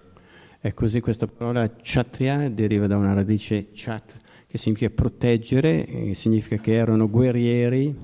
E 0.62 0.74
così 0.74 1.00
questa 1.00 1.28
parola 1.28 1.70
kshatriya 1.70 2.50
deriva 2.50 2.88
da 2.88 2.98
una 2.98 3.14
radice 3.14 3.68
chat, 3.74 4.18
che 4.48 4.58
significa 4.58 4.90
proteggere, 4.90 6.14
significa 6.16 6.58
che 6.58 6.74
erano 6.74 7.08
guerrieri 7.08 7.96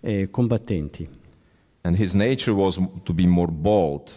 e 0.00 0.28
combattenti. 0.28 1.08
And 1.82 1.96
his 1.96 2.14
nature 2.14 2.50
was 2.52 2.80
to 3.04 3.12
be 3.14 3.26
more 3.26 3.52
bold. 3.52 4.10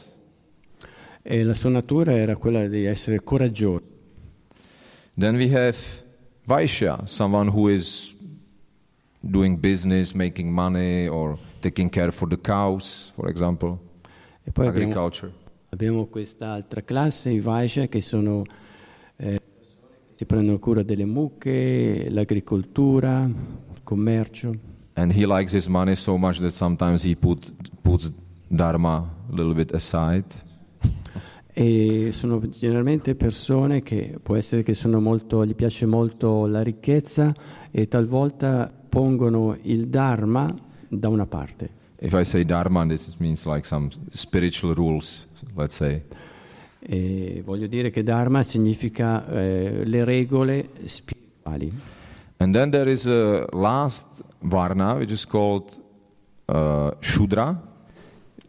E 1.21 1.43
la 1.43 1.53
sua 1.53 1.69
natura 1.69 2.13
era 2.13 2.35
quella 2.35 2.67
di 2.67 2.85
essere 2.85 3.21
coraggioso. 3.23 3.95
Then 5.19 5.35
we 5.35 5.49
have 5.49 5.77
Vaishya, 6.47 7.07
someone 7.07 7.47
who 7.47 7.69
is 7.69 8.15
doing 9.21 9.57
business, 9.59 10.13
making 10.13 10.51
money, 10.53 11.07
or 11.07 11.37
taking 11.59 11.89
care 11.89 12.11
for 12.11 12.27
the 12.27 12.37
cows, 12.37 13.11
for 13.15 13.27
example, 13.27 13.79
E 14.43 14.51
poi 14.51 14.67
abbiamo, 14.67 14.91
agriculture. 14.91 15.33
abbiamo 15.69 16.05
quest'altra 16.05 16.83
classe, 16.83 17.31
i 17.31 17.39
Vaishya, 17.39 17.87
che 17.87 17.99
sono 17.99 18.43
eh, 19.17 19.41
si 20.13 20.25
prendono 20.25 20.59
cura 20.59 20.83
delle 20.83 21.05
mucche, 21.05 22.09
l'agricoltura, 22.09 23.23
il 23.25 23.81
commercio. 23.83 24.55
And 24.93 25.11
he 25.11 25.25
likes 25.25 25.51
his 25.53 25.67
money 25.67 25.95
so 25.95 26.15
much 26.17 26.39
that 26.39 26.51
sometimes 26.51 27.03
he 27.03 27.15
put, 27.15 27.51
puts 27.81 28.11
dharma 28.47 28.97
a 29.31 29.35
little 29.35 29.53
bit 29.53 29.73
aside. 29.73 30.25
E 31.59 32.11
sono 32.11 32.47
generalmente 32.49 33.15
persone 33.15 33.81
che 33.81 34.19
può 34.21 34.35
essere 34.35 34.61
che 34.61 34.75
sono 34.75 35.01
molto, 35.01 35.43
gli 35.43 35.55
piace 35.55 35.87
molto 35.87 36.45
la 36.45 36.61
ricchezza 36.61 37.33
e 37.71 37.87
talvolta 37.87 38.71
pongono 38.87 39.57
il 39.63 39.87
Dharma 39.87 40.53
da 40.87 41.09
una 41.09 41.25
parte. 41.25 41.67
If 41.99 42.13
I 42.13 42.23
say 42.25 42.43
dharma, 42.45 42.85
this 42.85 43.15
means 43.17 43.47
like 43.47 43.65
some 43.65 43.89
spiritual 44.11 44.75
rules, 44.75 45.27
let's 45.55 45.75
say. 45.75 46.03
E 46.77 47.41
voglio 47.43 47.65
dire 47.65 47.89
che 47.89 48.03
Dharma 48.03 48.43
significa 48.43 49.27
eh, 49.27 49.81
le 49.83 50.03
regole 50.03 50.69
spirituali. 50.85 51.73
And 52.37 52.53
then 52.53 52.69
there 52.69 52.91
is 52.91 53.07
a 53.07 53.47
last 53.51 54.23
varna, 54.41 54.93
which 54.93 55.09
is 55.11 55.25
called 55.25 55.71
uh, 56.45 56.91
Shudra. 56.99 57.66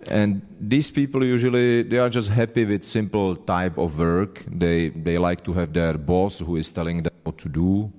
And 0.06 0.42
these 0.60 0.90
people 0.90 1.24
usually 1.24 1.82
they 1.82 1.98
are 1.98 2.08
just 2.08 2.30
happy 2.30 2.64
with 2.64 2.82
simple 2.82 3.36
type 3.36 3.76
of 3.78 3.98
work. 3.98 4.44
They 4.46 4.90
they 4.90 5.18
like 5.18 5.42
to 5.42 5.52
have 5.54 5.72
their 5.72 5.98
boss 5.98 6.40
who 6.40 6.56
is 6.56 6.72
telling 6.72 7.02
them 7.02 7.12
what 7.24 7.36
to 7.42 7.48
do. 7.48 7.90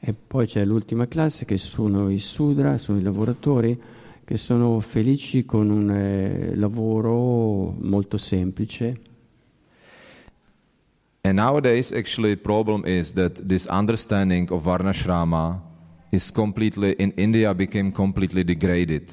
E 0.00 0.14
poi 0.14 0.46
c'è 0.46 0.64
l'ultima 0.64 1.06
classe 1.06 1.44
che 1.44 1.58
sono 1.58 2.08
i 2.08 2.18
Sudra, 2.18 2.78
sono 2.78 2.98
i 2.98 3.02
lavoratori 3.02 3.78
che 4.24 4.36
sono 4.36 4.78
felici 4.80 5.44
con 5.44 5.70
un 5.70 5.90
eh, 5.90 6.54
lavoro 6.54 7.74
molto 7.80 8.18
semplice. 8.18 9.00
And 11.22 11.36
nowadays, 11.36 11.92
actually, 11.92 12.34
the 12.34 12.42
problem 12.42 12.84
is 12.84 13.12
that 13.14 13.46
this 13.46 13.66
understanding 13.66 14.50
of 14.50 14.64
varnashrama 14.64 15.60
is 16.10 16.30
completely 16.30 16.94
in 16.98 17.12
India 17.16 17.54
became 17.54 17.90
completely 17.90 18.44
degraded. 18.44 19.10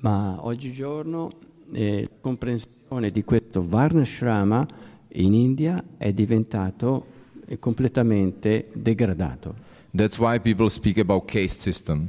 Ma 0.00 0.38
oggigiorno 0.44 1.30
eh, 1.72 2.02
la 2.02 2.16
comprensione 2.20 3.10
di 3.10 3.24
questo 3.24 3.66
Varnashrama 3.66 4.66
in 5.14 5.34
India 5.34 5.82
è 5.96 6.12
diventato 6.12 7.06
eh, 7.46 7.58
completamente 7.58 8.68
degradato. 8.72 9.54
That's 9.94 10.18
why 10.18 10.40
people 10.40 10.68
speak 10.68 10.98
about 10.98 11.24
caste 11.26 11.60
system. 11.60 12.08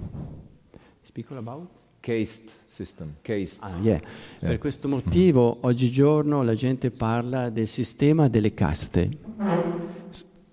Speak 1.02 1.32
about? 1.32 1.68
Caste 2.00 2.52
system. 2.66 3.16
Caste. 3.22 3.64
Ah, 3.64 3.78
yeah. 3.82 4.00
Per 4.40 4.58
questo 4.58 4.88
motivo 4.88 5.58
oggigiorno 5.62 6.42
la 6.44 6.56
gente 6.56 6.90
parla 6.90 7.50
del 7.50 7.68
sistema 7.68 8.28
delle 8.28 8.54
caste. 8.54 9.18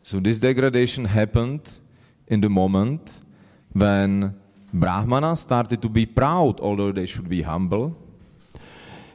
So 0.03 0.21
this 0.21 0.39
degradation 0.39 1.07
happened 1.07 1.69
in 2.29 2.41
the 2.41 2.49
moment 2.49 3.23
when 3.73 4.35
Brahmana 4.71 5.35
started 5.35 5.79
to 5.81 5.89
be 5.89 6.07
proud, 6.07 6.61
although 6.61 6.93
they 6.93 7.07
should 7.07 7.29
be 7.29 7.43
humble. 7.43 7.93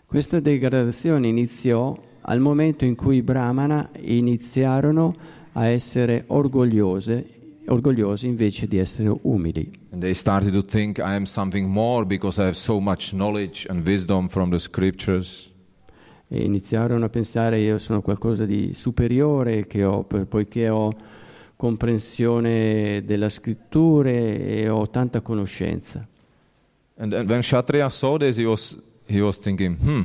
Questa 0.05 0.39
degradazione 0.39 1.27
iniziò 1.27 1.97
al 2.21 2.39
momento 2.39 2.85
in 2.85 2.95
cui 2.95 3.17
i 3.17 3.21
Brahmana 3.21 3.89
iniziarono 3.99 5.13
a 5.53 5.67
essere 5.67 6.23
orgogliose 6.27 7.33
orgogliosi 7.65 8.27
invece 8.27 8.67
di 8.67 8.77
essere 8.77 9.13
umili. 9.21 9.71
And 9.91 10.01
they 10.01 10.13
started 10.13 10.53
to 10.53 10.63
think 10.63 10.97
I 10.97 11.15
am 11.15 11.23
something 11.23 11.67
more 11.67 12.05
because 12.05 12.41
I 12.41 12.45
have 12.45 12.55
so 12.55 12.79
much 12.79 13.11
knowledge 13.11 13.67
and 13.69 13.85
wisdom 13.85 14.27
from 14.27 14.49
the 14.49 14.59
scriptures. 14.59 15.51
E 16.27 16.43
iniziarono 16.43 17.05
a 17.05 17.09
pensare 17.09 17.59
io 17.59 17.77
sono 17.77 18.01
qualcosa 18.01 18.45
di 18.45 18.73
superiore 18.73 19.67
che 19.67 19.83
ho, 19.83 20.03
po- 20.03 20.25
poiché 20.25 20.67
ho 20.67 20.91
comprensione 21.64 23.03
della 23.05 23.30
scrittura 23.30 24.09
e 24.09 24.68
ho 24.68 24.89
tanta 24.89 25.22
conoscenza. 25.22 26.05
And 26.97 27.09
then 27.09 27.26
when 27.26 27.39
Kshatriya 27.39 27.88
saw 27.88 28.18
this, 28.18 28.36
he 28.36 28.43
was, 28.43 28.78
he 29.07 29.22
was 29.22 29.38
thinking, 29.38 29.78
hmm, 29.78 30.01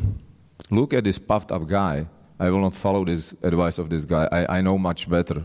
look 0.71 0.93
at 0.93 1.03
this 1.03 1.19
puffed 1.19 1.51
up 1.51 1.67
guy. 1.67 2.07
I 2.39 2.49
will 2.49 2.61
not 2.61 2.75
follow 2.75 3.05
this 3.05 3.35
advice 3.41 3.81
of 3.81 3.89
this 3.89 4.07
guy. 4.07 4.29
I, 4.31 4.59
I 4.59 4.63
know 4.63 4.79
much 4.79 5.09
better. 5.09 5.45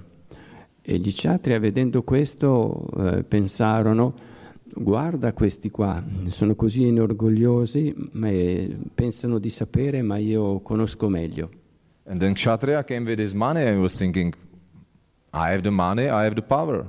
E 0.84 1.00
gli 1.00 1.12
kshatriya, 1.12 1.58
vedendo 1.58 2.04
questo, 2.04 2.86
eh, 2.96 3.24
pensarono, 3.24 4.14
guarda 4.66 5.34
questi 5.34 5.72
qua, 5.72 6.04
sono 6.28 6.54
così 6.54 6.86
inorgogliosi, 6.86 7.92
ma 8.12 8.30
eh, 8.30 8.78
pensano 8.94 9.40
di 9.40 9.50
sapere, 9.50 10.04
ma 10.04 10.18
io 10.18 10.60
conosco 10.62 11.10
meglio. 11.10 11.50
And 12.06 12.20
then 12.20 12.34
Kshatriya 12.34 12.84
came 12.84 13.10
with 13.10 13.20
his 13.20 13.34
money 13.34 13.66
and 13.66 13.80
was 13.80 13.94
thinking, 13.94 14.32
I 15.34 15.50
have 15.52 15.62
the 15.62 15.72
money, 15.72 16.06
I 16.06 16.26
have 16.26 16.34
the 16.36 16.44
power. 16.44 16.86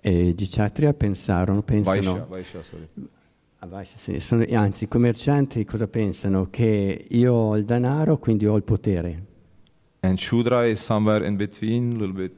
E 0.00 0.34
kshatriya 0.36 0.92
pensarono, 0.92 1.62
pensano, 1.62 2.26
Vaishya, 2.28 2.62
sorry. 2.62 2.88
Ah, 3.58 3.84
sì, 3.84 4.20
sono- 4.20 4.44
anzi 4.52 4.84
i 4.84 4.88
commercianti 4.88 5.64
cosa 5.64 5.88
pensano? 5.88 6.48
Che 6.50 7.06
io 7.08 7.32
ho 7.32 7.56
il 7.56 7.64
denaro, 7.64 8.18
quindi 8.18 8.46
ho 8.46 8.56
il 8.56 8.62
potere. 8.62 9.24
And 10.00 10.18
Shudra 10.18 10.66
is 10.66 10.80
somewhere 10.82 11.26
in 11.26 11.36
between, 11.36 11.92
a 11.96 11.98
little 11.98 12.12
bit 12.12 12.32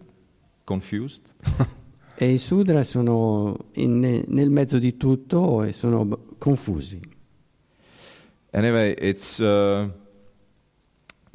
confused. 0.64 1.34
E 2.20 2.32
i 2.32 2.38
Sudra 2.38 2.82
sono 2.82 3.56
in- 3.74 4.24
nel 4.26 4.50
mezzo 4.50 4.80
di 4.80 4.96
tutto 4.96 5.62
e 5.62 5.70
sono 5.72 6.34
confusi. 6.36 7.00
Anyway, 8.50 8.96
it's 8.98 9.38
uh, 9.38 9.88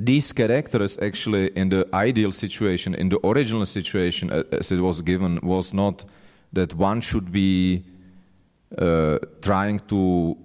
these 0.06 0.34
characters 0.34 0.98
actually 1.02 1.48
in 1.56 1.70
the 1.70 1.88
ideal 1.94 2.32
situation, 2.32 2.96
in 2.96 3.10
the 3.10 3.20
original 3.26 3.66
situation 3.66 4.30
as 4.52 4.72
it 4.72 4.80
was 4.80 5.02
given, 5.02 5.40
was 5.42 5.74
not 5.74 6.06
that 6.54 6.74
one 6.76 7.02
should 7.02 7.32
be 7.32 7.84
uh, 8.78 9.18
trying 9.42 9.80
to 9.88 10.38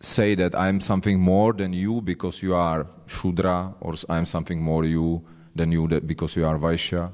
say 0.00 0.34
that 0.34 0.54
I'm 0.54 0.80
something 0.80 1.18
more 1.18 1.52
than 1.52 1.72
you 1.72 2.00
because 2.02 2.42
you 2.42 2.54
are 2.54 2.86
Shudra, 3.06 3.74
or 3.80 3.94
I'm 4.08 4.24
something 4.24 4.62
more 4.62 4.84
you 4.84 5.22
than 5.54 5.72
you 5.72 5.86
because 5.86 6.36
you 6.36 6.46
are 6.46 6.58
Vaishya. 6.58 7.10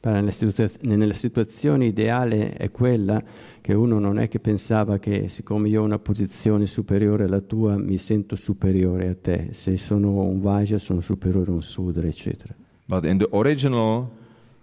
Nella 0.00 1.12
situazione 1.12 1.86
ideale 1.86 2.52
è 2.52 2.70
quella 2.70 3.22
che 3.68 3.74
uno 3.74 3.98
non 3.98 4.18
è 4.18 4.28
che 4.28 4.40
pensava 4.40 4.98
che 4.98 5.28
siccome 5.28 5.68
io 5.68 5.82
ho 5.82 5.84
una 5.84 5.98
posizione 5.98 6.64
superiore 6.64 7.24
alla 7.24 7.42
tua 7.42 7.76
mi 7.76 7.98
sento 7.98 8.34
superiore 8.34 9.08
a 9.08 9.14
te, 9.14 9.48
se 9.50 9.76
sono 9.76 10.22
un 10.22 10.40
Vajra 10.40 10.78
sono 10.78 11.02
superiore 11.02 11.50
a 11.50 11.52
un 11.52 11.60
Sudra, 11.60 12.06
eccetera. 12.06 12.54
But 12.86 13.04
in 13.04 13.18
the 13.18 13.28
original, 13.32 14.08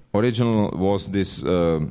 original 0.10 0.74
was 0.74 1.12
this 1.12 1.44
uh, 1.44 1.88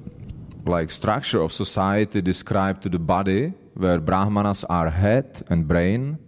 like 0.65 0.91
structure 0.91 1.41
of 1.41 1.53
society 1.53 2.21
described 2.21 2.81
to 2.81 2.89
the 2.89 2.99
body, 2.99 3.53
where 3.75 4.01
Brahmanas 4.01 4.65
are 4.65 4.91
head 4.91 5.41
and 5.51 5.67
brain, 5.67 6.19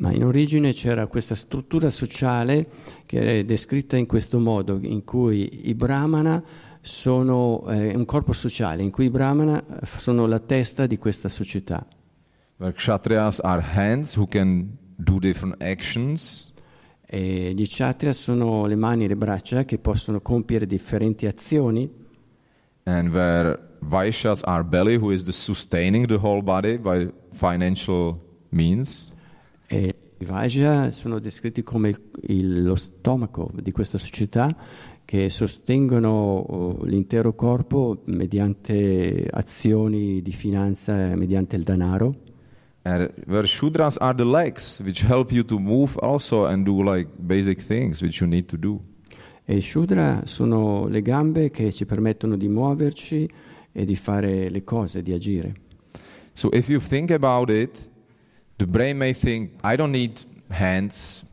Ma 0.00 0.12
in 0.12 0.22
origine 0.22 0.72
c'era 0.72 1.08
questa 1.08 1.34
struttura 1.34 1.90
sociale 1.90 2.68
che 3.04 3.40
è 3.40 3.44
descritta 3.44 3.96
in 3.96 4.06
questo 4.06 4.38
modo, 4.38 4.78
in 4.80 5.02
cui 5.02 5.68
i 5.68 5.74
brahmana 5.74 6.40
sono 6.88 7.64
eh, 7.68 7.94
un 7.94 8.04
corpo 8.06 8.32
sociale, 8.32 8.82
in 8.82 8.90
cui 8.90 9.04
i 9.06 9.10
brahmana 9.10 9.62
eh, 9.62 9.86
sono 9.98 10.26
la 10.26 10.38
testa 10.40 10.86
di 10.86 10.96
questa 10.98 11.28
società. 11.28 11.86
where 12.56 12.72
Kshatriyas 12.74 13.38
are 13.44 13.62
hands 13.62 14.16
who 14.16 14.26
can 14.26 14.76
do 14.96 15.18
different 15.18 15.62
actions, 15.62 16.52
E 17.10 17.54
gli 17.54 17.66
kshatriya 17.66 18.12
sono 18.12 18.66
le 18.66 18.74
mani 18.76 19.04
e 19.04 19.08
le 19.08 19.16
braccia 19.16 19.64
che 19.64 19.78
possono 19.78 20.20
compiere 20.20 20.66
differenti 20.66 21.24
azioni 21.26 21.90
and 22.84 23.08
where 23.14 23.58
Vaishyas 23.80 24.42
are 24.44 24.62
belly, 24.62 24.96
who 24.96 25.10
is 25.12 25.22
the 25.24 25.32
sustaining 25.32 26.06
the 26.06 26.18
whole 26.20 26.42
body 26.42 26.76
by 26.78 27.10
financial 27.32 28.18
means. 28.50 29.10
e 29.68 29.94
i 30.18 30.24
Vajra 30.26 30.90
sono 30.90 31.18
descritti 31.18 31.62
come 31.62 31.88
il- 31.90 32.00
il- 32.26 32.62
lo 32.64 32.74
stomaco 32.74 33.50
di 33.54 33.70
questa 33.72 33.96
società 33.96 34.54
che 35.08 35.30
sostengono 35.30 36.10
oh, 36.10 36.84
l'intero 36.84 37.32
corpo 37.32 38.02
mediante 38.08 39.26
azioni 39.30 40.20
di 40.20 40.32
finanza, 40.32 41.16
mediante 41.16 41.56
il 41.56 41.62
denaro. 41.62 42.14
And 42.82 43.14
where 43.26 43.46
Shudras 43.46 43.96
are 43.96 44.14
the 44.14 44.26
legs, 44.26 44.80
which 44.80 45.02
help 45.02 45.32
you 45.32 45.42
to 45.46 45.58
move 45.58 45.96
also 46.02 46.44
and 46.44 46.62
do 46.62 46.82
like 46.82 47.08
basic 47.16 47.64
things 47.64 48.02
which 48.02 48.20
you 48.20 48.28
need 48.28 48.50
to 48.50 48.58
do. 48.58 48.78
E 49.46 49.62
Shudra 49.62 50.26
sono 50.26 50.88
le 50.88 51.00
gambe 51.00 51.48
che 51.48 51.72
ci 51.72 51.86
permettono 51.86 52.36
di 52.36 52.48
muoverci 52.48 53.26
e 53.72 53.84
di 53.86 53.96
fare 53.96 54.50
le 54.50 54.62
cose, 54.62 55.00
di 55.00 55.14
agire. 55.14 55.54
So 56.34 56.50
if 56.52 56.68
you 56.68 56.82
think 56.82 57.10
about 57.12 57.48
it, 57.48 57.88
the 58.58 58.66
brain 58.66 58.98
may 58.98 59.14
think, 59.14 59.52
I 59.64 59.74
don't 59.74 59.92
need 59.92 60.20
hands, 60.50 61.24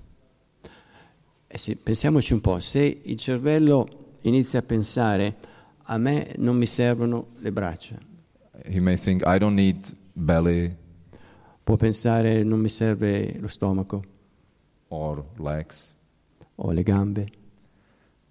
Eh 1.55 1.57
sì, 1.57 1.73
pensiamoci 1.81 2.33
un 2.33 2.41
po', 2.41 2.59
se 2.59 2.99
il 3.01 3.15
cervello 3.15 4.17
inizia 4.23 4.59
a 4.59 4.61
pensare 4.61 5.35
a 5.83 5.97
me 5.97 6.33
non 6.35 6.57
mi 6.57 6.65
servono 6.65 7.27
le 7.37 7.49
braccia, 7.53 7.97
he 8.65 8.81
may 8.81 8.97
think, 8.97 9.23
I 9.25 9.37
don't 9.37 9.55
need 9.55 9.77
belly 10.11 10.75
può 11.63 11.77
pensare 11.77 12.43
non 12.43 12.59
mi 12.59 12.67
serve 12.67 13.37
lo 13.39 13.47
stomaco 13.47 14.03
or 14.89 15.23
legs, 15.37 15.95
o 16.55 16.71
le 16.73 16.83
gambe, 16.83 17.31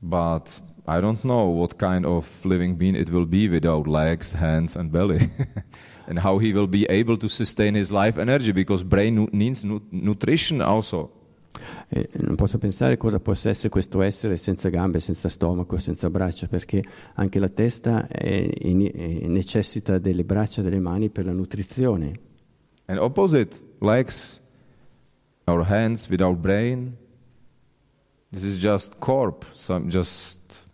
but 0.00 0.60
I 0.86 1.00
don't 1.00 1.22
know 1.22 1.48
what 1.48 1.76
kind 1.76 2.04
of 2.04 2.28
living 2.44 2.76
being 2.76 2.94
it 2.94 3.08
will 3.08 3.26
be 3.26 3.48
without 3.48 3.86
legs, 3.86 4.34
hands, 4.34 4.76
and 4.76 4.90
belly. 4.90 5.30
and 6.08 6.18
how 6.18 6.36
he 6.36 6.52
will 6.52 6.68
be 6.68 6.84
able 6.90 7.16
to 7.16 7.28
sustain 7.28 7.74
his 7.74 7.90
life 7.90 8.18
energy 8.20 8.52
because 8.52 8.84
brain 8.84 9.30
needs 9.32 9.64
nu- 9.64 9.80
nutrition 9.90 10.60
also. 10.60 11.10
E 11.88 12.08
non 12.20 12.34
posso 12.34 12.58
pensare 12.58 12.96
cosa 12.96 13.20
possa 13.20 13.48
essere 13.50 13.68
questo 13.68 14.00
essere 14.02 14.36
senza 14.36 14.68
gambe, 14.68 15.00
senza 15.00 15.28
stomaco, 15.28 15.78
senza 15.78 16.10
braccia, 16.10 16.46
perché 16.46 16.82
anche 17.14 17.38
la 17.38 17.48
testa 17.48 18.06
è 18.06 18.48
è- 18.48 19.26
necessita 19.26 19.98
delle 19.98 20.24
braccia 20.24 20.62
delle 20.62 20.80
mani 20.80 21.08
per 21.10 21.24
la 21.26 21.32
nutrizione. 21.32 22.20
And 22.86 22.98
opposite, 22.98 23.56
legs 23.80 24.40
or 25.46 25.64
hands 25.70 26.08
without 26.08 26.38
brain. 26.38 26.94
This 28.30 28.42
is 28.42 28.56
just 28.58 28.98
corp, 28.98 29.44
some 29.52 29.88
just 29.88 30.66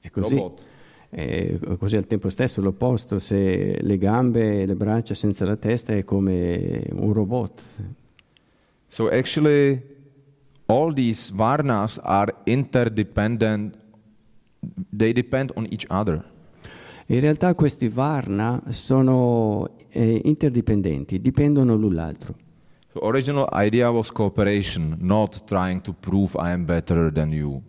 E 0.00 0.10
così, 0.10 0.36
robot. 0.36 0.62
e 1.10 1.58
così 1.78 1.96
al 1.96 2.06
tempo 2.06 2.28
stesso 2.28 2.60
l'opposto, 2.60 3.18
se 3.18 3.78
le 3.82 3.98
gambe 3.98 4.62
e 4.62 4.66
le 4.66 4.74
braccia 4.76 5.14
senza 5.14 5.44
la 5.44 5.56
testa 5.56 5.92
è 5.92 6.04
come 6.04 6.84
un 6.92 7.12
robot. 7.12 7.62
So 8.92 9.08
actually, 9.08 9.80
all 10.66 10.92
these 10.92 11.30
varnas 11.30 11.98
are 12.02 12.30
interdependent. 12.44 13.74
They 14.92 15.14
depend 15.14 15.50
on 15.56 15.66
each 15.70 15.86
other. 15.88 16.22
In 17.06 17.20
realtà 17.20 17.54
questi 17.54 17.88
varna 17.88 18.62
sono 18.68 19.76
eh, 19.88 20.20
interdipendenti, 20.24 21.22
dipendono 21.22 21.74
l'un 21.74 21.94
l'altro. 21.94 22.34
The 22.92 22.98
original 23.00 23.48
idea 23.54 23.90
was 23.90 24.12
cooperation, 24.12 24.98
not 25.00 25.44
trying 25.46 25.80
to 25.80 25.94
prove 25.94 26.34
I 26.38 26.50
am 26.50 26.66
better 26.66 27.10
than 27.10 27.32
you. 27.32 27.62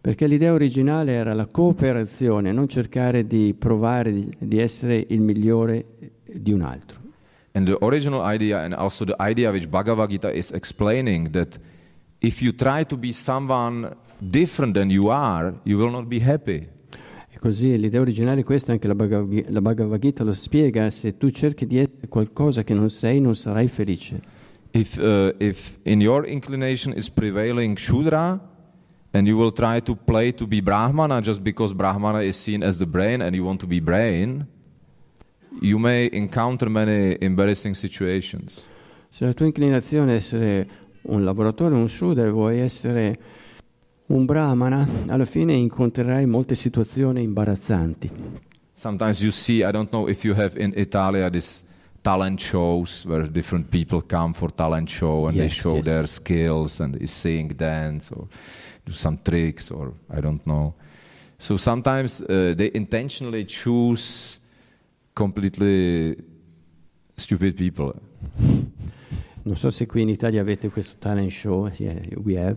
Perché 0.00 0.28
l'idea 0.28 0.52
originale 0.52 1.14
era 1.14 1.34
la 1.34 1.48
cooperazione, 1.48 2.52
non 2.52 2.68
cercare 2.68 3.26
di 3.26 3.56
provare 3.58 4.12
di, 4.12 4.32
di 4.38 4.60
essere 4.60 5.04
il 5.08 5.20
migliore 5.20 6.12
di 6.32 6.52
un 6.52 6.62
altro. 6.62 7.03
And 7.56 7.66
the 7.66 7.78
original 7.84 8.20
idea, 8.20 8.64
and 8.64 8.74
also 8.74 9.04
the 9.04 9.14
idea 9.20 9.52
which 9.52 9.70
Bhagavad 9.70 10.10
Gita 10.10 10.32
is 10.32 10.50
explaining, 10.50 11.30
that 11.32 11.56
if 12.20 12.42
you 12.42 12.50
try 12.52 12.82
to 12.82 12.96
be 12.96 13.12
someone 13.12 13.94
different 14.20 14.74
than 14.74 14.90
you 14.90 15.08
are, 15.08 15.54
you 15.62 15.78
will 15.78 15.90
not 15.90 16.08
be 16.08 16.18
happy. 16.18 16.66
E 17.30 17.38
così 17.38 17.78
l'idea 17.78 18.00
originale 18.00 18.40
è 18.40 18.44
questa, 18.44 18.72
anche 18.72 18.88
la 18.88 18.96
Bhagavad 18.96 19.50
la 19.50 19.60
Bhagavad 19.60 20.00
Gita 20.00 20.24
lo 20.24 20.32
spiega, 20.32 20.90
se 20.90 21.16
tu 21.16 21.30
cerchi 21.30 21.64
di 21.64 21.78
essere 21.78 22.08
qualcosa 22.08 22.64
che 22.64 22.74
non 22.74 22.90
sei 22.90 23.20
non 23.20 23.36
sarai 23.36 23.68
felice. 23.68 24.20
If, 24.72 24.96
uh, 24.96 25.32
if 25.38 25.78
in 25.84 26.00
your 26.00 26.26
inclination 26.26 26.92
is 26.92 27.08
prevailing 27.08 27.76
Shudra, 27.76 28.40
and 29.12 29.28
you 29.28 29.36
will 29.36 29.52
try 29.52 29.80
to 29.80 29.94
play 29.94 30.32
to 30.32 30.44
be 30.44 30.60
Brahmana 30.60 31.20
just 31.20 31.40
because 31.40 31.72
Brahmana 31.72 32.22
is 32.22 32.36
seen 32.36 32.64
as 32.64 32.78
the 32.78 32.86
brain 32.86 33.22
and 33.22 33.36
you 33.36 33.44
want 33.44 33.60
to 33.60 33.66
be 33.68 33.80
brain, 33.80 34.48
you 35.60 35.78
may 35.78 36.08
encounter 36.12 36.68
many 36.68 37.16
embarrassing 37.20 37.74
situations. 37.74 38.64
Se 39.10 39.24
la 39.24 39.32
tua 39.32 39.46
inclinazione 39.46 40.12
è 40.12 40.16
essere 40.16 40.68
un 41.02 41.24
lavoratore, 41.24 41.74
un 41.74 41.88
shooter, 41.88 42.30
vuoi 42.30 42.58
essere 42.58 43.18
Un 44.06 44.26
brahmana 44.26 44.86
alla 45.06 45.24
fine 45.24 45.54
incontrerai 45.54 46.26
molte 46.26 46.54
situazioni 46.54 47.22
imbarazzanti. 47.22 48.10
Sometimes 48.74 49.22
you 49.22 49.30
see, 49.30 49.66
I 49.66 49.70
don't 49.70 49.88
know 49.88 50.08
if 50.08 50.24
you 50.24 50.34
have 50.34 50.60
in 50.60 50.74
Italia 50.76 51.30
this 51.30 51.64
talent 52.02 52.38
shows 52.38 53.06
where 53.06 53.26
different 53.26 53.70
people 53.70 54.02
come 54.06 54.34
for 54.34 54.52
talent 54.52 54.90
show 54.90 55.26
and 55.26 55.36
they 55.36 55.44
Yes, 55.46 55.52
show 55.54 55.76
yes. 55.76 55.84
their 55.84 56.06
skills 56.06 56.80
and 56.80 56.94
they 56.94 57.06
sing, 57.06 57.54
dance, 57.54 58.12
or 58.12 58.26
do 58.84 58.92
some 58.92 59.18
tricks, 59.22 59.70
or 59.70 59.94
I 60.10 60.20
don't 60.20 60.42
know. 60.44 60.74
So 61.38 61.56
sometimes 61.56 62.20
uh, 62.20 62.52
they 62.54 62.70
intentionally 62.74 63.46
choose 63.46 64.38
completely 65.14 66.14
stupid 67.14 67.54
people. 67.54 67.94
Non 69.46 69.56
so 69.56 69.68
se 69.68 69.84
qui 69.84 70.00
in 70.00 70.08
Italia 70.08 70.40
avete 70.40 70.70
questo 70.70 70.94
talent 70.98 71.30
show, 71.30 71.70
yeah, 71.76 72.00
we 72.22 72.38
have, 72.38 72.56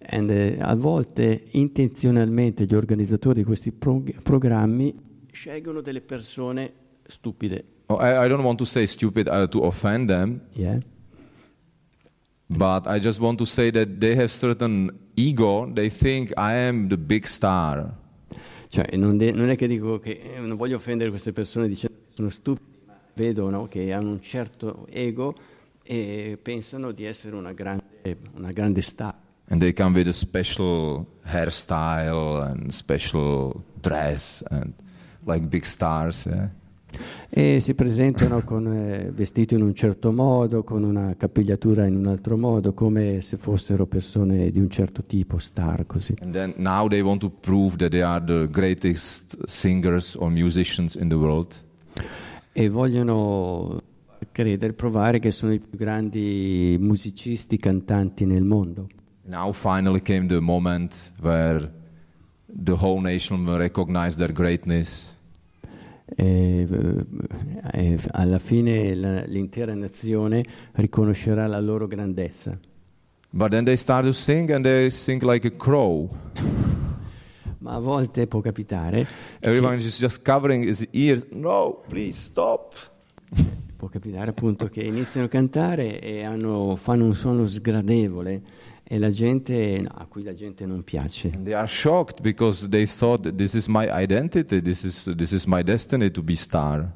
and, 0.00 0.28
eh, 0.28 0.58
a 0.60 0.74
volte 0.74 1.44
intenzionalmente 1.52 2.66
gli 2.66 2.74
organizzatori 2.74 3.36
di 3.36 3.44
questi 3.44 3.72
prog- 3.72 4.20
programmi 4.20 4.94
scelgono 5.32 5.80
delle 5.80 6.02
persone 6.02 6.72
stupide. 7.06 7.64
Oh, 7.86 7.96
I, 7.96 8.26
I 8.26 8.28
don't 8.28 8.44
want 8.44 8.58
to 8.58 8.66
say 8.66 8.84
stupid 8.84 9.28
uh, 9.28 9.48
to 9.48 9.64
offend 9.64 10.08
them, 10.08 10.42
yeah. 10.52 10.78
but 12.48 12.86
I 12.86 12.98
just 12.98 13.18
want 13.18 13.38
to 13.38 13.46
say 13.46 13.70
that 13.70 13.98
they 13.98 14.14
have 14.14 14.28
certain 14.28 14.90
ego. 15.14 15.72
They 15.72 15.88
think 15.88 16.32
I 16.36 16.52
am 16.52 16.88
the 16.88 16.98
big 16.98 17.24
star. 17.24 17.94
Cioè, 18.68 18.96
non, 18.96 19.16
de- 19.16 19.32
non 19.32 19.48
è 19.50 19.56
che 19.56 19.66
dico 19.66 19.98
che 19.98 20.20
eh, 20.34 20.40
non 20.40 20.56
voglio 20.56 20.76
offendere 20.76 21.10
queste 21.10 21.32
persone 21.32 21.68
dicendo 21.68 21.96
che 22.06 22.14
sono 22.14 22.28
stupidi, 22.28 22.78
ma 22.86 22.98
vedo 23.14 23.48
no, 23.50 23.68
che 23.68 23.92
hanno 23.92 24.10
un 24.10 24.20
certo 24.20 24.86
ego 24.90 25.34
e 25.82 26.38
pensano 26.40 26.92
di 26.92 27.04
essere 27.04 27.36
una 27.36 27.52
grande, 27.52 28.18
una 28.34 28.52
grande 28.52 28.80
star. 28.82 29.14
And 29.48 29.60
they 29.60 29.72
come 29.72 29.96
with 29.96 30.08
a 30.08 30.12
special 30.12 31.06
hairstyle 31.24 32.42
and 32.42 32.70
special 32.70 33.62
dress 33.80 34.42
and 34.50 34.72
like 35.24 35.46
big 35.46 35.64
stars. 35.64 36.26
Yeah. 36.26 36.48
E 37.28 37.60
si 37.60 37.74
presentano 37.74 38.42
con, 38.42 38.66
eh, 38.72 39.10
vestiti 39.12 39.54
in 39.54 39.62
un 39.62 39.74
certo 39.74 40.12
modo, 40.12 40.62
con 40.62 40.84
una 40.84 41.14
capigliatura 41.16 41.86
in 41.86 41.96
un 41.96 42.06
altro 42.06 42.36
modo, 42.36 42.72
come 42.72 43.20
se 43.20 43.36
fossero 43.36 43.86
persone 43.86 44.50
di 44.50 44.60
un 44.60 44.70
certo 44.70 45.02
tipo, 45.04 45.38
star 45.38 45.86
così. 45.86 46.14
And 46.20 46.32
then 46.32 46.54
now 46.56 46.88
they 46.88 47.00
want 47.00 47.20
to 47.20 47.30
prove 47.30 47.76
that 47.76 47.90
they 47.90 48.00
are 48.00 48.24
the 48.24 48.48
greatest 48.48 49.44
singers 49.44 50.14
or 50.14 50.30
musicians 50.30 50.94
in 50.94 51.08
the 51.08 51.16
world. 51.16 51.54
E 52.52 52.68
vogliono 52.68 53.82
credere, 54.32 54.72
provare 54.72 55.18
che 55.18 55.30
sono 55.30 55.52
i 55.52 55.58
più 55.58 55.76
grandi 55.76 56.76
musicisti, 56.80 57.58
cantanti 57.58 58.24
nel 58.24 58.44
mondo. 58.44 58.88
Now 59.22 59.52
finally 59.52 60.00
came 60.00 60.26
the 60.26 60.40
moment 60.40 61.12
where 61.20 61.70
the 62.46 62.72
whole 62.72 63.00
nation 63.00 63.44
will 63.44 63.58
recognize 63.58 64.16
their 64.16 64.32
greatness. 64.32 65.15
E, 66.14 66.66
eh, 66.70 67.04
e 67.72 67.98
alla 68.12 68.38
fine 68.38 68.94
la- 68.94 69.24
l'intera 69.24 69.74
nazione 69.74 70.44
riconoscerà 70.72 71.46
la 71.46 71.60
loro 71.60 71.86
grandezza. 71.86 72.56
But 73.30 73.50
then 73.50 73.64
they 73.64 73.76
start 73.76 74.04
to 74.04 74.12
sing 74.12 74.50
and 74.50 74.62
they 74.64 74.88
sing 74.90 75.20
like 75.22 75.46
a 75.46 75.56
crow. 75.56 76.08
Ma 77.58 77.74
a 77.74 77.78
volte 77.80 78.26
può 78.28 78.40
capitare, 78.40 79.04
Everyone 79.40 79.76
is 79.76 79.98
just 79.98 80.22
covering 80.22 80.64
his 80.64 80.86
ears. 80.92 81.26
No, 81.32 81.82
please 81.88 82.18
stop. 82.18 82.74
può 83.76 83.88
capitare 83.88 84.30
appunto 84.30 84.68
che 84.68 84.80
iniziano 84.80 85.26
a 85.26 85.28
cantare 85.28 86.00
e 86.00 86.22
hanno- 86.24 86.76
fanno 86.76 87.04
un 87.04 87.14
suono 87.14 87.46
sgradevole 87.46 88.40
e 88.88 88.98
la 88.98 89.10
gente, 89.10 89.80
no, 89.80 89.88
a 89.92 90.06
cui 90.06 90.22
la 90.22 90.32
gente 90.32 90.64
non 90.64 90.84
piace. 90.84 91.30
And 91.34 91.44
they 91.44 91.54
are 91.54 91.66
shocked 91.66 92.20
because 92.20 92.68
they 92.68 92.86
thought 92.86 93.34
this 93.34 93.54
is 93.54 93.66
my 93.66 93.88
identity, 93.90 94.60
this 94.62 94.84
is, 94.84 95.12
this 95.16 95.32
is 95.32 95.44
my 95.46 95.62
destiny 95.62 96.10
to 96.10 96.22
be 96.22 96.36
star. 96.36 96.88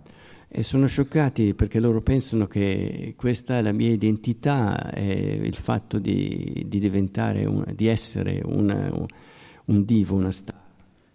E 0.53 0.63
sono 0.63 0.87
scioccati 0.87 1.55
perché 1.55 1.79
loro 1.81 2.01
pensano 2.01 2.47
che 2.47 3.15
questa 3.17 3.59
è 3.59 3.63
la 3.63 3.73
mia 3.73 3.91
identità, 3.91 4.91
è 4.91 5.01
il 5.01 5.55
fatto 5.55 5.99
di, 5.99 6.65
di 6.67 6.79
diventare, 6.79 7.45
un- 7.45 7.65
di 7.75 7.87
essere 7.87 8.41
una- 8.45 8.91
un, 9.67 9.85
divo, 9.85 10.17
una 10.17 10.33
star. 10.33 10.59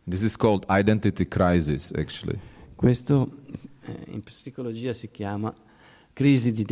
This 0.07 0.21
is 0.21 0.38
called 0.38 0.65
identity 0.69 1.28
crisis, 1.28 1.91
actually. 1.95 2.38
Questo 2.76 3.38
eh, 3.82 3.93
in 4.11 4.23
psicologia 4.23 4.93
si 4.93 5.09
chiama 5.09 5.53
crisi 6.13 6.51
di 6.53 6.63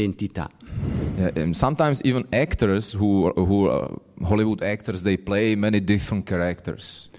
and 1.17 1.55
sometimes 1.55 2.01
even 2.03 2.25
actors 2.31 2.93
who, 2.93 3.31
who 3.35 3.67
uh, 3.67 3.87
Hollywood 4.23 4.61
actors, 4.61 5.03
they 5.03 5.17
play 5.17 5.55
many 5.55 5.79
different 5.79 6.25
characters. 6.25 7.09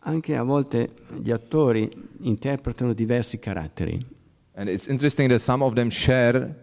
Anche 0.00 0.36
a 0.36 0.42
volte 0.42 0.90
gli 1.20 1.30
attori 1.30 1.90
interpretano 2.22 2.92
diversi 2.92 3.38
caratteri. 3.38 4.04
And 4.54 4.68
it's 4.68 4.86
interesting 4.86 5.28
that 5.28 5.40
some 5.40 5.64
of 5.64 5.74
them 5.74 5.90
share 5.90 6.54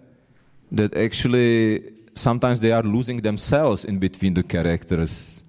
that 0.72 0.96
actually 0.96 1.94
sometimes 2.14 2.60
they 2.60 2.72
are 2.72 2.88
losing 2.88 3.22
themselves 3.22 3.84
in 3.84 4.00
between 4.00 4.34
the 4.34 4.44
characters. 4.44 5.42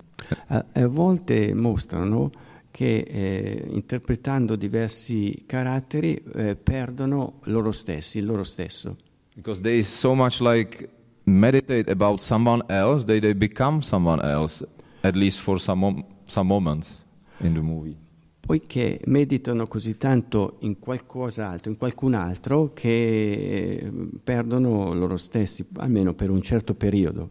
A, 0.49 0.65
a 0.73 0.89
volte 0.89 1.55
mostrano 1.55 2.31
che 2.71 3.05
eh, 3.07 3.65
interpretando 3.69 4.57
diversi 4.57 5.45
caratteri 5.47 6.21
eh, 6.35 6.57
perdono 6.57 7.39
loro 7.45 7.71
stessi, 7.71 8.19
il 8.19 8.27
loro 8.27 8.43
stesso. 8.43 8.97
Because 9.35 9.61
they 9.61 9.83
so 9.83 10.15
much 10.15 10.41
like 10.41 10.89
meditate 11.25 11.91
about 11.91 12.21
someone 12.21 12.63
else, 12.69 13.05
they, 13.05 13.21
they 13.21 13.35
become 13.35 13.81
someone 13.81 14.21
else, 14.23 14.65
at 15.03 15.17
least 15.17 15.41
for 15.41 15.59
some, 15.59 15.81
mom- 15.81 16.05
some 16.27 16.47
moments 16.49 17.05
in 17.41 17.55
the 17.55 17.61
movie. 17.61 17.97
Poiché 18.41 19.01
meditano 19.07 19.67
così 19.67 19.97
tanto 19.97 20.57
in 20.61 20.79
qualcos'altro, 20.79 21.71
in 21.71 21.79
qualcun 21.79 22.13
altro, 22.13 22.73
che 22.75 22.89
eh, 22.89 23.93
perdono 24.23 24.93
loro 24.93 25.17
stessi, 25.17 25.65
almeno 25.77 26.13
per 26.13 26.29
un 26.29 26.43
certo 26.43 26.75
periodo. 26.75 27.31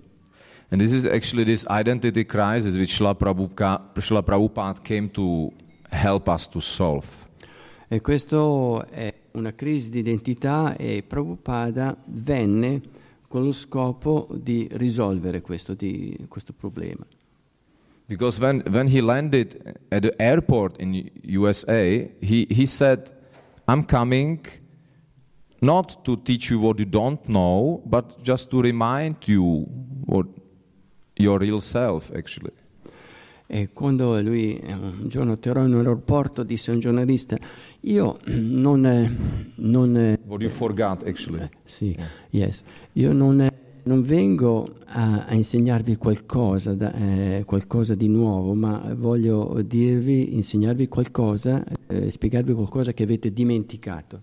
And 0.70 0.82
this 0.82 0.92
is 0.92 1.06
actually 1.06 1.44
this 1.44 1.68
identity 1.70 2.26
crisis 2.26 2.76
which 2.78 2.96
Srila 2.96 3.14
Prabhupada, 3.14 3.92
Srila 4.00 4.24
Prabhupada 4.24 4.82
came 4.82 5.08
to 5.12 5.54
help 5.92 6.28
us 6.28 6.50
to 6.50 6.60
solve. 6.60 7.08
E 7.88 8.02
questo 8.02 8.84
è 8.88 9.14
una 9.34 9.54
crisi 9.54 9.92
di 9.92 10.00
identità 10.00 10.76
e 10.76 11.04
Prabhupada 11.08 11.96
venne 12.06 12.82
con 13.34 13.46
lo 13.46 13.52
scopo 13.52 14.28
di 14.32 14.68
risolvere 14.74 15.42
questo, 15.42 15.74
di- 15.74 16.28
questo 16.28 16.54
problema. 16.54 17.04
Because 18.06 18.40
when, 18.40 18.62
when 18.70 18.88
he 18.88 19.02
landed 19.02 19.60
at 19.90 20.04
the 20.04 20.14
airport 20.20 20.80
in 20.80 21.10
USA, 21.24 22.08
he, 22.22 22.46
he 22.48 22.68
said, 22.68 23.12
I'm 23.68 23.86
coming 23.86 24.40
not 25.62 26.04
to 26.04 26.16
teach 26.22 26.52
you 26.52 26.60
what 26.60 26.78
you 26.78 26.86
don't 26.86 27.28
know, 27.28 27.82
but 27.88 28.22
just 28.22 28.52
to 28.52 28.62
remind 28.62 29.28
you 29.28 29.66
what 30.06 30.28
your 31.18 31.40
real 31.40 31.60
self 31.60 32.12
actually. 32.16 32.54
E 33.46 33.70
quando 33.74 34.20
lui 34.22 34.58
eh, 34.58 34.74
un 34.74 35.08
giorno 35.08 35.34
atterrò 35.34 35.66
in 35.66 35.74
un 35.74 35.80
aeroporto 35.80 36.44
disse 36.44 36.72
a 36.72 36.74
un 36.74 36.80
giornalista, 36.80 37.38
io 37.82 38.18
non... 38.26 38.86
eh, 38.86 39.12
non 39.56 39.96
eh, 39.96 40.20
What 40.26 40.42
you 40.42 40.50
forgot 40.50 41.06
actually. 41.06 41.42
eh, 41.42 41.50
sì, 41.64 41.96
yes, 42.32 42.64
io 42.94 43.14
non, 43.14 43.48
non 43.84 44.02
vengo 44.02 44.76
a, 44.86 45.26
a 45.26 45.34
insegnarvi 45.34 45.98
qualcosa, 45.98 46.74
da- 46.74 46.94
eh, 46.94 47.44
qualcosa 47.46 47.94
di 47.96 48.08
nuovo, 48.08 48.54
ma 48.54 48.92
voglio 48.96 49.62
dirvi, 49.64 50.34
insegnarvi 50.36 50.88
qualcosa, 50.88 51.64
eh, 51.88 52.10
spiegarvi 52.10 52.54
qualcosa 52.54 52.94
che 52.94 53.04
avete 53.04 53.32
dimenticato. 53.32 54.22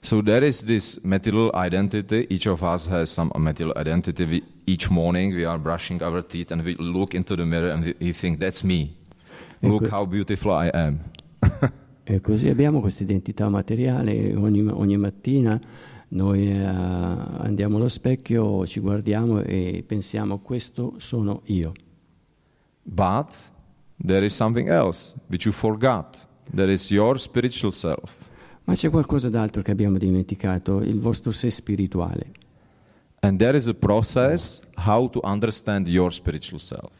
So 0.00 0.22
there 0.22 0.44
is 0.44 0.64
this 0.64 1.02
material 1.04 1.50
identity. 1.54 2.26
Each 2.30 2.46
of 2.46 2.62
us 2.62 2.86
has 2.86 3.10
some 3.10 3.30
material 3.36 3.76
identity. 3.76 4.24
We, 4.24 4.42
each 4.66 4.90
morning 4.90 5.34
we 5.34 5.44
are 5.44 5.58
brushing 5.58 6.02
our 6.02 6.22
teeth 6.22 6.52
and 6.52 6.62
we 6.64 6.76
look 6.76 7.14
into 7.14 7.36
the 7.36 7.44
mirror 7.44 7.70
and 7.70 7.94
we, 8.00 8.12
think, 8.12 8.38
that's 8.38 8.62
me. 8.62 8.96
Look 9.62 9.84
Ecco. 9.84 9.90
how 9.90 10.04
beautiful 10.06 10.52
I 10.52 10.70
am. 10.72 11.00
E 12.10 12.22
così 12.22 12.48
abbiamo 12.48 12.80
questa 12.80 13.02
identità 13.02 13.50
materiale, 13.50 14.34
ogni, 14.34 14.66
ogni 14.66 14.96
mattina 14.96 15.60
noi 16.10 16.50
eh, 16.50 16.64
andiamo 16.64 17.76
allo 17.76 17.88
specchio, 17.88 18.66
ci 18.66 18.80
guardiamo 18.80 19.42
e 19.42 19.84
pensiamo 19.86 20.38
questo 20.38 20.94
sono 20.96 21.42
io. 21.46 21.72
But 22.82 23.34
there 24.02 24.24
is 24.24 24.34
something 24.34 24.70
else 24.70 25.14
which 25.28 25.44
you 25.44 25.52
forgot. 25.52 26.16
There 26.54 26.72
is 26.72 26.90
your 26.90 27.20
spiritual 27.20 27.74
self. 27.74 28.17
Ma 28.68 28.74
c'è 28.74 28.90
qualcosa 28.90 29.30
d'altro 29.30 29.62
che 29.62 29.70
abbiamo 29.70 29.96
dimenticato, 29.96 30.82
il 30.82 31.00
vostro 31.00 31.30
sé 31.30 31.48
spirituale. 31.50 32.32
And 33.20 33.38
there 33.38 33.56
is 33.56 33.66
a 33.66 33.72
process 33.72 34.60
how 34.74 35.08
to 35.08 35.20
understand 35.24 35.88
your 35.88 36.12
spiritual 36.12 36.60
self. 36.60 36.90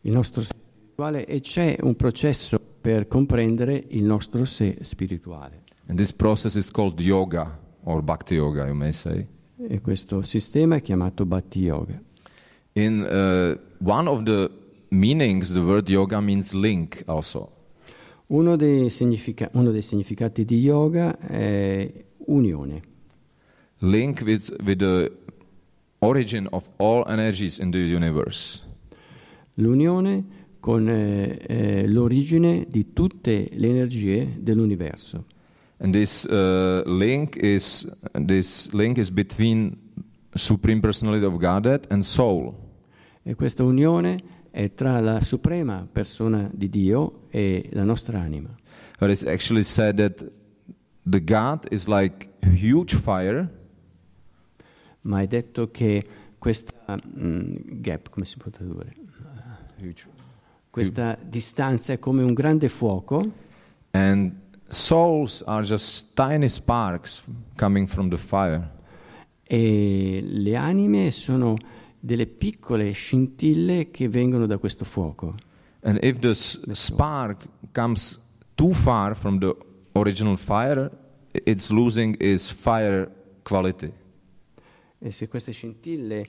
Il 0.00 0.12
nostro 0.12 0.40
sé 0.40 0.54
spirituale 0.56 1.26
e 1.26 1.40
c'è 1.42 1.76
un 1.82 1.94
processo 1.94 2.58
per 2.58 3.06
comprendere 3.06 3.84
il 3.88 4.02
nostro 4.02 4.46
sé 4.46 4.78
spirituale. 4.80 5.60
And 5.88 5.98
this 5.98 6.10
process 6.10 6.54
is 6.54 6.70
called 6.70 6.98
yoga 6.98 7.58
or 7.82 8.02
bhakti 8.02 8.36
yoga, 8.36 8.64
you 8.64 8.74
may 8.74 8.92
say. 8.92 9.26
E 9.68 9.82
questo 9.82 10.22
sistema 10.22 10.76
è 10.76 10.80
chiamato 10.80 11.26
Bhakti 11.26 11.60
Yoga. 11.60 12.00
In 12.72 13.02
uh, 13.02 13.60
one 13.86 14.08
of 14.08 14.22
the 14.22 14.50
meanings, 14.88 15.52
the 15.52 15.60
word 15.60 15.86
yoga 15.86 16.18
means 16.18 16.54
link 16.54 17.02
also. 17.04 17.59
Uno 18.30 18.54
dei, 18.54 18.92
uno 19.52 19.70
dei 19.72 19.82
significati 19.82 20.44
di 20.44 20.60
yoga 20.60 21.18
è 21.18 21.92
unione, 22.26 22.82
Link 23.78 24.22
with, 24.24 24.54
with 24.64 24.78
the 24.78 25.10
origin 25.98 26.46
of 26.50 26.70
all 26.76 27.04
energies 27.08 27.58
in 27.58 27.70
the 27.70 27.78
universe. 27.78 28.62
l'unione 29.54 30.24
con 30.60 30.88
eh, 30.88 31.38
eh, 31.46 31.88
l'origine 31.88 32.66
di 32.68 32.92
tutte 32.92 33.48
le 33.52 33.68
energie 33.68 34.36
dell'universo. 34.38 35.24
And 35.78 35.92
this 35.92 36.24
uh, 36.24 36.82
link 36.84 37.36
is 37.36 37.90
this 38.12 38.70
link 38.72 38.98
is 38.98 39.10
between 39.10 39.76
supreme 40.34 40.80
personality 40.80 41.24
of 41.24 41.38
Godhead 41.38 41.86
and 41.88 42.02
soul. 42.02 42.54
E 43.22 43.34
questa 43.34 43.64
unione 43.64 44.22
è 44.50 44.74
tra 44.74 45.00
la 45.00 45.20
suprema 45.20 45.86
persona 45.90 46.48
di 46.52 46.68
Dio 46.68 47.26
e 47.30 47.68
la 47.72 47.84
nostra 47.84 48.20
anima. 48.20 48.54
But 48.98 49.10
it's 49.10 49.24
actually 49.24 49.62
said 49.62 49.96
that 49.96 50.24
the 51.08 51.22
God 51.22 51.66
is 51.70 51.86
like 51.86 52.28
huge 52.42 52.96
fire, 52.96 53.48
Ma 55.02 55.22
è 55.22 55.26
detto 55.26 55.70
che 55.70 56.04
questa 56.38 56.94
mm, 56.94 57.54
gap, 57.80 58.10
come 58.10 58.26
si 58.26 58.36
può 58.36 58.50
tradurre? 58.50 58.94
Questa 60.68 61.18
distanza 61.22 61.94
è 61.94 61.98
come 61.98 62.22
un 62.22 62.34
grande 62.34 62.68
fuoco 62.68 63.32
and 63.92 64.32
souls 64.68 65.42
are 65.46 65.64
just 65.64 66.14
tiny 66.14 66.48
sparks 66.48 67.24
coming 67.56 67.86
from 67.88 68.10
the 68.10 68.18
fire. 68.18 68.78
e 69.52 70.20
le 70.22 70.54
anime 70.54 71.10
sono 71.10 71.56
delle 72.00 72.26
piccole 72.26 72.90
scintille 72.92 73.90
che 73.90 74.08
vengono 74.08 74.46
da 74.46 74.56
questo 74.58 74.84
fuoco. 74.84 75.34
And 75.82 75.98
if 76.02 76.18
the 76.18 76.34
spark 76.34 77.46
comes 77.72 78.18
too 78.54 78.72
far 78.72 79.14
from 79.14 79.38
the 79.38 79.54
original 79.92 80.36
fire, 80.36 80.90
it's 81.32 81.70
losing 81.70 82.16
its 82.18 82.50
fire 82.50 83.08
quality. 83.42 83.92
E 84.98 85.10
se 85.10 85.28
queste 85.28 85.52
scintille 85.52 86.26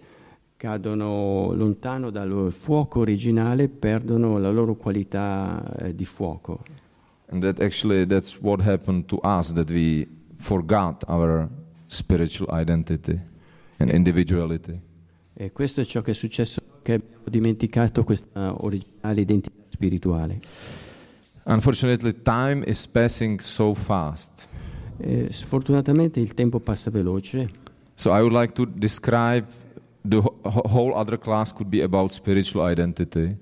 cadono 0.55 1.53
lontano 1.53 2.09
dal 2.11 2.51
fuoco 2.51 2.99
originale, 2.99 3.67
perdono 3.67 4.38
la 4.38 4.51
loro 4.51 4.76
qualità 4.76 5.61
eh, 5.80 5.95
di 5.95 6.05
fuoco. 6.05 6.63
And 7.28 7.41
that 7.41 7.59
actually 7.61 8.05
that's 8.05 8.39
what 8.41 8.61
happened 8.61 9.05
to 9.05 9.19
us 9.24 9.53
that 9.53 9.69
we 9.69 10.07
forgot 10.38 11.03
our 11.07 11.49
spiritual 11.88 12.49
identity 12.51 13.19
and 13.78 13.89
individuality. 13.89 14.80
E 15.34 15.51
questo 15.51 15.82
è 15.82 15.86
ciò 15.86 16.01
che 16.01 16.11
è 16.11 16.13
successo, 16.13 16.61
che 16.82 16.93
abbiamo 16.93 17.23
dimenticato 17.29 18.03
questa 18.03 18.55
originale 18.63 19.21
identità 19.21 19.55
spirituale. 19.69 20.39
Unfortunately, 21.43 22.21
time 22.21 22.63
is 22.65 22.88
passing 22.88 23.39
so 23.39 23.73
fast. 23.73 24.47
E 24.97 25.32
sfortunatamente 25.32 26.19
il 26.19 26.34
tempo 26.34 26.59
passa 26.59 26.91
veloce, 26.91 27.49
So 27.95 28.09
I 28.15 28.19
would 28.21 28.34
like 28.34 28.53
to 28.53 28.65
describe 28.65 29.45
the 30.01 30.17
wh- 30.17 30.34
wh- 30.43 30.65
whole 30.73 30.93
other 30.93 31.19
class 31.19 31.53
could 31.53 31.69
be 31.69 31.84
about 31.84 32.11
spiritual 32.11 32.67
identity. 32.71 33.36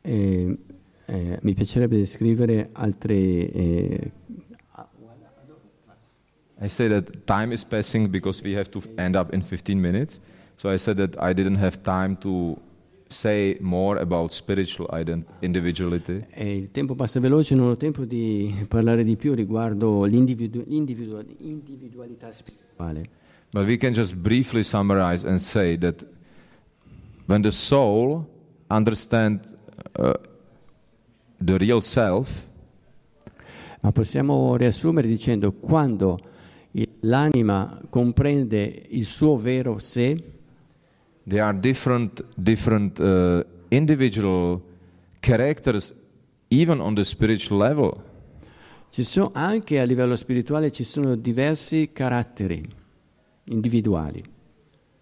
e 0.00 0.58
eh, 1.06 1.38
mi 1.42 1.54
piacerebbe 1.54 1.96
descrivere 1.96 2.70
altre... 2.72 3.14
eh, 3.14 4.12
I 6.60 6.68
say 6.68 6.88
that 6.88 7.24
time 7.24 7.52
is 7.52 7.64
passing 7.64 8.08
because 8.08 8.42
we 8.42 8.56
have 8.56 8.68
to 8.70 8.82
end 8.96 9.14
up 9.14 9.32
in 9.32 9.42
15 9.42 9.78
minutes. 9.80 10.20
So 10.58 10.70
I 10.70 10.76
said 10.76 10.96
that 10.96 11.16
I 11.20 11.32
didn't 11.32 11.58
have 11.58 11.82
time 11.82 12.16
to 12.18 12.56
say 13.08 13.56
more 13.60 14.00
about 14.00 14.32
spiritual 14.32 14.88
individuality. 15.40 16.26
e 16.30 16.56
il 16.56 16.72
tempo 16.72 16.96
passa 16.96 17.20
veloce, 17.20 17.54
non 17.54 17.68
ho 17.68 17.76
tempo 17.76 18.04
di 18.04 18.52
parlare 18.66 19.04
di 19.04 19.14
più 19.14 19.34
riguardo 19.34 20.02
l'individu- 20.02 20.64
l'individu- 20.66 21.24
l'individualità 21.38 22.32
spirituale. 22.32 23.08
But 23.52 23.66
we 23.66 23.76
can 23.76 23.92
just 23.92 24.16
briefly 24.16 24.64
summarize 24.64 25.24
and 25.24 25.38
say 25.38 25.78
that 25.78 26.04
when 27.26 27.40
the 27.40 27.52
soul 27.52 28.26
understands 28.66 29.54
uh, 29.96 30.12
the 31.40 31.56
real 31.56 31.80
self, 31.80 32.46
Ma 33.80 33.92
possiamo 33.92 34.56
riassumere 34.56 35.06
dicendo 35.06 35.52
quando 35.52 36.18
l'anima 37.02 37.80
comprende 37.88 38.86
il 38.88 39.04
suo 39.04 39.36
vero 39.36 39.78
sé, 39.78 40.37
there 41.28 41.42
are 41.42 41.52
different, 41.52 42.22
different 42.36 42.98
uh, 43.00 43.42
individual 43.70 44.62
characters, 45.20 45.92
even 46.50 46.80
on 46.80 46.94
the 46.94 47.04
spiritual 47.04 47.58
level. 47.58 48.02
ci 48.90 49.04
sono, 49.04 49.30
anche 49.34 49.80
a 49.80 49.84
livello 49.84 50.16
spirituale 50.16 50.70
ci 50.70 50.84
sono 50.84 51.14
diversi 51.14 51.90
caratteri 51.92 52.66
individuali. 53.44 54.24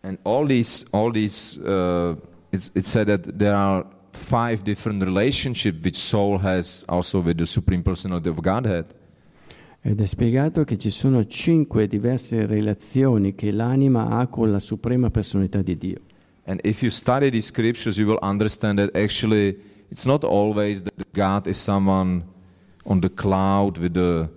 And 0.00 0.18
all 0.22 0.46
these, 0.46 0.86
all 0.90 1.12
these, 1.12 1.58
uh, 1.60 2.16
it's, 2.50 2.70
it's 2.74 2.88
said 2.88 3.06
that 3.06 3.36
there 3.36 3.54
are 3.54 3.84
five 4.12 4.62
different 4.62 5.02
relationships 5.02 5.78
which 5.82 5.96
soul 5.96 6.38
has 6.38 6.84
also 6.86 7.20
with 7.20 7.38
the 7.38 7.46
supreme 7.46 7.82
personality 7.82 8.28
of 8.28 8.40
Godhead. 8.40 8.94
Ed 9.80 10.00
è 10.00 10.06
spiegato 10.06 10.64
che 10.64 10.78
ci 10.78 10.90
sono 10.90 11.26
cinque 11.26 11.86
diverse 11.86 12.44
relazioni 12.44 13.36
che 13.36 13.52
l'anima 13.52 14.08
ha 14.08 14.26
con 14.26 14.50
la 14.50 14.58
suprema 14.58 15.10
personalità 15.10 15.62
di 15.62 15.76
Dio. 15.76 16.00
And 16.48 16.60
if 16.64 16.80
you 16.82 16.90
study 16.90 17.28
these 17.30 17.46
scriptures, 17.46 17.98
you 17.98 18.06
will 18.06 18.20
understand 18.22 18.78
that 18.78 18.94
actually 18.96 19.56
it's 19.90 20.06
not 20.06 20.22
always 20.24 20.82
that 20.82 20.94
God 21.12 21.46
is 21.46 21.56
someone 21.58 22.22
on 22.84 23.00
the 23.00 23.08
cloud 23.10 23.78
with 23.78 23.96
a 23.96 24.28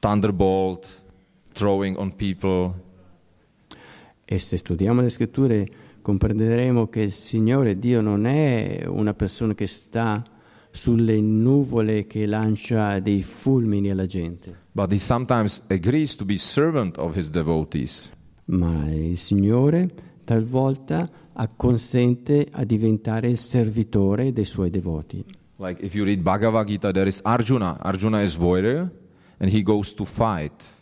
thunderbolt 0.00 1.02
throwing 1.54 1.96
on 1.96 2.14
people. 2.16 2.74
E 4.24 4.38
se 4.38 4.56
studiamo 4.56 5.00
le 5.02 5.08
scritture 5.10 5.66
comprenderemo 6.02 6.88
che 6.88 7.00
il 7.02 7.12
Signore 7.12 7.78
Dio 7.78 8.00
non 8.00 8.26
è 8.26 8.84
una 8.86 9.14
persona 9.14 9.54
che 9.54 9.66
sta 9.66 10.22
sulle 10.70 11.20
nuvole 11.20 12.06
che 12.06 12.24
lancia 12.26 12.98
dei 12.98 13.22
fulmini 13.22 13.90
alla 13.90 14.06
gente, 14.06 14.56
But 14.72 14.90
he 14.90 14.98
sometimes 14.98 15.62
agrees 15.68 16.16
to 16.16 16.24
be 16.24 16.36
servant 16.38 16.96
of 16.96 17.14
his 17.16 17.28
devotees. 17.30 18.10
ma 18.46 18.90
il 18.90 19.18
Signore 19.18 19.90
talvolta 20.24 21.08
acconsente 21.34 22.46
a 22.50 22.64
diventare 22.64 23.28
il 23.28 23.38
servitore 23.38 24.32
dei 24.32 24.44
suoi 24.44 24.70
devoti. 24.70 25.24
Like 25.56 25.84
if 25.84 25.94
you 25.94 26.04
read 26.04 26.20
Bhagavad 26.20 26.66
Gita, 26.66 26.90
there 26.90 27.08
is 27.08 27.20
Arjuna. 27.22 27.78
Arjuna 27.80 28.22
is 28.22 28.36
warrior, 28.36 28.90
and 29.38 29.50
he 29.50 29.62
goes 29.62 29.94
to 29.94 30.04
fight. 30.04 30.80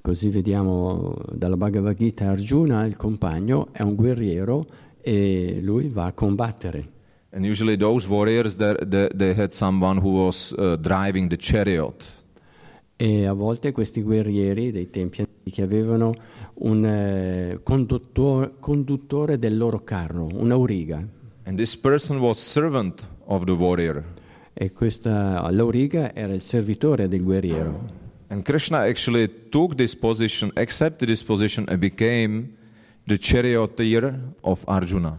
Così 0.00 0.30
vediamo 0.30 1.16
dalla 1.32 1.56
Bhagavad 1.56 1.96
Gita 1.96 2.30
Arjuna, 2.30 2.84
il 2.86 2.96
compagno, 2.96 3.68
è 3.72 3.82
un 3.82 3.94
guerriero 3.94 4.66
e 5.00 5.60
lui 5.62 5.88
va 5.88 6.06
a 6.06 6.12
combattere. 6.12 6.96
And 7.30 7.44
usually 7.44 7.76
those 7.76 8.08
warriors, 8.08 8.56
they, 8.56 8.74
they, 8.86 9.08
they 9.14 9.34
had 9.34 9.52
someone 9.52 10.00
who 10.00 10.24
was 10.24 10.54
uh, 10.56 10.76
driving 10.76 11.28
the 11.28 11.36
chariot. 11.38 12.06
E 12.96 13.26
a 13.26 13.32
volte 13.32 13.70
questi 13.70 14.02
guerrieri 14.02 14.72
dei 14.72 14.90
tempi 14.90 15.20
antichi 15.20 15.62
avevano 15.62 16.14
un 16.60 16.84
eh, 16.84 17.60
conduttor- 17.62 18.54
conduttore 18.58 19.38
del 19.38 19.56
loro 19.56 19.84
carro, 19.84 20.26
un'auriga. 20.32 21.06
And 21.44 21.56
this 21.56 21.76
person 21.76 22.18
was 22.18 22.38
servant 22.38 23.06
of 23.26 23.44
the 23.44 23.52
warrior. 23.52 24.04
E 24.52 24.72
questa 24.72 25.48
l'auriga 25.50 26.12
era 26.14 26.34
il 26.34 26.40
servitore 26.40 27.08
del 27.08 27.22
guerriero. 27.22 28.06
And 28.28 28.42
Krishna 28.42 28.80
actually 28.80 29.48
took 29.48 29.74
this 29.74 29.96
position, 29.96 30.50
accepted 30.54 31.08
this 31.08 31.22
position, 31.22 31.64
and 31.68 31.78
became 31.78 32.50
the 33.06 33.16
charioteer 33.18 34.18
of 34.40 34.62
Arjuna. 34.66 35.16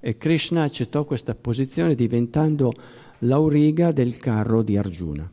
E 0.00 0.16
Krishna 0.16 0.64
accettò 0.64 1.04
questa 1.04 1.34
posizione 1.34 1.94
diventando 1.94 2.72
l'auriga 3.20 3.92
del 3.92 4.16
carro 4.18 4.62
di 4.62 4.76
Arjuna. 4.76 5.28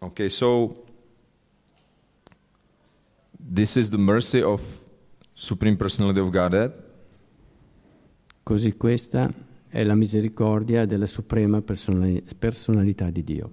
Okay, 0.00 0.28
so 0.28 0.83
this 3.44 3.76
is 3.76 3.90
the 3.90 3.98
mercy 3.98 4.42
of 4.42 4.62
Supreme 5.34 5.76
Personality 5.76 6.20
of 6.20 6.30
Godhead. 6.30 6.72
Così 8.42 8.72
questa 8.76 9.30
è 9.68 9.82
la 9.84 9.94
misericordia 9.94 10.86
della 10.86 11.06
suprema 11.06 11.60
personali- 11.60 12.22
personalità 12.38 13.10
di 13.10 13.24
Dio. 13.24 13.50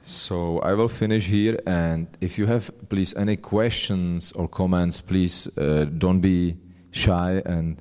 So 0.00 0.60
I 0.62 0.74
will 0.74 0.88
finish 0.88 1.30
here, 1.30 1.62
and 1.64 2.06
if 2.20 2.36
you 2.36 2.46
have, 2.46 2.70
please, 2.88 3.14
any 3.16 3.38
questions 3.38 4.32
or 4.34 4.48
comments, 4.48 5.00
please 5.00 5.50
uh, 5.56 5.86
don't 5.86 6.20
be 6.20 6.56
shy 6.90 7.40
and 7.46 7.78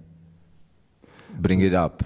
bring 1.37 1.61
it 1.61 1.73
up. 1.73 2.01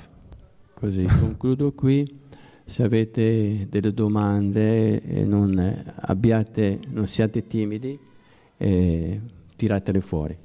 Così 0.74 1.06
concludo 1.06 1.72
qui 1.72 2.26
se 2.68 2.84
avete 2.84 3.66
delle 3.70 3.94
domande 3.94 5.02
non, 5.26 5.58
eh, 5.58 5.94
abbiate, 6.02 6.80
non 6.90 7.08
siate 7.08 7.48
timidi, 7.48 7.98
e 8.58 9.22
tiratele 9.56 10.02
fuori. 10.02 10.38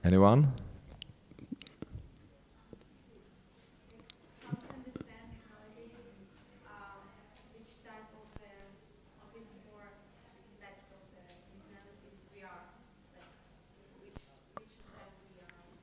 Anyone? 0.00 0.66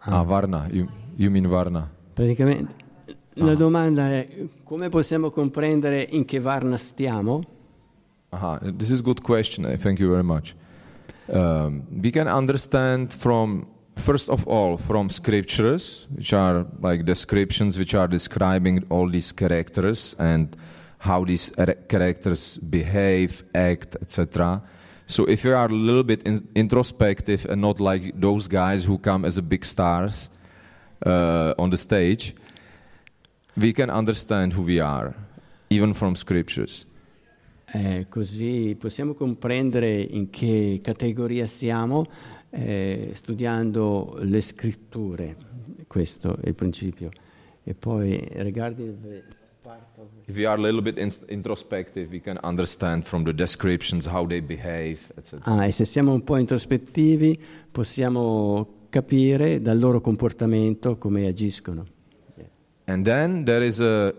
Ah, 0.07 0.23
Varna, 0.23 0.67
you, 0.71 0.87
you 1.17 1.31
mean 1.31 1.47
Varna? 1.47 1.89
Praticamente, 2.13 2.84
la 3.35 3.55
domanda 3.55 4.09
è 4.11 4.27
come 4.63 4.89
possiamo 4.89 5.29
comprendere 5.29 6.05
in 6.09 6.25
che 6.25 6.39
Varna 6.39 6.77
stiamo? 6.77 7.43
Aha, 8.29 8.59
this 8.75 8.89
is 8.89 8.99
a 8.99 9.03
good 9.03 9.21
question. 9.21 9.65
eh, 9.65 9.77
Thank 9.77 9.99
you 9.99 10.09
very 10.09 10.23
much. 10.23 10.55
Um, 11.27 11.83
we 12.01 12.11
can 12.11 12.27
understand 12.27 13.13
from, 13.13 13.65
first 13.95 14.29
of 14.29 14.45
all, 14.47 14.77
from 14.77 15.09
scriptures, 15.09 16.07
which 16.15 16.33
are 16.33 16.65
like 16.81 17.03
descriptions 17.03 17.77
which 17.77 17.93
are 17.95 18.07
describing 18.07 18.83
all 18.89 19.09
these 19.09 19.33
characters 19.33 20.15
and 20.19 20.55
how 20.99 21.23
these 21.25 21.51
er- 21.57 21.77
characters 21.87 22.57
behave, 22.57 23.43
act, 23.53 23.95
etc. 24.01 24.61
So 25.07 25.25
if 25.25 25.43
you 25.43 25.55
are 25.55 25.67
a 25.69 25.73
little 25.73 26.03
bit 26.03 26.21
in- 26.25 26.47
introspective 26.55 27.45
and 27.49 27.61
not 27.61 27.79
like 27.79 28.11
those 28.19 28.47
guys 28.47 28.85
who 28.85 28.97
come 28.97 29.25
as 29.25 29.37
a 29.37 29.41
big 29.41 29.63
stars 29.65 30.29
uh, 31.05 31.53
on 31.57 31.69
the 31.69 31.77
stage, 31.77 32.33
we 33.57 33.71
can 33.71 33.89
understand 33.89 34.53
who 34.53 34.63
we 34.63 34.79
are, 34.79 35.13
even 35.69 35.93
from 35.93 36.15
scriptures. 36.15 36.85
Eh, 37.73 38.05
così 38.09 38.75
possiamo 38.79 39.13
comprendere 39.13 39.99
in 39.99 40.29
che 40.29 40.79
categoria 40.81 41.47
stiamo 41.47 42.05
eh, 42.51 43.09
studiando 43.13 44.17
le 44.21 44.41
scritture, 44.41 45.35
questo 45.87 46.37
è 46.41 46.47
il 46.47 46.55
principio. 46.55 47.09
E 47.63 47.73
poi 47.73 48.17
regarding 48.33 49.01
the 49.01 49.23
If 50.27 50.35
we 50.35 50.45
are 50.45 50.59
a 50.59 50.61
little 50.61 50.81
bit 50.81 50.99
in- 50.99 51.11
introspective, 51.29 52.07
we 52.11 52.19
can 52.19 52.37
understand 52.43 53.03
from 53.03 53.23
the 53.23 53.33
descriptions 53.33 54.05
how 54.05 54.27
they 54.27 54.39
behave, 54.39 54.99
etc. 55.17 55.39
Ah, 55.41 55.65
e 55.65 55.71
se 55.71 55.85
siamo 55.85 56.13
un 56.13 56.23
po' 56.23 56.37
introspettivi 56.37 57.41
possiamo 57.71 58.85
capire 58.89 59.61
dal 59.61 59.79
loro 59.79 60.01
comportamento 60.01 60.99
come 60.99 61.25
agiscono. 61.25 61.94
And 62.87 63.05
then 63.05 63.45
there 63.45 63.63
is 63.63 63.79
a 63.79 64.13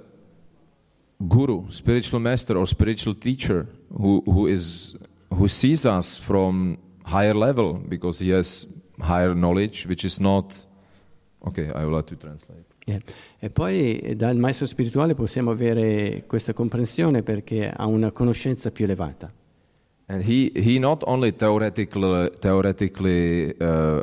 guru, 1.29 1.71
spiritual 1.71 2.21
master 2.21 2.57
or 2.57 2.67
spiritual 2.67 3.15
teacher 3.15 3.67
who, 3.97 4.23
who 4.27 4.47
is 4.47 4.97
who 5.31 5.49
sees 5.49 5.85
us 5.85 6.17
from 6.17 6.79
higher 7.05 7.35
level 7.35 7.75
because 7.75 8.19
he 8.19 8.31
has 8.31 8.67
higher 9.01 9.35
knowledge, 9.35 9.87
which 9.87 10.05
is 10.05 10.19
not 10.19 10.55
okay. 11.47 11.71
I 11.75 11.85
will 11.85 11.95
let 11.95 12.07
to 12.07 12.17
translate. 12.17 12.65
Eh, 12.87 13.01
E 13.41 13.51
poi 13.51 14.15
dal 14.17 14.37
maestro 14.37 14.67
spirituale 14.67 15.15
possiamo 15.15 15.51
avere 15.51 16.25
questa 16.27 16.53
comprensione 16.53 17.23
perché 17.23 17.69
ha 17.69 17.87
una 17.87 18.13
conoscenza 18.13 18.71
più 18.71 18.85
elevata. 18.85 19.33
And 20.09 20.23
he, 20.23 20.53
he 20.55 20.79
not 20.79 21.03
only 21.05 21.33
theoretically, 21.33 22.31
theoretically 22.39 23.57
uh, 23.59 24.03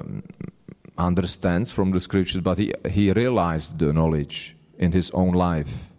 understands 0.97 1.71
from 1.71 1.91
the 1.91 1.99
scriptures, 1.99 2.41
but 2.41 2.57
he, 2.57 2.73
he 2.91 3.13
realized 3.13 3.77
the 3.77 3.91
knowledge 3.93 4.52
in 4.77 4.91
his 4.93 5.09
own 5.11 5.35
life. 5.35 5.91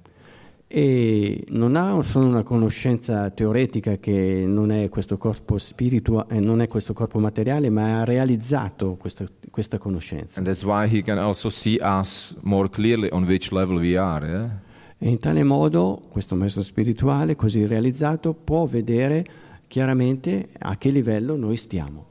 E 0.67 1.45
non 1.51 1.77
ha 1.77 2.03
solo 2.03 2.27
una 2.27 2.43
conoscenza 2.43 3.31
teoretica 3.31 3.99
che 3.99 4.45
non 4.47 4.73
è 4.73 4.89
questo 4.89 5.17
corpo 5.19 5.57
spirituale, 5.57 6.41
non 6.41 6.61
è 6.61 6.67
questo 6.67 6.93
corpo 6.93 7.21
materiale, 7.21 7.71
ma 7.71 8.01
ha 8.01 8.05
realizzato 8.05 8.97
questa, 8.97 9.25
questa 9.51 9.79
conoscenza. 9.79 10.39
And 10.39 10.47
that's 10.47 10.65
why 10.65 10.89
he 10.89 11.03
can 11.03 11.19
also 11.19 11.49
see 11.49 11.79
us 11.81 12.37
more 12.43 12.69
clearly 12.69 13.09
on 13.13 13.25
which 13.25 13.53
level 13.53 13.77
we 13.77 13.97
are. 13.97 14.27
yeah? 14.27 14.63
E 14.99 15.09
in 15.09 15.19
tale 15.21 15.45
modo 15.45 16.03
questo 16.11 16.35
maestro 16.35 16.63
spirituale, 16.63 17.37
così 17.37 17.67
realizzato, 17.67 18.33
può 18.33 18.65
vedere 18.65 19.25
chiaramente 19.69 20.49
a 20.59 20.77
che 20.77 20.91
livello 20.91 21.37
noi 21.37 21.57
stiamo. 21.57 22.07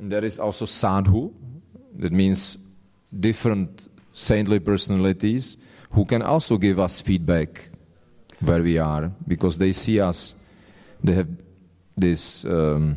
And 0.00 0.10
there 0.10 0.26
is 0.26 0.38
also 0.38 0.64
sadhu, 0.64 1.32
that 2.00 2.10
means 2.10 2.58
different 3.10 3.90
saintly 4.10 4.60
personalities 4.60 5.56
who 5.90 6.04
can 6.04 6.22
also 6.22 6.56
give 6.56 6.78
us 6.78 7.00
feedback 7.00 7.70
where 8.40 8.62
we 8.62 8.78
are 8.78 9.10
because 9.26 9.58
they 9.58 9.72
see 9.72 10.00
us, 10.00 10.34
they 11.02 11.14
have 11.14 11.28
this. 11.96 12.44
Um, 12.44 12.96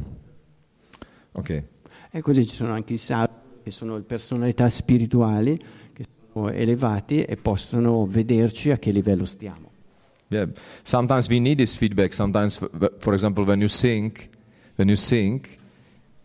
okay. 1.34 1.64
E 2.12 2.22
così 2.22 2.46
ci 2.46 2.56
sono 2.56 2.74
anche 2.74 2.94
i 2.94 2.98
sadhu, 2.98 3.62
che 3.64 3.72
sono 3.72 4.02
personalità 4.02 4.70
spirituali, 4.70 5.58
che 5.94 6.04
sono 6.34 6.50
elevati 6.50 7.24
e 7.24 7.38
possono 7.38 8.06
vederci 8.06 8.72
a 8.72 8.78
che 8.78 8.92
livello 8.92 9.26
stiamo. 9.26 9.70
Yeah, 10.28 10.48
sometimes 10.84 11.28
we 11.28 11.40
need 11.40 11.58
this 11.58 11.76
feedback. 11.76 12.14
Sometimes, 12.14 12.58
for 13.00 13.14
example, 13.14 13.44
when 13.44 13.60
you 13.60 13.68
sing, 13.68 14.14
when 14.76 14.88
you 14.88 14.96
sing, 14.96 15.46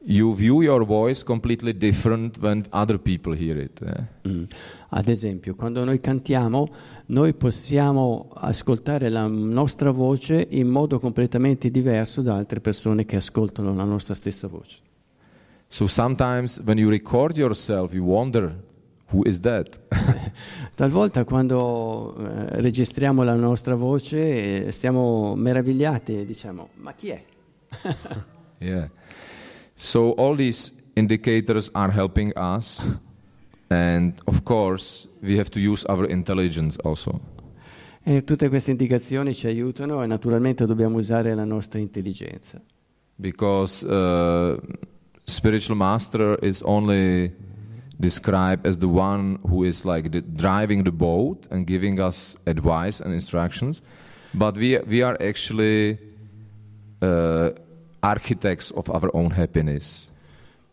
you 0.06 0.32
view 0.34 0.62
your 0.62 0.84
voice 0.84 1.24
completely 1.24 1.76
different 1.76 2.38
when 2.38 2.64
other 2.70 2.98
people 2.98 3.34
hear 3.34 3.58
it. 3.58 3.80
yeah? 3.82 4.06
Mm. 4.26 4.44
Ad 4.90 5.08
esempio, 5.08 5.56
quando 5.56 5.84
noi 5.84 6.00
cantiamo, 6.00 6.68
noi 7.06 7.34
possiamo 7.34 8.28
ascoltare 8.34 9.08
la 9.08 9.26
nostra 9.26 9.90
voce 9.90 10.46
in 10.50 10.68
modo 10.68 11.00
completamente 11.00 11.70
diverso 11.70 12.22
da 12.22 12.36
altre 12.36 12.60
persone 12.60 13.04
che 13.04 13.16
ascoltano 13.16 13.74
la 13.74 13.84
nostra 13.84 14.14
stessa 14.14 14.46
voce. 14.46 14.78
So 15.68 15.88
sometimes 15.88 16.60
when 16.64 16.78
you 16.78 16.88
record 16.88 17.36
yourself, 17.36 17.92
you 17.92 18.04
wonder, 18.04 18.56
who 19.12 19.24
is 19.24 19.40
that? 19.40 19.80
Talvolta 20.76 21.24
quando 21.24 22.16
eh, 22.16 22.60
registriamo 22.60 23.24
la 23.24 23.34
nostra 23.34 23.74
voce 23.74 24.66
eh, 24.66 24.70
stiamo 24.70 25.34
meravigliati 25.34 26.20
e 26.20 26.24
diciamo, 26.24 26.68
ma 26.74 26.92
chi 26.94 27.08
è? 27.08 27.24
yeah. 28.58 28.88
So 29.76 30.14
all 30.16 30.34
these 30.34 30.72
indicators 30.94 31.70
are 31.74 31.90
helping 31.90 32.32
us, 32.36 32.88
and 33.70 34.14
of 34.26 34.42
course 34.44 35.06
we 35.22 35.36
have 35.36 35.50
to 35.50 35.60
use 35.60 35.84
our 35.88 36.06
intelligence 36.08 36.78
also. 36.82 37.20
E 38.02 38.24
tutte 38.24 38.48
queste 38.48 38.70
indicazioni 38.70 39.34
ci 39.34 39.46
aiutano 39.46 40.02
e 40.02 40.06
naturalmente 40.06 40.64
dobbiamo 40.66 40.98
usare 40.98 41.34
la 41.34 41.44
nostra 41.44 41.78
intelligenza. 41.80 42.60
because 43.18 43.84
uh, 43.84 44.58
spiritual 45.26 45.76
master 45.76 46.34
is 46.36 46.62
only 46.62 47.32
described 47.98 48.66
as 48.66 48.78
the 48.78 48.88
one 48.88 49.38
who 49.48 49.64
is 49.64 49.84
like 49.84 50.12
the, 50.12 50.20
driving 50.20 50.84
the 50.84 50.92
boat 50.92 51.48
and 51.50 51.66
giving 51.66 51.98
us 51.98 52.36
advice 52.46 53.00
and 53.00 53.14
instructions 53.14 53.80
but 54.34 54.54
we 54.56 54.78
we 54.86 55.02
are 55.02 55.16
actually 55.22 55.98
uh, 57.00 57.50
architects 58.00 58.70
of 58.74 58.88
our 58.88 59.10
own 59.12 59.32
happiness 59.34 60.12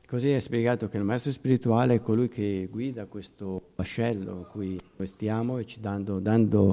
Così 0.07 0.30
è 0.30 0.39
spiegato 0.39 0.89
che 0.89 0.97
il 0.97 1.03
maestro 1.03 1.32
spirituale 1.32 1.95
è 1.95 2.01
colui 2.01 2.30
che 2.30 2.67
guida 2.69 3.05
questo 3.05 3.69
vascello 3.76 4.38
in 4.38 4.45
cui 4.51 4.80
stiamo 5.05 5.57
e 5.57 5.65
ci 5.65 5.80
dando, 5.80 6.19
dando- 6.19 6.71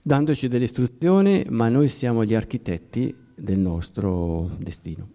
dandoci 0.00 0.48
delle 0.48 0.64
istruzioni, 0.64 1.44
ma 1.50 1.68
noi 1.68 1.88
siamo 1.88 2.24
gli 2.24 2.34
architetti 2.34 3.14
del 3.34 3.58
nostro 3.58 4.48
destino. 4.56 5.06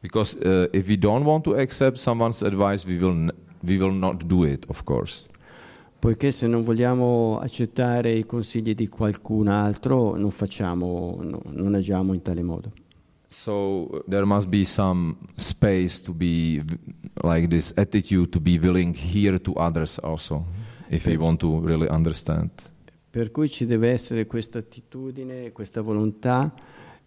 because 0.00 0.36
uh, 0.42 0.68
if 0.72 0.88
we 0.88 0.96
don't 0.98 1.24
want 1.24 1.44
to 1.44 1.54
accept 1.54 1.98
someone's 1.98 2.42
advice 2.42 2.84
we 2.86 2.96
will 2.98 3.32
we 3.62 3.76
will 3.76 3.92
not 3.92 4.24
do 4.24 4.44
it 4.44 4.64
of 4.68 4.82
course 4.84 5.24
Poiché 6.00 6.30
se 6.30 6.46
non 6.46 6.62
vogliamo 6.62 7.38
accettare 7.40 8.12
i 8.12 8.24
consigli 8.24 8.72
di 8.72 8.86
qualcun 8.88 9.48
altro, 9.48 10.14
non 10.16 10.30
facciamo, 10.30 11.18
no- 11.22 11.42
non 11.50 11.74
agiamo 11.74 12.12
in 12.14 12.22
tale 12.22 12.42
modo. 12.44 12.70
So 13.28 14.02
there 14.06 14.24
must 14.24 14.48
be 14.48 14.64
some 14.64 15.16
space 15.36 16.00
to 16.02 16.14
be 16.14 16.62
like 17.22 17.48
this 17.48 17.72
attitude 17.76 18.30
to 18.30 18.40
be 18.40 18.58
willing 18.58 18.94
hear 18.94 19.38
to 19.40 19.52
others 19.52 19.98
also, 19.98 20.46
if 20.88 21.06
we 21.06 21.16
want 21.16 21.40
to 21.40 21.60
really 21.60 21.88
understand. 21.88 22.50
Per 23.10 23.30
cui 23.30 23.48
ci 23.48 23.66
deve 23.66 23.90
essere 23.90 24.26
questa 24.26 24.58
attitudine, 24.58 25.52
questa 25.52 25.82
volontà 25.82 26.54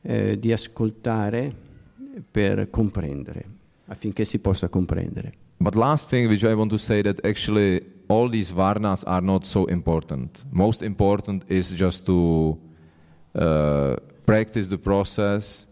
eh, 0.02 0.38
di 0.38 0.52
ascoltare 0.52 1.56
per 2.30 2.70
comprendere, 2.70 3.46
affinché 3.86 4.26
si 4.26 4.40
possa 4.40 4.68
comprendere. 4.70 5.34
But 5.58 5.76
last 5.76 6.10
thing 6.10 6.28
which 6.28 6.44
I 6.44 6.54
want 6.54 6.72
to 6.72 6.78
say 6.78 7.02
that 7.04 7.24
actually 7.26 7.82
all 8.08 8.30
these 8.30 8.52
varnas 8.52 9.04
are 9.06 9.22
not 9.22 9.46
so 9.46 9.66
important. 9.68 10.44
Most 10.50 10.82
important 10.82 11.44
is 11.48 11.72
just 11.72 12.06
to 12.06 12.58
uh, 13.34 13.96
practice 14.26 14.68
the 14.68 14.78
process. 14.78 15.68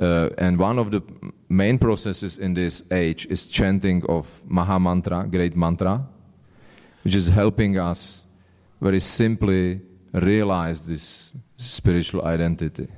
Uh, 0.00 0.30
and 0.38 0.58
one 0.58 0.78
of 0.78 0.90
the 0.90 1.02
main 1.48 1.78
processes 1.78 2.38
in 2.38 2.54
this 2.54 2.82
age 2.90 3.26
is 3.28 3.46
chanting 3.46 4.02
of 4.08 4.42
Maha 4.48 4.78
Mantra, 4.78 5.26
great 5.28 5.54
mantra, 5.54 6.00
which 7.04 7.14
is 7.14 7.28
helping 7.28 7.78
us 7.78 8.26
very 8.80 9.00
simply 9.00 9.80
realize 10.12 10.86
this 10.86 11.34
spiritual 11.56 12.22
identity. 12.24 12.88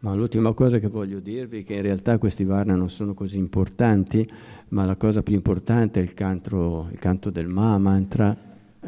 Ma 0.00 0.14
l'ultima 0.14 0.52
cosa 0.52 0.78
che 0.78 0.88
voglio 0.88 1.18
dirvi 1.18 1.62
è 1.62 1.64
che 1.64 1.74
in 1.74 1.82
realtà 1.82 2.18
questi 2.18 2.44
varna 2.44 2.76
non 2.76 2.88
sono 2.88 3.14
così 3.14 3.38
importanti, 3.38 4.30
ma 4.68 4.84
la 4.84 4.96
cosa 4.96 5.22
più 5.22 5.34
importante 5.34 5.98
è 5.98 6.02
il 6.02 6.14
canto, 6.14 6.88
il 6.92 6.98
canto 6.98 7.30
del 7.30 7.48
Maha 7.48 7.78
Mantra 7.78 8.36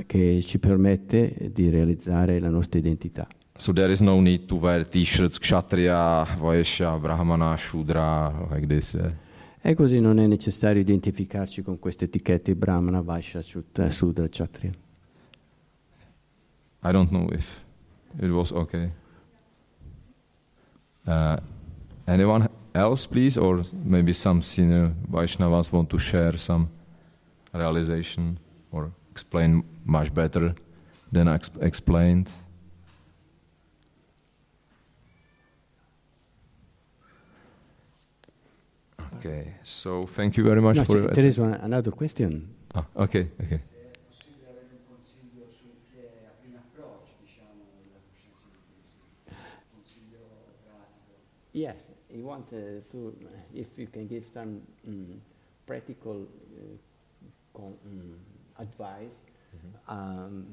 che 0.06 0.40
ci 0.42 0.58
permette 0.58 1.48
di 1.52 1.68
realizzare 1.68 2.38
la 2.38 2.50
nostra 2.50 2.78
identità. 2.78 3.26
So 3.60 3.72
there 3.72 3.90
is 3.90 4.00
no 4.00 4.22
need 4.22 4.48
to 4.48 4.54
wear 4.54 4.84
t-shirts, 4.84 5.38
kshatriya, 5.38 6.24
vaishya, 6.38 6.98
brahmana, 6.98 7.58
shudra, 7.58 8.32
like 8.50 8.66
this. 8.66 8.94
eh. 8.94 9.12
E 9.60 9.74
così 9.74 10.00
non 10.00 10.18
è 10.18 10.26
necessario 10.26 10.80
identificarci 10.80 11.60
con 11.60 11.78
queste 11.78 12.06
etichette 12.06 12.54
Brahmana, 12.54 13.02
Vaishya, 13.02 13.42
Sudra, 13.42 14.26
Kshatriya. 14.28 14.72
I 16.84 16.90
don't 16.90 17.10
know 17.10 17.28
if 17.30 17.62
it 18.18 18.30
was 18.30 18.50
okay. 18.50 18.90
Uh, 21.06 21.36
anyone 22.06 22.48
else, 22.72 23.06
please, 23.06 23.36
or 23.36 23.62
maybe 23.84 24.14
some 24.14 24.40
senior 24.40 24.90
Vaishnavas 25.10 25.70
want 25.70 25.90
to 25.90 25.98
share 25.98 26.38
some 26.38 26.70
realization 27.52 28.38
or 28.72 28.90
explain 29.10 29.62
much 29.84 30.10
better 30.14 30.54
than 31.12 31.28
I 31.28 31.34
ex- 31.34 31.50
explained. 31.60 32.30
Okay, 39.20 39.52
so 39.62 40.06
thank 40.06 40.38
you 40.38 40.44
very 40.44 40.62
much 40.62 40.76
No, 40.76 40.84
for 40.84 41.12
there 41.12 41.26
is 41.26 41.38
one, 41.38 41.52
another 41.60 41.90
question. 41.90 42.48
Ah, 42.74 42.86
okay, 42.96 43.28
okay. 43.44 43.60
Se 43.60 43.76
è 43.76 43.98
possibile 44.08 44.48
avere 44.48 44.66
un 44.72 44.84
consiglio 44.88 45.44
sul 45.50 45.76
che 45.92 46.22
è 46.22 46.24
a 46.24 46.32
primo 46.40 46.56
approccio, 46.56 47.12
diciamo, 47.20 47.68
della 47.84 48.00
coscienza 48.08 48.46
di 48.48 48.56
Krishna. 48.72 49.04
Un 49.28 49.76
consiglio 49.76 50.18
pratico. 50.64 51.20
Yes, 51.50 51.90
you 52.08 52.24
want 52.24 52.50
uh, 52.52 52.80
to, 52.90 53.12
if 53.52 53.76
you 53.76 53.88
can 53.90 54.06
give 54.06 54.24
some 54.24 54.62
mm, 54.88 55.18
practical 55.66 56.26
uh, 56.26 56.78
con, 57.52 57.76
mm, 57.86 58.14
advice, 58.56 59.20
um, 59.86 60.46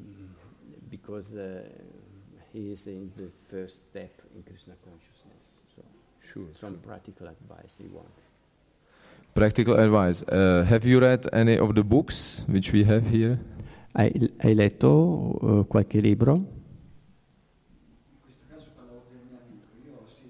because 0.90 1.32
uh, 1.34 1.64
he 2.52 2.72
is 2.74 2.86
in 2.88 3.12
the 3.16 3.30
first 3.48 3.80
step 3.90 4.12
in 4.36 4.44
Krishna 4.44 4.76
consciousness. 4.84 5.62
So, 5.74 5.84
Sure. 6.20 6.52
some 6.52 6.80
practical 6.80 7.28
advice 7.28 7.74
he 7.78 7.88
wants. 7.88 8.27
Practical 9.38 9.78
advice. 9.78 10.24
Uh, 10.24 10.66
have 10.66 10.84
you 10.84 11.00
read 11.00 11.28
any 11.32 11.60
of 11.60 11.76
the 11.76 11.84
books 11.84 12.44
which 12.50 12.74
we 12.74 12.84
have 12.84 13.06
here? 13.06 13.36
Hai, 13.94 14.10
hai 14.42 14.56
letto 14.56 14.90
uh, 14.90 15.64
qualche 15.68 16.02
libro? 16.02 16.34
In 16.34 16.44
questo 18.24 18.42
caso 18.50 18.66
parlavo 18.74 19.04
del 19.12 19.22
mio 19.30 19.38
amico, 19.38 19.78
io 19.86 20.02
sì, 20.08 20.26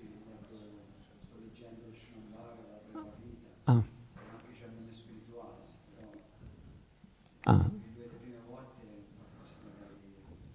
sto 1.23 1.39
leggendo 1.39 1.87
il 1.87 1.95
Srimad 1.95 2.59
la 2.67 2.83
prima 2.83 3.15
vita, 3.23 3.47
Ah, 3.63 3.75
anche 3.75 4.51
c'è 4.59 4.67
spirituale, 4.91 5.55
però 5.95 6.11
ah, 7.43 7.63
le 7.63 8.09
prime 8.19 8.43
volte 8.49 8.87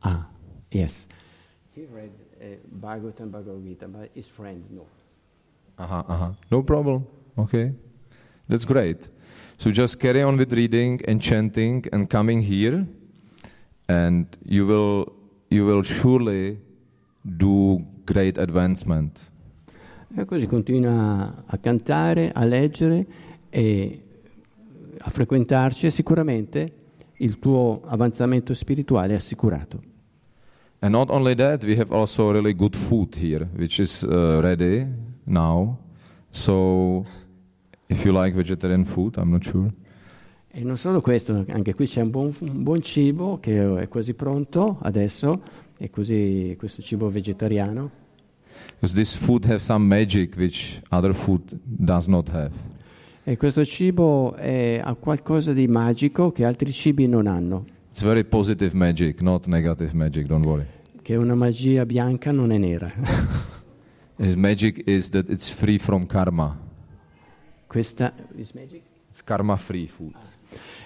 ah, 0.00 0.28
yes. 0.72 1.06
He 1.74 1.86
read 1.90 2.12
uh, 2.38 2.60
Bhagavatam 2.68 3.30
Bhagavad 3.30 3.62
Gita, 3.64 3.88
but 3.88 4.10
his 4.12 4.26
friend 4.28 4.62
no. 4.68 4.84
Uh-huh, 5.78 6.04
uh-huh. 6.06 6.34
No 6.50 6.62
problem. 6.62 7.06
Okay. 7.38 7.72
That's 8.48 8.64
great. 8.64 9.10
So 9.56 9.70
just 9.70 9.98
carry 9.98 10.22
on 10.22 10.36
with 10.36 10.52
reading 10.52 11.00
and 11.06 11.20
chanting 11.20 11.84
and 11.92 12.08
coming 12.08 12.40
here 12.40 12.86
and 13.88 14.26
you 14.44 14.66
will 14.66 15.12
you 15.48 15.66
will 15.66 15.82
surely 15.82 16.58
do 17.22 17.84
great 18.04 18.38
advancement. 18.38 19.30
E 20.14 20.24
così 20.24 20.46
continua 20.46 21.44
a 21.46 21.56
cantare, 21.58 22.32
a 22.34 22.44
leggere 22.44 23.06
e 23.48 24.02
a 24.98 25.10
frequentarci 25.10 25.86
e 25.86 25.90
sicuramente 25.90 26.72
il 27.18 27.38
tuo 27.38 27.82
avanzamento 27.86 28.52
spirituale 28.54 29.12
è 29.12 29.16
assicurato. 29.16 29.90
And 30.80 30.92
not 30.92 31.10
only 31.10 31.34
that, 31.36 31.62
we 31.62 31.76
have 31.76 31.94
also 31.94 32.32
really 32.32 32.54
good 32.54 32.74
food 32.74 33.14
here, 33.14 33.48
which 33.54 33.78
is 33.78 34.02
uh, 34.02 34.40
ready 34.42 34.84
now. 35.24 35.78
So 36.30 37.06
if 37.92 38.04
you 38.04 38.12
like 38.12 38.34
vegetarian 38.34 38.84
food, 38.84 39.16
I'm 39.16 39.30
not 39.30 39.44
sure. 39.44 39.70
E 40.54 40.62
non 40.64 40.76
solo 40.76 41.00
questo, 41.00 41.44
anche 41.48 41.74
qui 41.74 41.86
c'è 41.86 42.02
un 42.02 42.10
buon, 42.10 42.34
un 42.40 42.62
buon 42.62 42.82
cibo 42.82 43.38
che 43.40 43.80
è 43.82 43.88
quasi 43.88 44.12
pronto 44.14 44.78
adesso, 44.82 45.40
e 45.78 45.88
così 45.88 46.54
questo 46.58 46.82
cibo 46.82 47.08
vegetariano. 47.08 47.90
Because 48.74 48.94
this 48.94 49.14
food 49.16 49.44
has 49.46 49.62
some 49.64 49.86
magic 49.86 50.34
which 50.36 50.80
other 50.90 51.14
food 51.14 51.58
does 51.62 52.06
not 52.06 52.28
have. 52.30 52.50
E 53.24 53.36
questo 53.36 53.64
cibo 53.64 54.34
è- 54.34 54.80
ha 54.82 54.94
qualcosa 54.94 55.52
di 55.52 55.66
magico 55.68 56.32
che 56.32 56.44
altri 56.44 56.70
cibi 56.72 57.06
non 57.06 57.26
hanno, 57.26 57.64
It's 57.88 58.02
very 58.02 58.24
positive 58.24 58.74
magic, 58.76 59.20
not 59.20 59.46
negative 59.46 59.92
magic, 59.94 60.26
don't 60.26 60.44
worry. 60.44 60.64
che 61.02 61.16
una 61.16 61.34
magia 61.34 61.84
bianca 61.86 62.30
non 62.32 62.52
è 62.52 62.58
nera. 62.58 62.90
His 64.16 64.34
magic 64.34 64.82
is 64.86 65.08
that 65.10 65.28
it's 65.30 65.48
free 65.50 65.78
from 65.78 66.06
karma. 66.06 66.58
Questa, 67.72 68.12
is 68.36 68.52
magic? 68.52 68.82
It's 69.08 69.22
karma 69.24 69.56
free 69.56 69.86
food. 69.86 70.12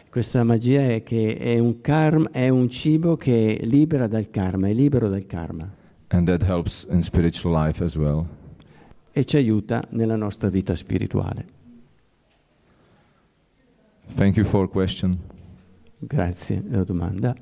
Questa 0.09 0.45
magia 0.45 0.93
è 0.93 1.03
che 1.03 1.37
è 1.37 1.59
un, 1.59 1.81
karma, 1.81 2.31
è 2.31 2.49
un 2.49 2.69
cibo 2.71 3.17
che 3.17 3.57
è 3.57 3.65
libera 3.65 4.07
dal 4.07 4.31
karma, 4.31 4.69
è 4.69 4.73
libero 4.73 5.09
dal 5.09 5.27
karma 5.27 5.69
And 6.09 6.29
that 6.29 6.43
helps 6.49 6.87
in 6.89 7.03
spiritual 7.03 7.53
life 7.53 7.83
as 7.83 7.97
well. 7.97 8.25
e 9.11 9.25
ci 9.25 9.37
aiuta 9.37 9.85
nella 9.91 10.15
nostra 10.15 10.49
vita 10.49 10.77
spirituale. 10.77 11.45
Thank 14.15 14.37
you 14.37 14.47
for 14.47 14.69
question. 14.71 15.13
Grazie 15.99 16.63
della 16.63 16.85
domanda. 16.85 17.35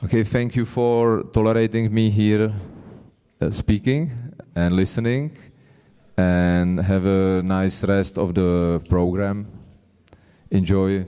Okay, 0.00 0.24
thank 0.24 0.56
you 0.56 0.66
for 0.66 1.30
tolerating 1.30 1.92
me 1.92 2.10
here 2.10 2.52
uh, 3.38 3.50
speaking 3.50 4.10
and 4.54 4.72
listening. 4.72 5.30
And 6.16 6.78
have 6.80 7.06
a 7.06 7.42
nice 7.42 7.84
rest 7.84 8.18
of 8.18 8.34
the 8.34 8.80
program. 8.88 9.46
Enjoy 10.50 11.04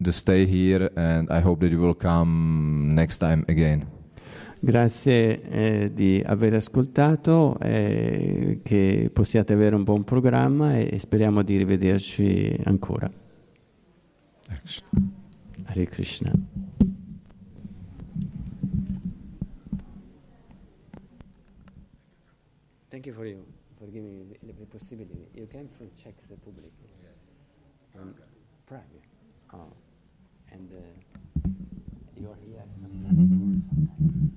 the 0.00 0.12
stay 0.12 0.46
here, 0.46 0.90
and 0.96 1.30
I 1.30 1.40
hope 1.40 1.60
that 1.60 1.70
you 1.70 1.80
will 1.80 1.94
come 1.94 2.90
next 2.94 3.18
time 3.18 3.44
again. 3.48 3.86
Grazie 4.64 5.42
eh, 5.42 5.90
di 5.92 6.22
aver 6.24 6.54
ascoltato, 6.54 7.58
eh, 7.58 8.60
che 8.62 9.10
possiate 9.12 9.52
avere 9.54 9.74
un 9.74 9.82
buon 9.82 10.04
programma 10.04 10.76
e, 10.76 10.88
e 10.92 10.98
speriamo 10.98 11.42
di 11.42 11.56
rivederci 11.56 12.60
ancora. 12.64 13.10
Hare 15.64 15.86
Krishna. 15.86 16.32
Thank 22.88 23.06
you 23.06 23.14
for 23.14 23.26
you 23.26 23.51
possibility. 24.82 25.28
You 25.34 25.46
came 25.46 25.68
from 25.76 25.90
Czech 26.02 26.14
Republic. 26.28 26.72
From 27.92 28.14
Prague. 28.66 28.80
Oh, 29.54 29.72
and 30.50 30.72
uh, 30.72 31.50
you're 32.16 32.36
here. 32.44 32.64
You 33.10 34.31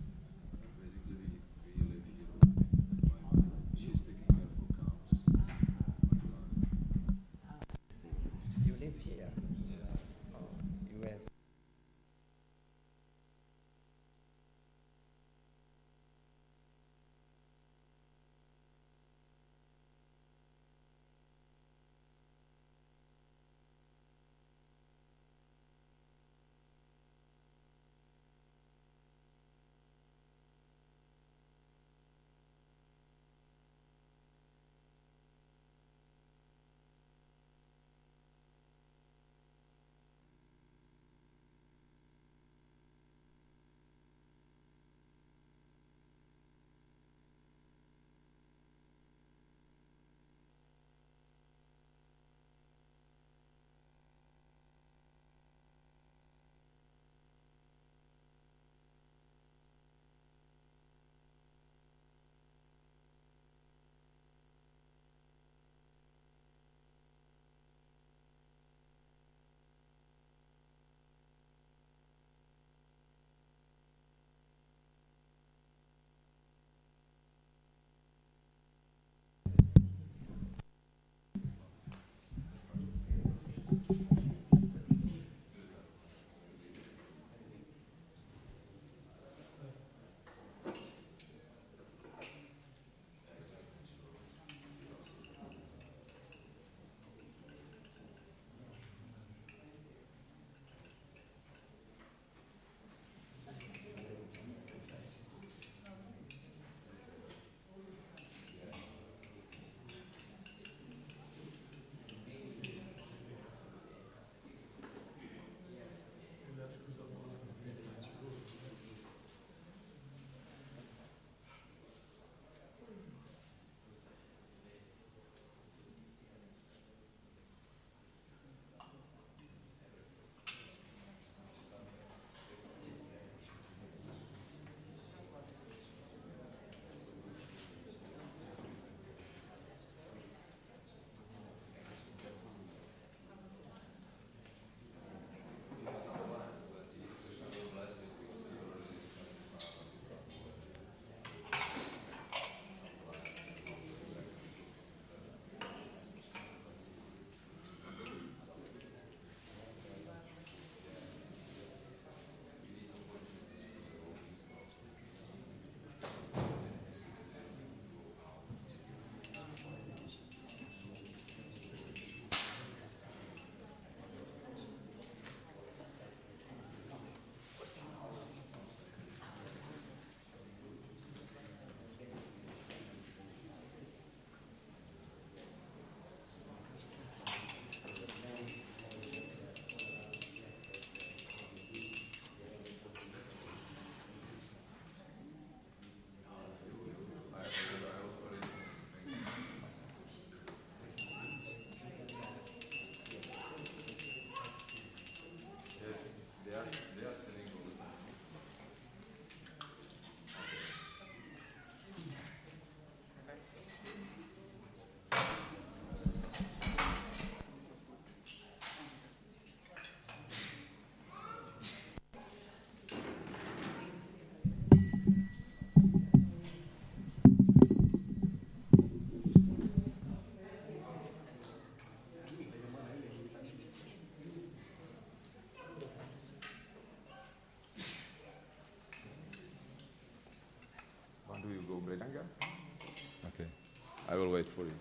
I 244.08 244.16
will 244.18 244.32
wait 244.32 244.46
for 244.48 244.62
you. 244.62 244.72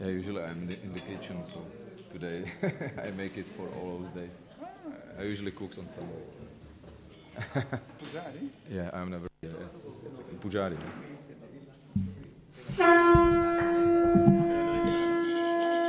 Yeah, 0.00 0.08
usually 0.08 0.42
I'm 0.42 0.50
in 0.50 0.68
the, 0.68 0.82
in 0.82 0.92
the 0.92 1.00
kitchen, 1.00 1.46
so 1.46 1.62
today 2.14 2.44
I 3.02 3.10
make 3.10 3.36
it 3.36 3.46
for 3.56 3.66
all 3.78 3.98
those 3.98 4.12
days. 4.22 4.36
I 5.18 5.22
usually 5.22 5.50
cook 5.50 5.72
on 5.78 5.88
Sunday. 5.88 6.22
Pujari? 8.00 8.48
Yeah, 8.70 8.90
I'm 8.92 9.10
never 9.10 9.26
yeah, 9.42 9.50
yeah. 9.50 10.38
Pujari. 10.40 10.78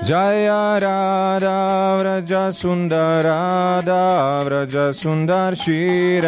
Jaya 0.07 0.79
Radha 0.81 1.97
Vraja 1.99 2.51
Sundar 2.51 3.23
Radha 3.23 4.43
Vraja 4.45 4.93
Sundar 4.93 5.55
Shri 5.55 6.19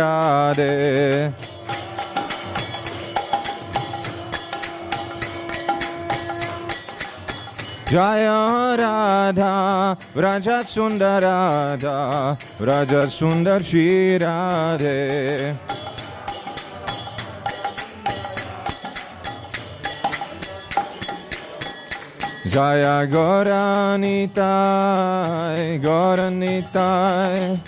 Jaya 7.89 8.75
Radha 8.77 9.97
Vraja 10.13 10.61
Sundar 10.63 11.21
Radha 11.21 12.37
Vraja 12.59 13.07
Sundar 13.07 13.63
Shri 13.63 14.19
Radhe 14.19 15.55
Jaya 22.49 23.05
Goranitai, 23.07 24.35
Goranitai, 25.79 27.59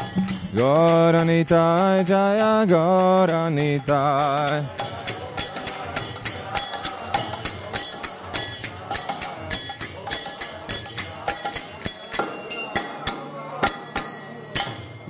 Goranitai, 0.56 2.06
Jaya 2.06 2.66
Goranitai. 2.66 4.89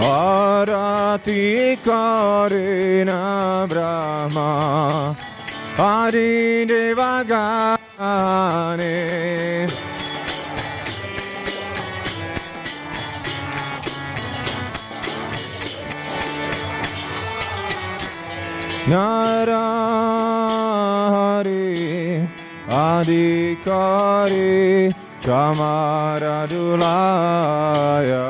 आरती 0.06 1.76
करिना 1.88 3.22
ब्रह्मा 3.70 4.50
आदि 5.86 6.32
देवागाने। 6.66 7.56
Narahari 18.86 19.41
Adhikari 22.70 24.94
Chamaradulaya 25.26 28.26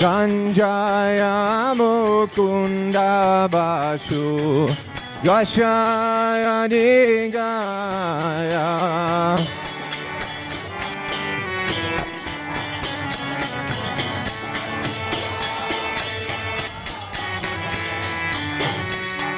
Sanjaya 0.00 1.76
Mukunda 1.76 3.44
Basu. 3.52 4.64
Gashaya 5.22 6.64
Digaya 6.64 7.76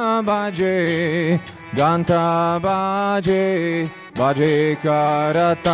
Shankabaje 0.09 1.39
Gantabaji 1.75 3.43
Baji 4.15 4.75
Karatala. 4.83 5.69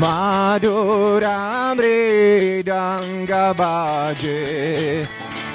Maduramri 0.00 1.92
Danga 2.64 3.52
Baje 3.52 5.04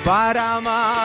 Paramarasala 0.05 1.01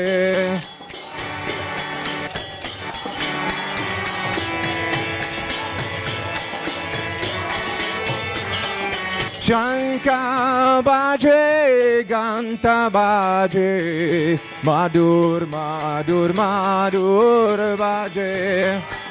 Shanka 9.43 10.81
baje, 10.81 12.07
ganta 12.07 12.89
baje, 12.89 14.39
madur, 14.63 15.45
madur, 15.51 16.31
madur 16.33 17.75
baje. 17.75 19.02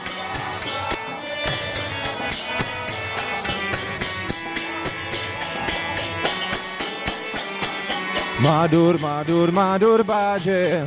মাদুর 8.42 8.98
মাদুর 9.02 9.52
মাদুর 9.52 10.02
বাজে। 10.02 10.84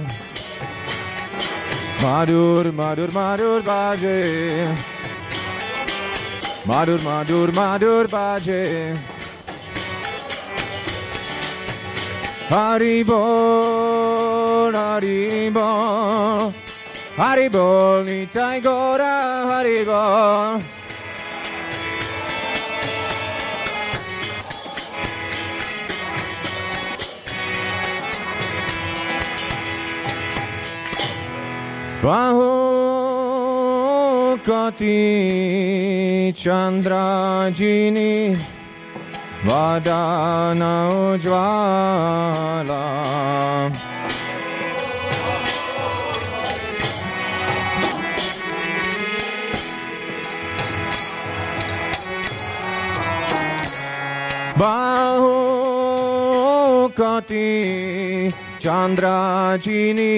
মাদুর 2.04 2.72
মাদুর 2.72 3.10
মাদুর 3.14 3.62
বাজে। 3.62 4.24
মাদুর 6.68 7.00
মাদুর 7.04 7.52
মাদুর 7.52 8.08
বাজে। 8.12 8.94
হরিবল 12.54 14.76
হরিবল 14.76 16.52
হরিবল 17.20 18.06
নিতাই 18.06 18.62
গোরা 18.62 19.46
হরিবল 19.50 20.60
Baho 32.06 32.54
Kati 34.46 36.30
Chandrajini 36.38 38.14
Vadana 39.44 40.74
Ujvala 40.94 42.84
Baho 54.60 55.34
Kati 56.94 58.30
Chandrajini 58.62 60.14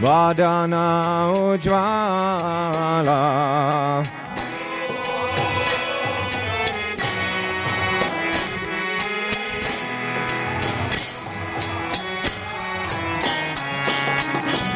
Vadana 0.00 1.28
Ujjvala 1.36 3.20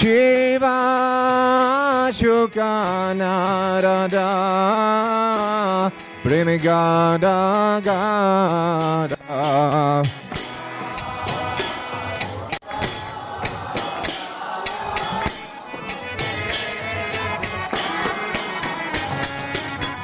Shiva 0.08 0.80
Shukanarada 2.16 3.12
Premigada 6.24 7.82
Gada 7.84 9.18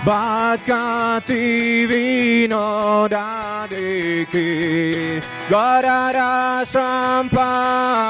Bakati 0.03 1.88
vino 1.88 3.07
da 3.07 3.65
deki 3.71 5.21
Garara 5.49 6.65
sampara. 6.65 8.03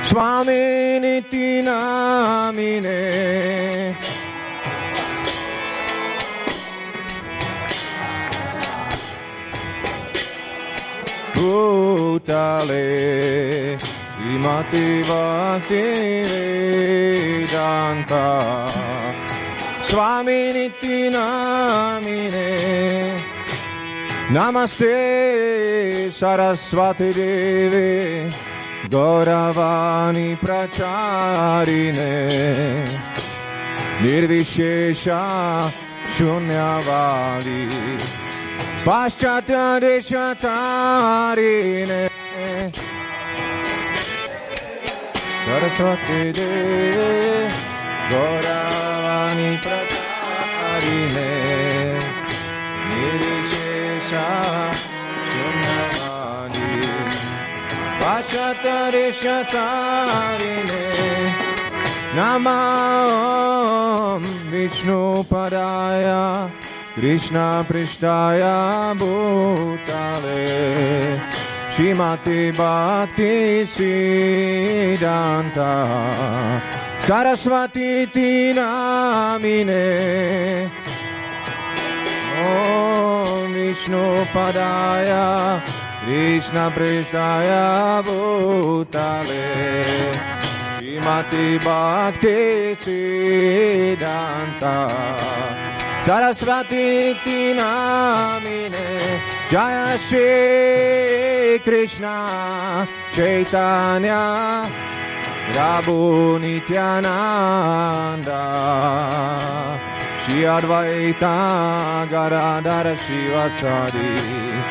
Swami 0.00 0.98
Niti 1.00 1.60
Namine 1.60 2.98
Bhutale 11.34 12.86
Srimati 13.78 15.02
Bhakti 15.06 16.24
Vedanta. 17.52 18.24
Swami 19.82 20.52
Niti 20.54 21.10
Namine 21.10 22.44
Namaste 24.30 26.10
Saraswati 26.10 27.12
Devi. 27.12 28.28
Gauravani 28.88 30.36
Pracharine. 30.36 32.02
Nirvishesha 34.00 35.70
Shunyavadi. 36.16 37.68
Paschatya 38.84 39.78
Deshatarine 39.80 41.20
Saraswati 45.44 46.32
Devi. 46.32 47.48
Gauravani 48.10 49.58
Pracharine 49.60 49.93
पाचतरिशतारिणे 58.04 59.44
नमां 62.16 62.58
विष्णुपदाय 64.50 66.04
कृष्णापृष्ठाय 66.96 68.42
भूतले 69.00 70.42
श्रीमते 71.76 72.40
भक्ति 72.58 73.32
श्रीदान्ता 73.74 75.70
सरस्वतीति 77.06 78.30
नामिने 78.58 79.86
ॐ 82.44 83.52
विष्णुपदाय 83.54 85.10
Krishna 86.04 86.70
Prishtaya 86.70 88.02
Bhutale 88.04 89.44
Shrimati 90.78 91.58
Bhakti 91.64 92.76
Siddhanta 92.84 94.76
Saraswati 96.04 97.14
Tinamine 97.24 98.88
Jaya 99.50 99.96
Shri 99.96 101.58
Krishna 101.64 102.16
Chaitanya 103.14 104.22
Prabhu 105.52 105.98
Nityananda 106.38 108.42
Shri 110.22 110.44
Advaita 110.44 111.36
Garadhara 112.12 112.94
Shivasadi 112.94 114.08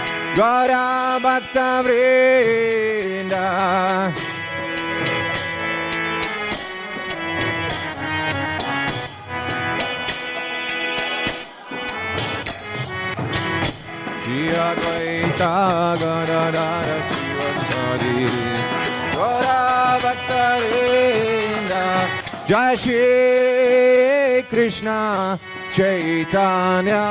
Gara 0.05 0.12
Gora 0.35 0.41
Guarda 0.41 1.19
Bhaktavrinda 1.22 3.45
Shiva 14.26 14.73
Dvaita 14.80 15.53
Ganadara 16.01 16.69
Shiva 17.14 17.47
Gaura 19.14 19.61
Bhaktavrinda 20.01 21.84
Jai 22.47 22.73
Shri 22.76 24.41
Krishna. 24.49 24.97
Chaitanya 25.73 27.01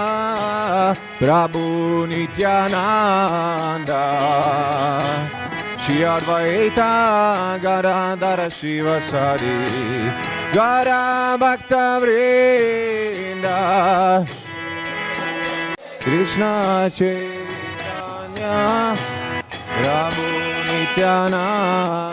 Prabhu 1.18 2.06
Nityananda. 2.06 4.02
Shri 5.82 6.04
Advaita 6.04 7.58
Gadadara 7.60 8.46
Shivasadi 8.46 9.54
Gara 10.54 11.36
Bhaktavinda 11.42 13.58
Krishna 16.00 16.88
Chaitanya 16.94 18.94
Prabhu 19.74 20.28
Nityananda 20.68 22.12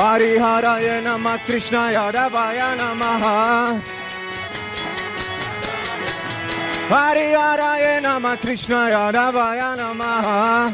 Hari 0.00 0.40
Haraya 0.40 0.96
Namah 1.04 1.36
Krishna 1.44 1.92
Yadavaya 1.92 2.72
Namaha. 2.80 3.76
Hari 6.88 7.26
Haraya 7.36 8.00
Namah 8.00 8.36
Krishna 8.40 8.88
Yadavaya 8.96 9.76
Namaha. 9.76 10.72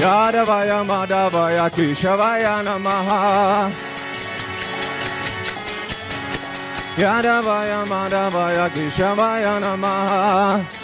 Yadavaya 0.00 0.80
Madhavaya 0.88 1.68
Keshavaya 1.76 2.54
Namaha. 2.64 3.70
Yadavaya 6.96 7.84
Madhavaya 7.84 8.66
Keshavaya 8.72 9.60
Namaha 9.60 10.83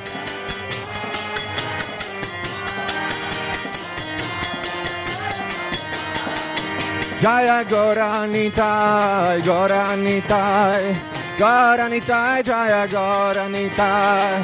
Jaya 7.21 7.63
Goranitai, 7.65 9.41
Goranitai, 9.45 10.95
Goranitai, 11.37 12.43
Jaya 12.43 12.87
Goranitai. 12.87 14.41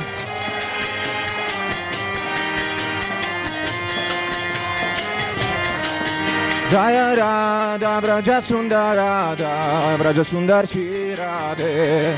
Jaya 6.70 7.16
Radha 7.16 8.00
Braja 8.00 8.42
Sundarada 8.42 9.98
Braja 9.98 10.24
Sundar 10.24 10.68
Shirade. 10.68 12.14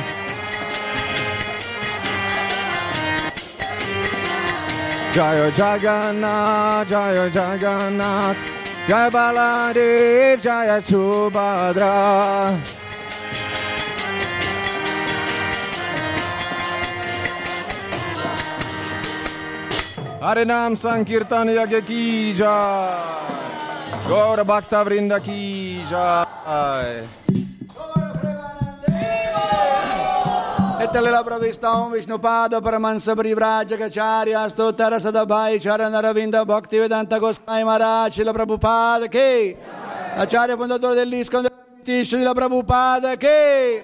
Jaya 5.13 5.51
Jagannath 5.51 6.89
Jaya 6.89 7.29
Jagannath 7.29 8.58
Jaya 8.89 9.11
Baladev 9.11 10.41
Jaya 10.41 10.81
Subhadra. 10.81 12.57
Harinam 20.25 20.73
Sankirtan 20.73 21.53
Yagya 21.53 21.85
Ki 21.85 22.33
Jai. 22.33 22.97
Gaura 24.09 24.43
Bhakta 24.43 24.83
Vrinda 24.83 25.21
Ki 25.21 25.85
Jai 25.87 27.38
Ettalela 30.79 31.21
pravistam 31.25 31.91
Vishnupada 31.91 32.61
Paramahansa 32.61 33.13
Vrivrajagacharya 33.13 34.47
Stotara 34.49 34.97
Sadabhai 34.97 35.59
Charanavinda 35.59 36.45
Bhaktivedanta 36.45 37.19
Goswami 37.19 37.65
Maharaj 37.65 38.15
Srila 38.15 38.33
Prabhupada 38.33 39.11
Ki 39.11 39.57
Acharya 40.15 40.55
Fondatore 40.55 40.95
dell'Iscon 40.95 41.47
Srila 41.85 42.33
Prabhupada 42.33 43.19
Ki 43.19 43.83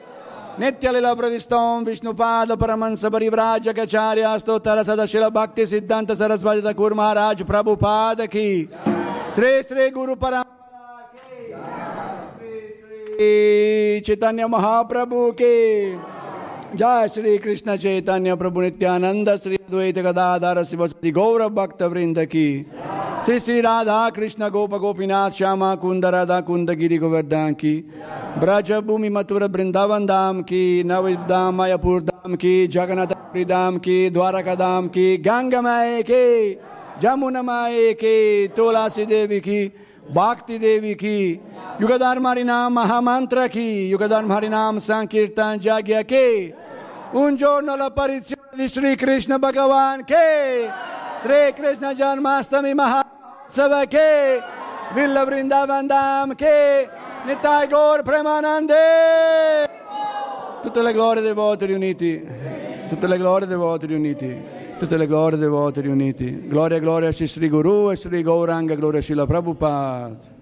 नित्यलीला 0.55 1.13
प्रविष्टं 1.13 1.83
Vishnupad 1.83 2.51
Paramhans 2.59 3.03
परिव्राज 3.11 3.67
कचार्यास्तो 3.75 4.57
तर 4.63 4.81
सदशिल 4.87 5.27
भक्ति 5.35 5.65
सिद्धांत 5.67 6.11
सरस्वती 6.11 6.61
ठाकुर 6.61 6.93
महाराज 6.93 7.43
प्रभुपाद 7.43 8.21
की 8.31 8.47
श्री 9.35 9.51
श्री 9.63 9.89
गुरु 9.99 10.15
परम 10.15 10.43
चैतन्य 14.07 14.47
महाप्रभु 14.47 15.31
के 15.41 15.55
जय 16.75 17.07
श्री 17.13 17.37
कृष्ण 17.37 17.75
चैतन्य 17.75 18.35
प्रभु 18.35 18.61
नित्यानंद 18.61 19.29
श्री 19.35 19.55
अद्वैत 19.55 19.99
गदाधर 19.99 20.63
शिवसती 20.63 21.11
गौरव 21.11 21.49
भक्त 21.49 21.83
वृंद 21.83 22.19
की। 22.19 22.65
श्री 23.25 23.39
श्री 23.39 23.61
राधा 23.61 24.09
कृष्ण, 24.09 24.49
गोप 24.49 24.75
गोपीनाथ, 24.75 25.31
श्यामा 25.31 25.75
कुंद, 25.75 26.05
राधा 26.05 26.39
कुंद 26.41 26.69
गिरी 26.69 26.97
गोवर्धन 26.97 27.53
की। 27.53 27.73
ब्रज 28.37 28.71
भूमि 28.71 29.09
मथुर 29.09 29.43
वृंदावन 29.43 30.05
धाम 30.05 30.41
की 30.41 30.83
नवधाम 30.83 31.61
मयपुर 31.61 32.01
धाम 32.01 32.35
की, 32.35 32.67
जगन्नाथ 32.67 33.45
धाम 33.45 33.77
की, 33.77 34.09
द्वारका 34.09 34.55
धाम 34.55 34.87
की 34.87 35.17
गंगमय 35.17 36.03
के 36.03 36.53
जमुनमय 37.01 37.93
के, 37.93 38.47
तुलसी 38.47 39.05
देवी 39.05 39.39
की, 39.39 39.65
भक्ति 40.11 40.57
देवी 40.59 40.93
की 40.93 41.41
युगधर्म 41.81 42.27
हरि 42.27 42.43
नाम 42.43 42.73
महामंत्र 42.73 43.47
की 43.47 43.89
युगधर्म 43.89 44.31
हरि 44.31 44.49
नाम 44.49 44.77
संकीर्तन 44.79 45.59
यज्ञ 45.63 46.03
के 46.03 46.64
un 47.15 47.35
giorno 47.35 47.75
l'apparizione 47.75 48.49
di 48.55 48.67
Sri 48.67 48.95
Krishna 48.95 49.39
Bhagavan 49.39 50.03
che 50.03 50.69
Sri 51.21 51.53
Krishna 51.53 51.93
Janmastami 51.93 52.73
Mahatsava 52.73 53.85
che 53.85 54.41
Villa 54.93 55.23
Vrindavan 55.23 55.87
Dham 55.87 56.35
che 56.35 56.89
Nitai 57.25 57.67
Gaur 57.67 58.03
Premanande. 58.03 58.75
Tutte 60.61 60.81
le 60.81 60.91
glorie 60.91 61.21
dei 61.21 61.33
voti 61.33 61.65
riuniti. 61.65 62.21
Tutte 62.89 63.07
le 63.07 63.17
glorie 63.17 63.47
dei 63.47 63.57
voti 63.57 63.85
riuniti. 63.85 64.37
Tutte 64.77 64.97
le 64.97 65.07
glorie 65.07 65.37
dei 65.37 65.47
voti 65.47 65.79
riuniti. 65.81 66.47
Gloria 66.47 66.79
gloria 66.79 67.09
a 67.09 67.13
Sri 67.13 67.49
Guru 67.49 67.91
e 67.91 67.95
Sri 67.95 68.21
Gauranga 68.23 68.75
gloria 68.75 68.99
a 68.99 69.01
Srila 69.01 69.25
Prabhupada 69.25 70.34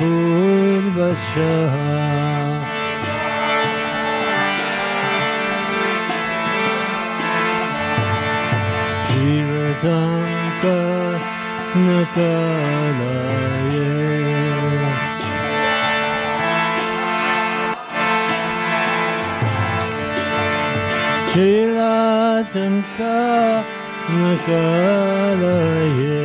Hiranyakashipurvasha 0.00 1.48
Shirasanka 9.40 10.76
Nakalaye 11.84 12.90
Shiratanka 21.80 23.14
Nakalaye 24.16 26.19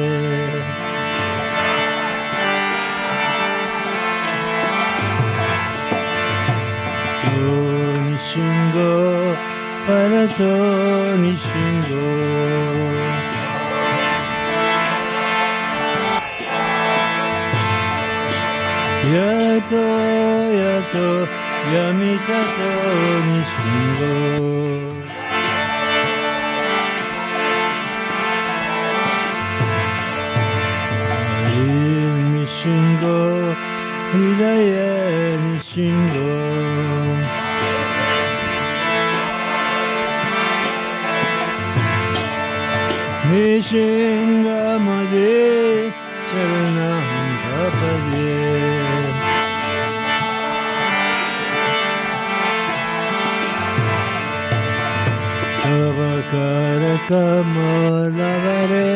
ಕಮಲವರೇ 57.10 58.90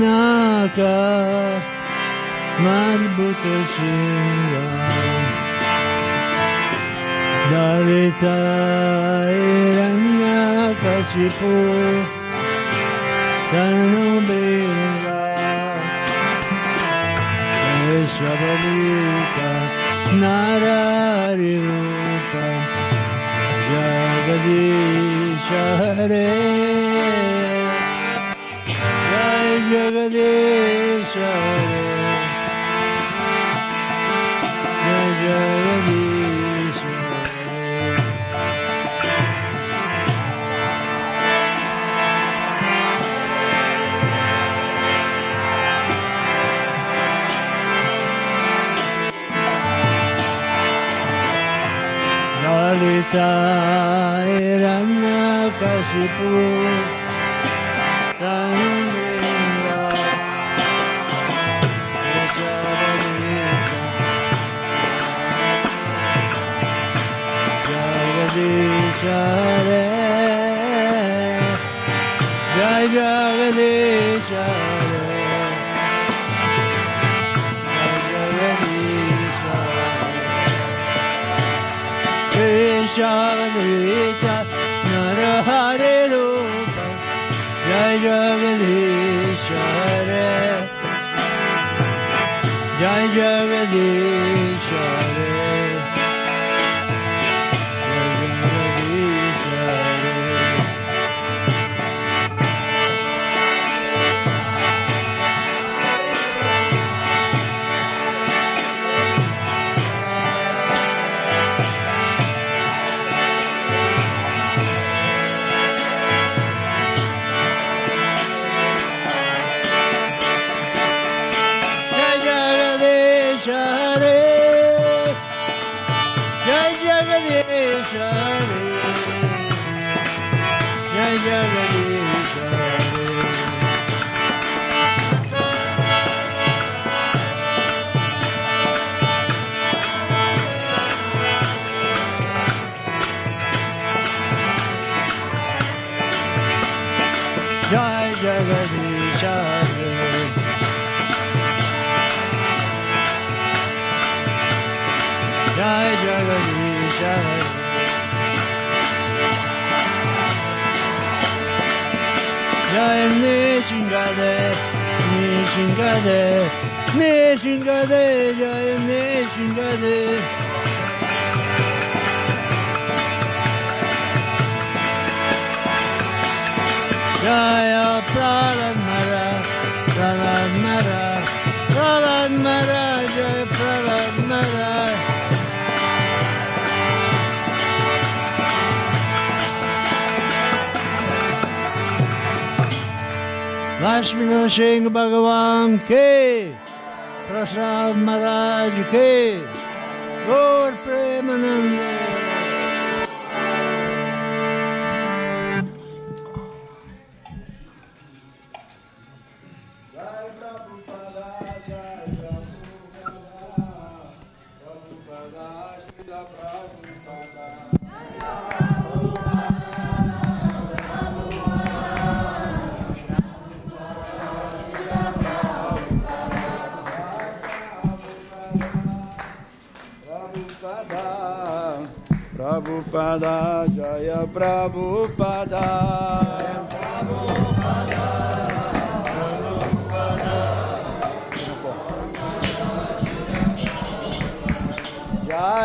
ನಾಕ 0.00 0.78
ಮದ್ಭುತ 2.64 3.44
ಶೃಂಗ 3.74 4.54
ದಲಿತಾಯಿರಂಗ 8.88 10.22
ಕಶಿಪು 10.82 11.52
ತನು 13.50 14.06
ಬೇಂಗ 14.28 15.04
ಶಬಲೀಕ 18.16 19.38
ನಾರಾರಿ 20.20 21.54
ರೂಪ 21.58 22.32
ಜಗದೀ 23.68 24.62
शहरे 25.48 26.65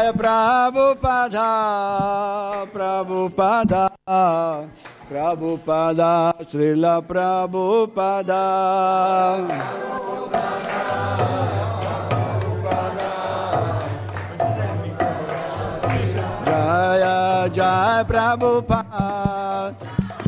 Jaya 0.01 0.17
Prabhupada, 0.17 1.53
Prabhupada, 2.73 3.93
Prabhupada, 5.05 6.33
Srila 6.41 7.05
Prabhupada. 7.05 8.45
Jaya 16.49 17.45
Jaya 17.53 18.01
Prabhupada, 18.01 19.77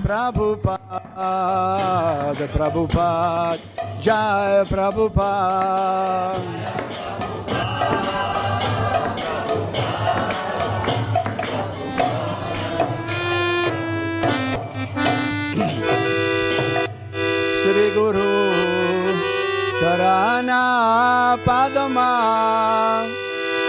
Prabhupada, 0.06 1.34
Prabhupada, 2.54 3.58
Jaya 3.98 4.62
Prabhupada. 4.70 6.83
गुरु 17.96 18.32
चरणा 19.80 20.64
पदमा 21.48 22.10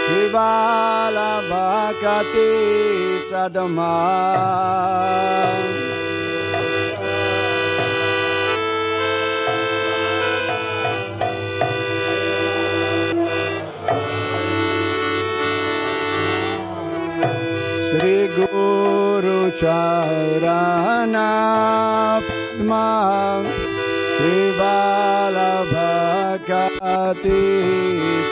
शिवाला 0.05 1.29
भकति 1.49 2.49
सदमा 3.29 3.93
Sri 17.89 18.27
Guru 18.35 19.39
Charana 19.59 21.29
Padma 22.57 23.44
ते 27.13 27.37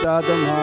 साधमा 0.01 0.59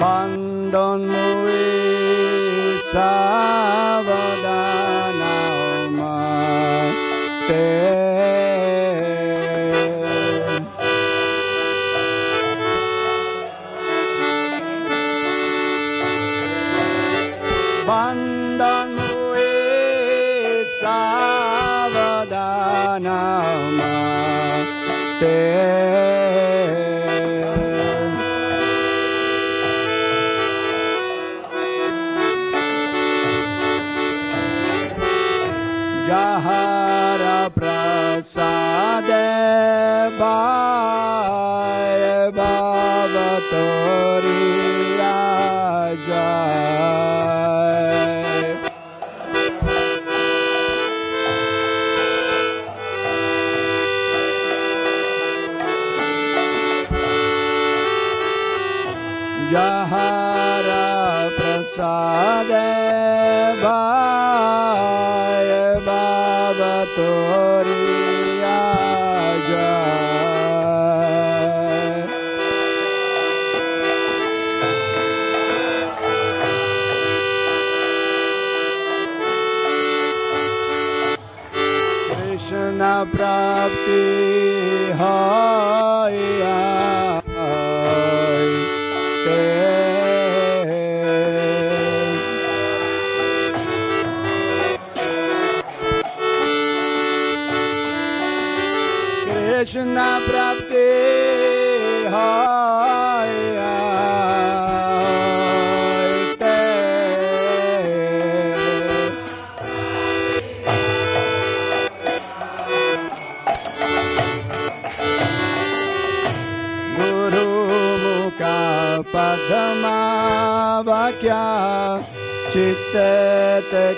Bandon 0.00 1.23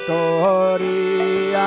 historia. 0.06 1.66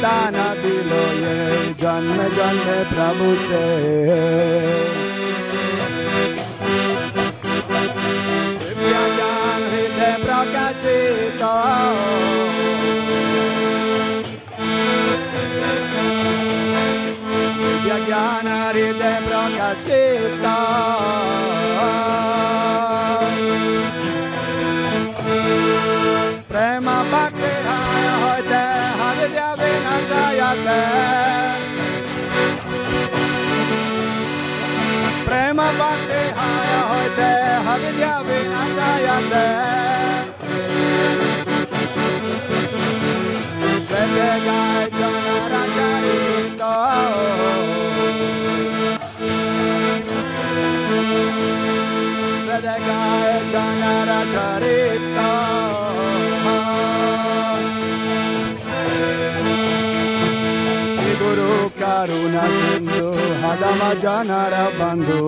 चाक्षुदाना 0.00 0.46
दिलो 0.62 1.02
ये 1.20 1.36
जन्म 1.80 2.18
जन्म 2.36 2.68
प्रभु 2.90 3.28
से। 3.46 3.64
प्रकाशित 10.20 11.42
ज्ञान 18.06 18.48
हृदय 18.48 19.16
प्रकाशित 19.26 20.44
जायते 30.10 30.78
प्रेम 35.26 35.62
बंदे 35.80 36.22
हाय 36.38 36.72
होते 36.90 37.30
हविद्या 37.68 38.14
बिना 38.28 38.64
जायते 38.76 39.44
गाय 44.46 44.86
जनरा 44.98 45.64
जायते 45.76 46.30
Jai 52.62 53.40
Janara 53.50 54.20
Charita 54.32 55.49
Karuna 62.00 62.44
Sindhu 62.56 63.08
Hadama 63.42 63.88
Janara 64.02 64.64
Bandhu 64.78 65.20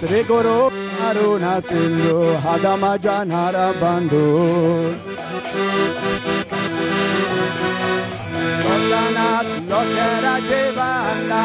Shri 0.00 0.20
Guru 0.30 0.58
Karuna 0.98 1.52
Sindhu 1.68 2.16
Hadama 2.44 2.92
Janara 3.04 3.66
Bandhu 3.80 4.24
Lokanath 8.64 9.50
Lokera 9.70 10.34
Jivana 10.48 11.44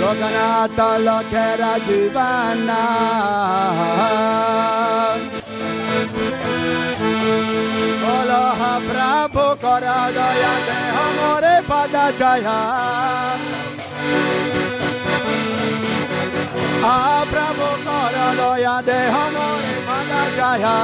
Lokanata 0.00 0.88
Lokera 1.06 1.72
Jivana 1.86 2.80
Koloha 8.02 8.72
Prabhu 8.88 9.46
Kora 9.62 9.98
Daya 10.16 10.54
Deha 10.68 11.06
More 11.18 11.54
Pada 11.68 12.04
Jaya 12.18 12.58
Ah 16.90 17.20
Prabhu 17.30 17.70
Kora 17.86 18.26
Daya 18.40 18.76
Deha 18.88 19.24
More 19.36 19.72
Pada 19.88 20.22
Jaya 20.36 20.76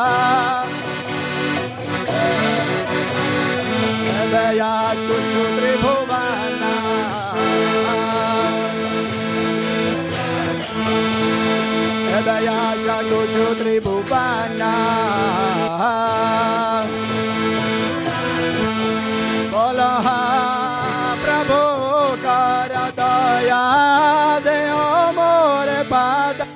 Tribhuvana 12.14 12.22
Daya 12.22 12.60
Shakushu 12.84 13.46
Tribhuvana 13.58 14.72
Bolaha 19.50 20.20
Prabhu 21.24 21.62
Kara 22.22 22.86
Daya 22.94 23.64
Deo 24.44 25.12
More 25.18 25.80
Pada 25.90 26.46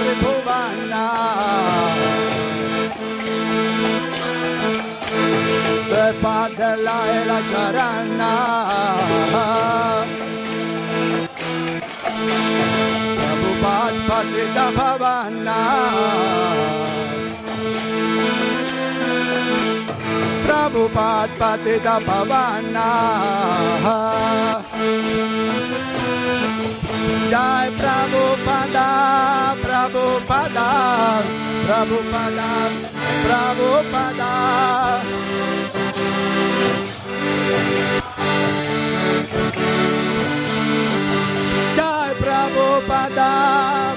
Tribhuvana 0.00 1.04
Padela 6.22 6.96
Ela 7.16 7.40
Charana 7.50 8.32
Prabhupada 13.16 14.00
Patita 14.06 14.66
Bhavana 14.76 15.58
Prabhupada 20.70 21.30
पतित 21.38 21.86
भवाना। 22.06 22.86
जय 27.32 27.70
प्रभुपदा 27.80 28.86
प्रभुपदा 29.62 30.68
प्रभुपदा 31.66 32.48
प्रभुपदा 33.26 34.30
जय 41.78 42.14
Prabhupada 42.22 43.30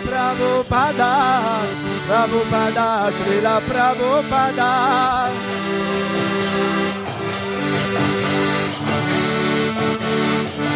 Prabhupada 0.10 1.14
Prabhupada, 2.14 3.10
Srila 3.10 3.57
Prabhupada. 3.65 4.73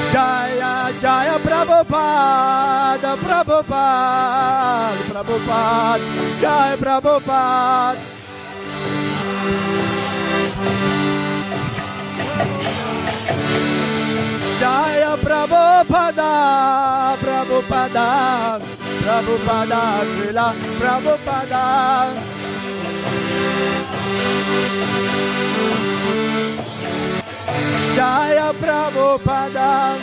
Jaya, 0.09 0.89
Jaya 0.97 1.37
Prabhupada, 1.37 3.11
Prabhupada, 3.21 4.97
Prabhupada, 5.05 6.01
Jai 6.41 6.73
Prabhupada. 6.73 8.01
Jaya 14.57 15.13
Prabhupada, 15.21 16.33
Prabhupada, 17.21 18.09
Prabhupada, 19.07 20.03
Srila 20.03 20.47
Prabhupada. 20.75 21.65
Jaya 27.95 28.51
Prabhupada, 28.59 29.95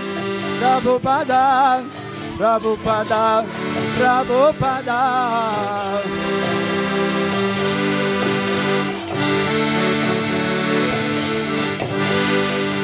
Prabhupada, 0.57 1.45
Prabhupada, 2.41 3.45
Prabhupada. 4.01 5.03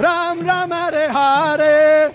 Ram 0.00 0.46
Ram, 0.46 0.70
Hare 0.70 1.12
Hare. 1.12 2.14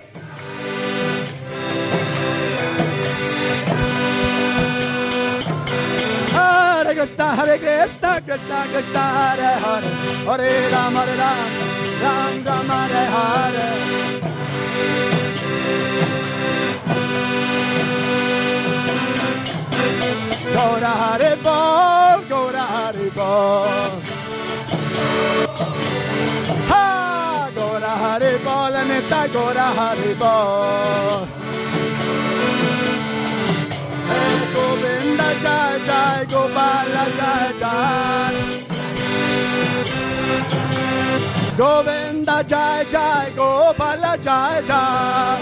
Hare 6.34 6.95
Krishna, 6.95 7.36
Hare 7.36 7.57
Krishna, 7.60 8.22
Krishna 8.26 8.66
Krishna, 8.72 8.99
Hare 8.99 9.60
Hare, 9.64 9.91
Hare 10.26 10.70
Ram, 10.72 10.95
Hare 10.95 11.16
Ram, 11.16 11.49
Ram 12.02 12.44
Ram, 12.44 12.70
Hare 12.70 13.06
Hare. 13.16 13.70
Go 20.56 20.80
to 20.80 20.91
Hare 21.02 21.36
Bol, 21.44 22.22
go 22.30 22.52
to 22.52 22.60
Hare 22.60 23.10
Bol. 23.12 24.15
Hare 28.76 28.84
Bol, 28.84 28.84
and 28.84 28.91
it's 28.91 29.11
a 29.11 29.27
go 29.31 29.53
to 29.53 29.60
Hare 29.60 30.15
Bol. 30.15 31.26
Hey, 34.10 34.53
Govinda 34.53 35.30
Jai 35.43 35.80
Jai, 35.85 36.26
Gopala 36.26 37.06
Jai 37.18 37.53
Jai. 37.60 38.35
Govinda 41.57 42.38
Jai 42.43 42.84
Jai, 42.91 43.31
Gopala 43.35 44.18
Jai 44.23 44.61
Jai. 44.68 45.41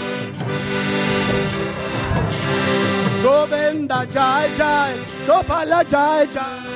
Govinda 3.22 4.06
Jai 4.12 4.54
Jai, 4.56 4.94
Gopala 5.26 5.84
Jai 5.88 6.26
Jai. 6.26 6.74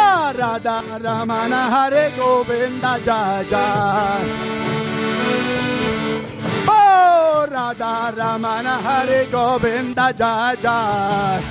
Ha 0.00 0.32
Radha 0.40 0.76
Ramana 1.04 1.62
Hare 1.72 2.04
Govinda 2.16 2.92
Jai. 3.06 4.24
Oh 6.68 7.46
Radha 7.54 7.92
Ramana 8.18 8.74
Hare 8.86 9.20
Govinda 9.34 10.06
Jai. 10.20 11.42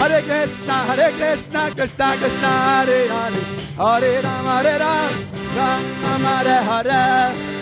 Hare 0.00 0.20
Krishna, 0.28 0.76
Hare 0.88 1.08
Krishna, 1.18 1.62
Krishna 1.76 2.06
Krishna, 2.20 2.50
Hare 2.66 3.00
Hare, 3.14 3.42
Hare 3.82 4.12
Rama, 4.24 4.54
Hare 4.56 4.78
Ram, 4.84 5.12
Ram 5.56 5.82
Ram, 6.02 6.24
Hare 6.30 6.58
Hare. 6.68 7.61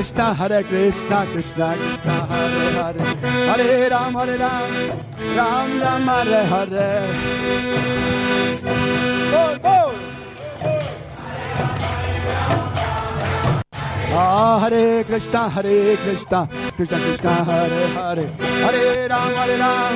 Krishna, 0.00 0.34
Hare 0.34 0.62
Krishna, 0.64 1.26
Krishna 1.26 1.76
Krishna, 1.76 2.26
Hare 2.30 2.72
Hare, 2.72 3.04
Hare 3.50 3.90
Ram, 3.90 4.14
Hare 4.14 4.38
Ram, 4.38 4.70
Ram 5.36 5.80
Ram, 5.80 6.06
Hare 6.08 6.44
Hare. 6.46 6.90
Ah, 14.12 14.58
Hare 14.62 15.04
Krishna, 15.04 15.48
Hare 15.50 15.96
Krishna, 15.98 16.48
Krishna 16.76 16.98
Krishna, 16.98 17.44
Hare 17.44 17.88
Hare, 17.88 18.26
Hare 18.64 19.08
Ram, 19.08 19.34
Hare 19.34 19.56
Ram, 19.58 19.94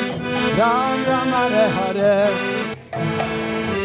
Ram 0.58 1.04
Ram, 1.04 1.30
Hare 1.32 1.68
Hare. 1.70 2.83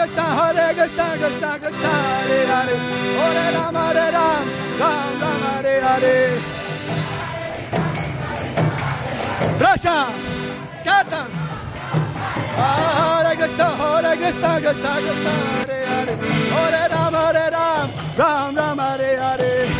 Krishna, 0.00 0.22
Hare 0.22 0.74
Krishna, 0.74 1.06
Krishna 1.18 1.58
Krishna, 1.58 1.88
Hare 1.88 2.46
Hare, 2.46 2.76
Hare 3.20 3.52
Ram, 3.52 3.74
Hare 3.74 4.12
Ram, 4.12 4.48
Ram 4.80 5.20
Ram, 5.20 5.40
Hare 5.42 5.80
Hare. 5.86 6.16
Rasha, 9.60 9.96
Kirtan. 10.84 11.30
Hare 12.56 13.36
Krishna, 13.36 13.66
Hare 13.80 14.16
Krishna, 14.16 14.60
Krishna 14.62 14.92
Krishna, 15.04 15.32
Hare 15.52 15.84
Hare, 15.84 16.16
Hare 16.54 16.88
Ram, 16.88 17.12
Hare 17.12 17.50
Ram, 17.50 17.90
Ram 18.16 18.54
Ram, 18.56 18.78
Hare 18.78 19.20
Hare. 19.20 19.79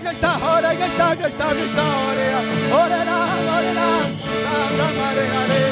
Krishna, 0.00 0.28
Hare 0.28 0.76
Hare, 1.80 2.30
Hare 2.72 3.04
Ram, 3.08 3.30
Hare 3.48 3.74
Ram, 3.78 4.06
Ram 4.44 4.72
Ram, 4.80 4.94
Hare 5.00 5.24
Hare. 5.34 5.62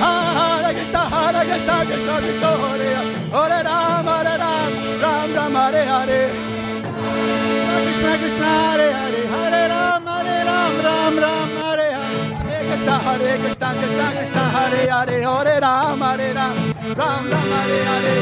Ah, 0.00 0.28
Hare 0.38 0.74
Krishna, 0.74 1.02
Hare 1.14 1.42
Krishna, 1.48 1.76
Krishna 1.86 2.14
Krishna, 2.22 2.50
Hare 2.62 2.88
Hare, 2.94 3.14
Hare 3.32 3.60
Ram, 3.64 4.06
Ram, 4.06 4.38
Ram 5.02 5.34
Ram. 5.34 5.58
Krishna 7.84 8.12
Krishna, 8.18 8.46
Hare 8.46 8.88
Hare, 8.92 9.22
Hare 9.26 9.68
Hare 10.06 10.44
Ram, 10.44 10.72
Ram 10.84 11.18
Ram. 11.18 11.57
Hare 12.98 13.38
Krishna, 13.38 13.68
Krishna, 13.78 14.06
Krishna 14.12 14.42
Hare 14.54 14.88
Hare, 14.90 15.22
Hare 15.22 15.60
Ram, 15.60 16.00
Hare 16.00 16.32
Ram, 16.34 16.56
Ram 16.96 17.30
Ram, 17.30 17.50
Hare 17.52 17.84
Hare. 17.88 18.14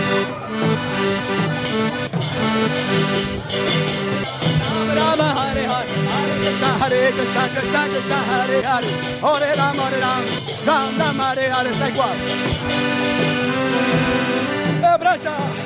Ram 4.96 5.18
Ram, 5.18 5.36
Hare 5.36 5.64
Hare, 5.66 5.94
Hare 6.12 6.36
Krishna, 6.42 6.70
Hare 6.80 7.12
Krishna, 7.12 7.42
Krishna 7.52 7.80
Krishna, 7.88 8.18
Hare 8.28 8.58
Hare, 8.62 8.92
Hare 9.20 9.50
Ram, 9.56 9.76
Hare 9.76 10.00
Ram, 10.00 10.24
Ram 10.66 10.98
Ram, 10.98 11.18
Hare 11.18 11.44
Hare. 11.50 11.72
Stai 11.72 11.92
qua. 11.92 12.08
Abbraccia. 14.94 15.65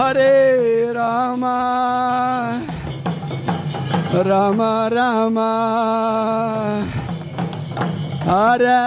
Hare 0.00 0.94
Rama. 0.94 2.66
Rama 4.14 4.88
Rama. 4.90 5.50
Hare 8.24 8.80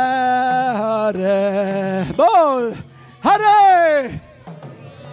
Hare. 0.79 2.07
Bol. 2.17 2.73
Hare. 3.21 4.21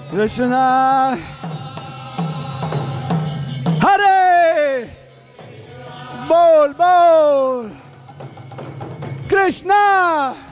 Krishna. 0.09 1.19
Hare. 3.85 4.89
Bol 6.27 6.73
Bol. 6.81 7.71
Krishna 9.29 10.50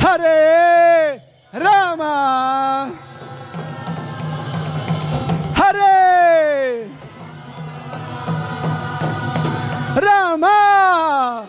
Hare 0.00 1.20
Rama. 1.52 2.92
Hare 5.54 6.88
Rama. 9.96 11.46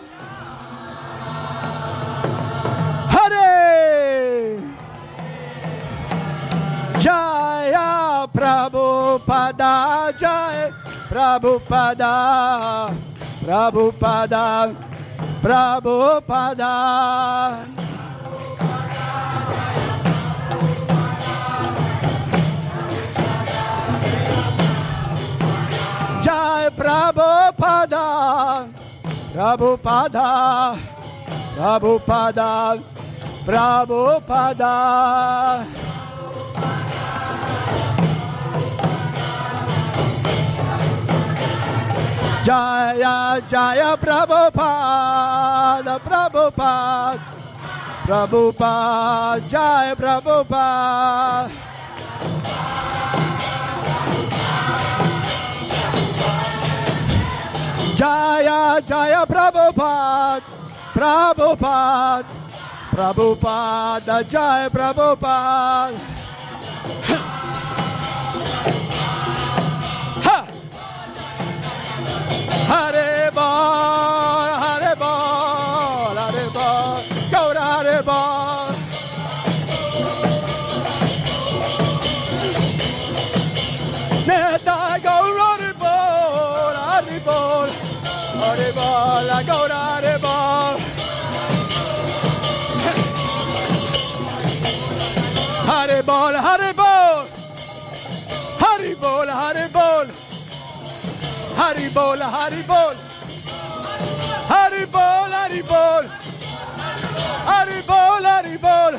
Hare 3.14 4.58
Jaya 6.98 8.26
Prabhupada 8.34 10.12
Jaya 10.18 10.70
Prabhupada 11.08 12.90
Prabhupada 13.42 14.74
Prabhupada 15.40 16.74
Jai 26.20 26.68
Prabhupada 26.76 28.68
Prabhupada 29.32 30.28
Prabhupada 31.56 32.76
Prabhupada 33.48 34.76
Jaya 42.44 43.40
Jaya 43.48 43.96
Prabhupada 43.96 45.96
Prabhupada 46.04 47.16
Prabhupada 48.04 49.40
Jaya 49.48 49.96
Prabhupada 49.96 51.69
Jaya 58.00 58.80
Jaya 58.80 59.28
Prabhupada 59.28 60.40
Prabhupada 60.96 62.24
Prabhupada 62.96 64.16
Jaya 64.24 64.72
Prabhupada. 64.72 66.00
Ha! 70.24 70.38
Hare 72.72 73.28
Bol 73.36 74.48
Hare 74.64 74.92
Bol 74.96 76.16
Hare 76.16 76.46
Bol. 76.56 76.96
Gaura 77.28 77.64
Hare 77.68 78.00
Bol 78.00 78.49
Hari 99.00 99.68
bol. 99.72 100.06
Hari 101.56 101.88
bol, 101.94 102.18
Hari 102.20 102.62
bol. 108.62 108.94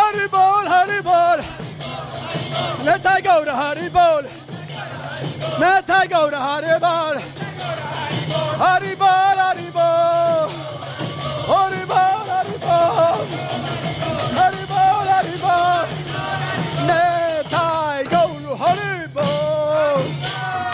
Hari 0.00 0.28
bol, 0.30 0.62
Hari 0.72 1.00
bol. 1.02 1.38
Netai 2.84 3.22
go 3.22 3.44
to 3.44 3.52
Hari 3.52 3.88
bol. 3.88 4.22
Netai 5.60 6.08
go 6.08 6.30
to 6.30 6.36
Hari 6.36 6.80
bol. 6.80 7.16
Hari 8.64 8.94
bol, 8.94 9.36
Hari 9.44 9.68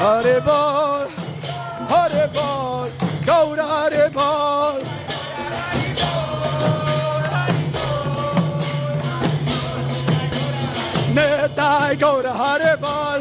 Hare 0.04 0.38
Bol, 0.42 1.08
Hare 1.88 2.28
Bol, 2.28 2.90
to 3.24 3.56
Hare 3.56 4.10
Bol. 4.10 4.80
Netai 11.14 11.98
go 11.98 12.20
to 12.20 12.32
Hare 12.42 12.76
Bol, 12.76 13.20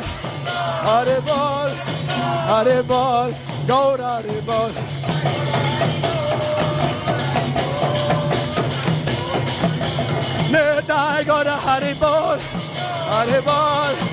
Hare 0.87 1.21
Bol, 1.21 1.69
Hare 2.49 2.83
Bol, 2.83 3.31
to 3.65 4.03
Hare 4.03 4.41
Bol. 4.41 4.71
Netai 10.51 11.25
to 11.43 11.55
Hare 11.65 11.95
Bol, 11.95 12.37
Hare 13.13 13.41
Bol, 13.41 14.12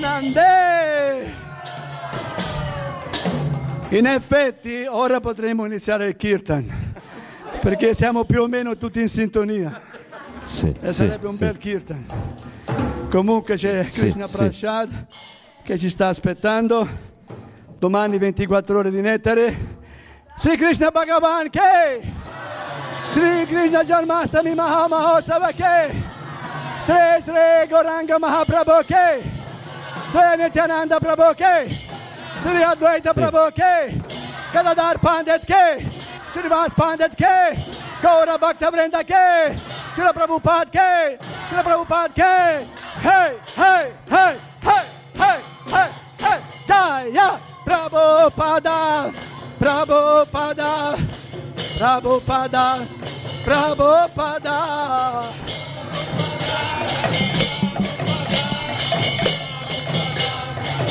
Premanande. 0.00 1.34
In 3.90 4.06
effetti 4.06 4.86
ora 4.88 5.20
potremo 5.20 5.66
iniziare 5.66 6.06
il 6.06 6.16
kirtan 6.16 6.94
perché 7.60 7.92
siamo 7.92 8.24
più 8.24 8.42
o 8.42 8.46
meno 8.46 8.76
tutti 8.76 9.00
in 9.00 9.08
sintonia 9.08 9.78
Sì, 10.46 10.74
e 10.80 10.88
sì, 10.88 10.94
sarebbe 10.94 11.26
un 11.26 11.34
sì. 11.34 11.44
bel 11.44 11.58
kirtan. 11.58 12.06
Comunque 13.10 13.56
c'è 13.56 13.84
Krishna 13.84 14.26
sì. 14.26 14.36
Prasad 14.36 15.06
che 15.62 15.76
ci 15.76 15.90
sta 15.90 16.08
aspettando. 16.08 16.88
Domani 17.78 18.16
24 18.18 18.78
ore 18.78 18.90
di 18.90 19.00
nettare. 19.00 19.78
Sri 20.36 20.56
Krishna 20.56 20.90
Bhagavan 20.90 21.50
che 21.50 22.00
Sri 23.12 23.44
Krishna 23.46 23.84
Janmastami 23.84 24.54
Mahamahotsava 24.54 25.50
che 25.50 25.92
Sri 26.84 27.20
Sri 27.20 27.68
Goranga 27.68 28.18
Mahaprabhu 28.18 28.84
che 28.86 29.39
Sri 30.10 30.36
Nityananda 30.36 30.98
Prabhu 30.98 31.34
che 31.34 31.68
Sri 32.42 32.62
Advaita 32.62 33.12
Prabhu 33.12 33.52
che 33.52 34.00
Gadadhar 34.52 34.98
Pandit 34.98 35.44
che 35.44 35.86
Srinivas 36.32 36.72
Pandit 36.74 37.14
che 37.14 37.56
Gaura 38.00 38.36
Bhakta 38.38 38.70
Vrinda 38.70 39.02
che 39.02 39.54
Srila 39.94 40.12
Prabhupada 40.12 40.70
che 40.70 41.18
Srila 41.48 41.62
Prabhupada 41.62 42.12
che 42.12 42.78
Hey, 43.02 43.32
hey, 43.56 43.92
hey, 44.10 44.36
hey, 44.62 44.84
hey, 45.14 45.40
hey, 45.66 45.90
hey. 46.18 46.40
Jaya 46.66 47.40
Prabhupada 47.64 49.10
Prabhupada 49.58 50.96
Prabhupada 51.78 52.86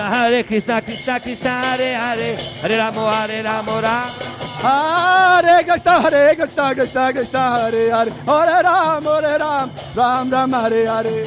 Hare 0.00 0.44
Krishna, 0.44 0.80
Krishna 0.80 1.20
Krishna, 1.20 1.50
Hare 1.50 1.94
Hare, 1.94 2.36
Hare 2.62 2.76
Ramo, 2.78 3.06
Hare 3.06 3.42
Ramo, 3.42 3.80
Ram. 3.80 4.10
Hare 4.62 5.64
Krishna, 5.64 6.00
Hare 6.00 6.34
Krishna, 6.34 6.74
Krishna 6.74 7.12
Krishna, 7.12 7.38
Hare 7.56 7.90
Hare, 7.90 8.10
Hare 8.26 8.62
Ram, 8.62 9.04
Hare 9.04 9.38
Ram, 9.38 9.70
Ram 9.94 10.30
Ram, 10.30 10.52
Hare 10.52 10.86
Hare. 10.86 11.26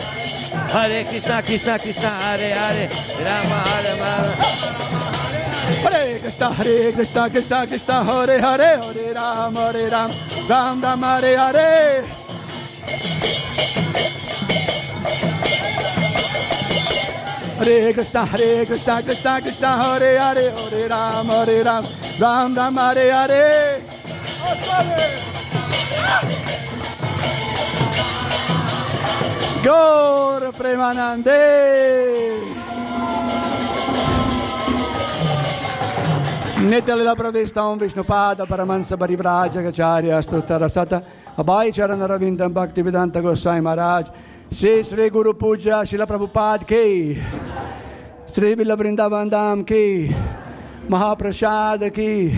Hare 0.71 1.03
Krishna, 1.05 1.41
Krishna 1.43 1.79
Krishna, 1.79 2.09
Hare 2.09 2.53
Hare, 2.53 2.89
Rama, 3.23 3.59
Hare 3.69 3.95
Rama. 3.99 4.35
Hare 5.83 6.19
Krishna, 6.19 6.53
Hare 6.53 6.91
Krishna, 6.93 7.29
Krishna 7.29 7.67
Krishna, 7.67 8.03
Hare 8.03 8.39
Hare, 8.39 8.77
Hare 8.81 9.13
Ram, 9.13 9.55
Hare 9.55 9.89
Ram, 9.89 10.11
Ram 10.49 10.81
Ram, 10.81 11.01
Hare 11.01 11.37
Hare. 11.37 12.24
Hare 17.57 17.94
Krishna, 17.94 18.26
Hare 18.26 18.65
Krishna, 18.65 19.02
Krishna 19.02 19.41
Krishna, 19.41 19.68
Hare 19.82 20.18
Hare, 20.19 20.52
Hare 20.52 20.88
Ram, 20.90 21.27
Hare 21.27 21.64
Ram, 21.64 21.86
Ram 22.19 22.53
Ram, 22.53 22.76
Hare 22.76 23.11
Hare. 23.11 23.82
Gaur 29.64 30.52
Premanande. 30.52 31.86
Nityalila 36.65 37.15
Pradeshtam 37.15 37.80
Vishnupada 37.80 38.45
Paramansa 38.45 38.98
Parivraja 38.98 39.61
Gacharya 39.61 40.22
Stutarasata 40.22 41.03
Abhay 41.38 41.72
Charana 41.72 42.07
Ravindam 42.07 42.52
Bhakti 42.53 42.82
Vedanta 42.82 43.22
Goswami 43.22 43.61
Maharaj 43.61 44.07
Shri 44.53 44.84
Shri 44.84 45.09
गुरु 45.09 45.31
पूजा 45.34 45.84
शिला 45.84 46.05
प्रभुपाद 46.05 46.63
की 46.72 47.13
Shri 48.34 48.53
bill 48.55 48.72
Vrindavan 48.72 49.30
धाम 49.30 49.61
की 49.72 50.09
महाप्रसाद 50.89 51.84
की 51.97 52.30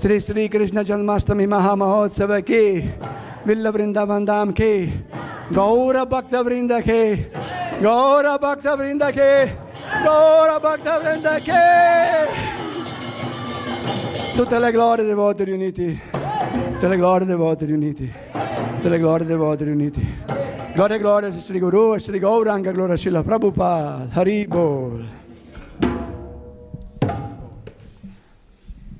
श्री 0.00 0.18
श्री 0.20 0.46
कृष्ण 0.48 0.82
जन्माष्टमी 0.82 1.46
महामहोत्सव 1.46 2.38
की 2.50 2.64
bill 3.46 3.68
Vrindavan 3.68 4.24
धाम 4.24 4.52
की 4.60 4.86
गौर 5.52 6.04
भक्त 6.04 6.34
वृंद 6.46 6.72
के 6.88 7.04
गौर 7.82 8.28
भक्त 8.42 8.66
वृंद 8.66 9.02
के 9.18 9.46
गौर 10.04 10.58
भक्त 10.64 10.88
वृंद 11.04 11.28
के 11.48 11.62
Tutte 14.34 14.58
le 14.58 14.72
glorie 14.72 15.04
dei 15.04 15.14
vostri 15.14 15.44
riuniti. 15.44 16.00
Tutte 16.74 16.88
le 16.88 16.96
glorie 16.96 17.26
dei 17.26 17.36
voti 17.36 17.64
riuniti. 17.64 18.12
Tutte 18.74 18.88
le 18.88 18.98
glorie 18.98 19.24
dei 19.26 19.36
voti 19.36 19.64
riuniti. 19.64 20.06
Gloria 20.74 20.96
e 20.96 20.98
gloria 20.98 21.28
a 21.28 21.32
Sri 21.32 21.58
Guru, 21.58 21.96
Sri 21.98 22.18
Gauranga, 22.18 22.72
gloria 22.72 22.94
a 22.94 22.96
Srila 22.96 23.22
Prabhupada, 23.22 24.08
Haribol. 24.10 25.08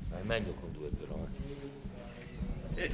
È 0.09 0.21
meglio 0.23 0.53
con 0.59 0.71
due 0.71 0.89
però. 0.97 1.15
eh. 2.75 2.91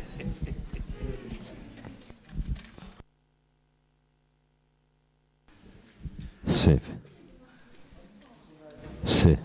Sì. 6.43 6.79
Sì. 9.03 9.37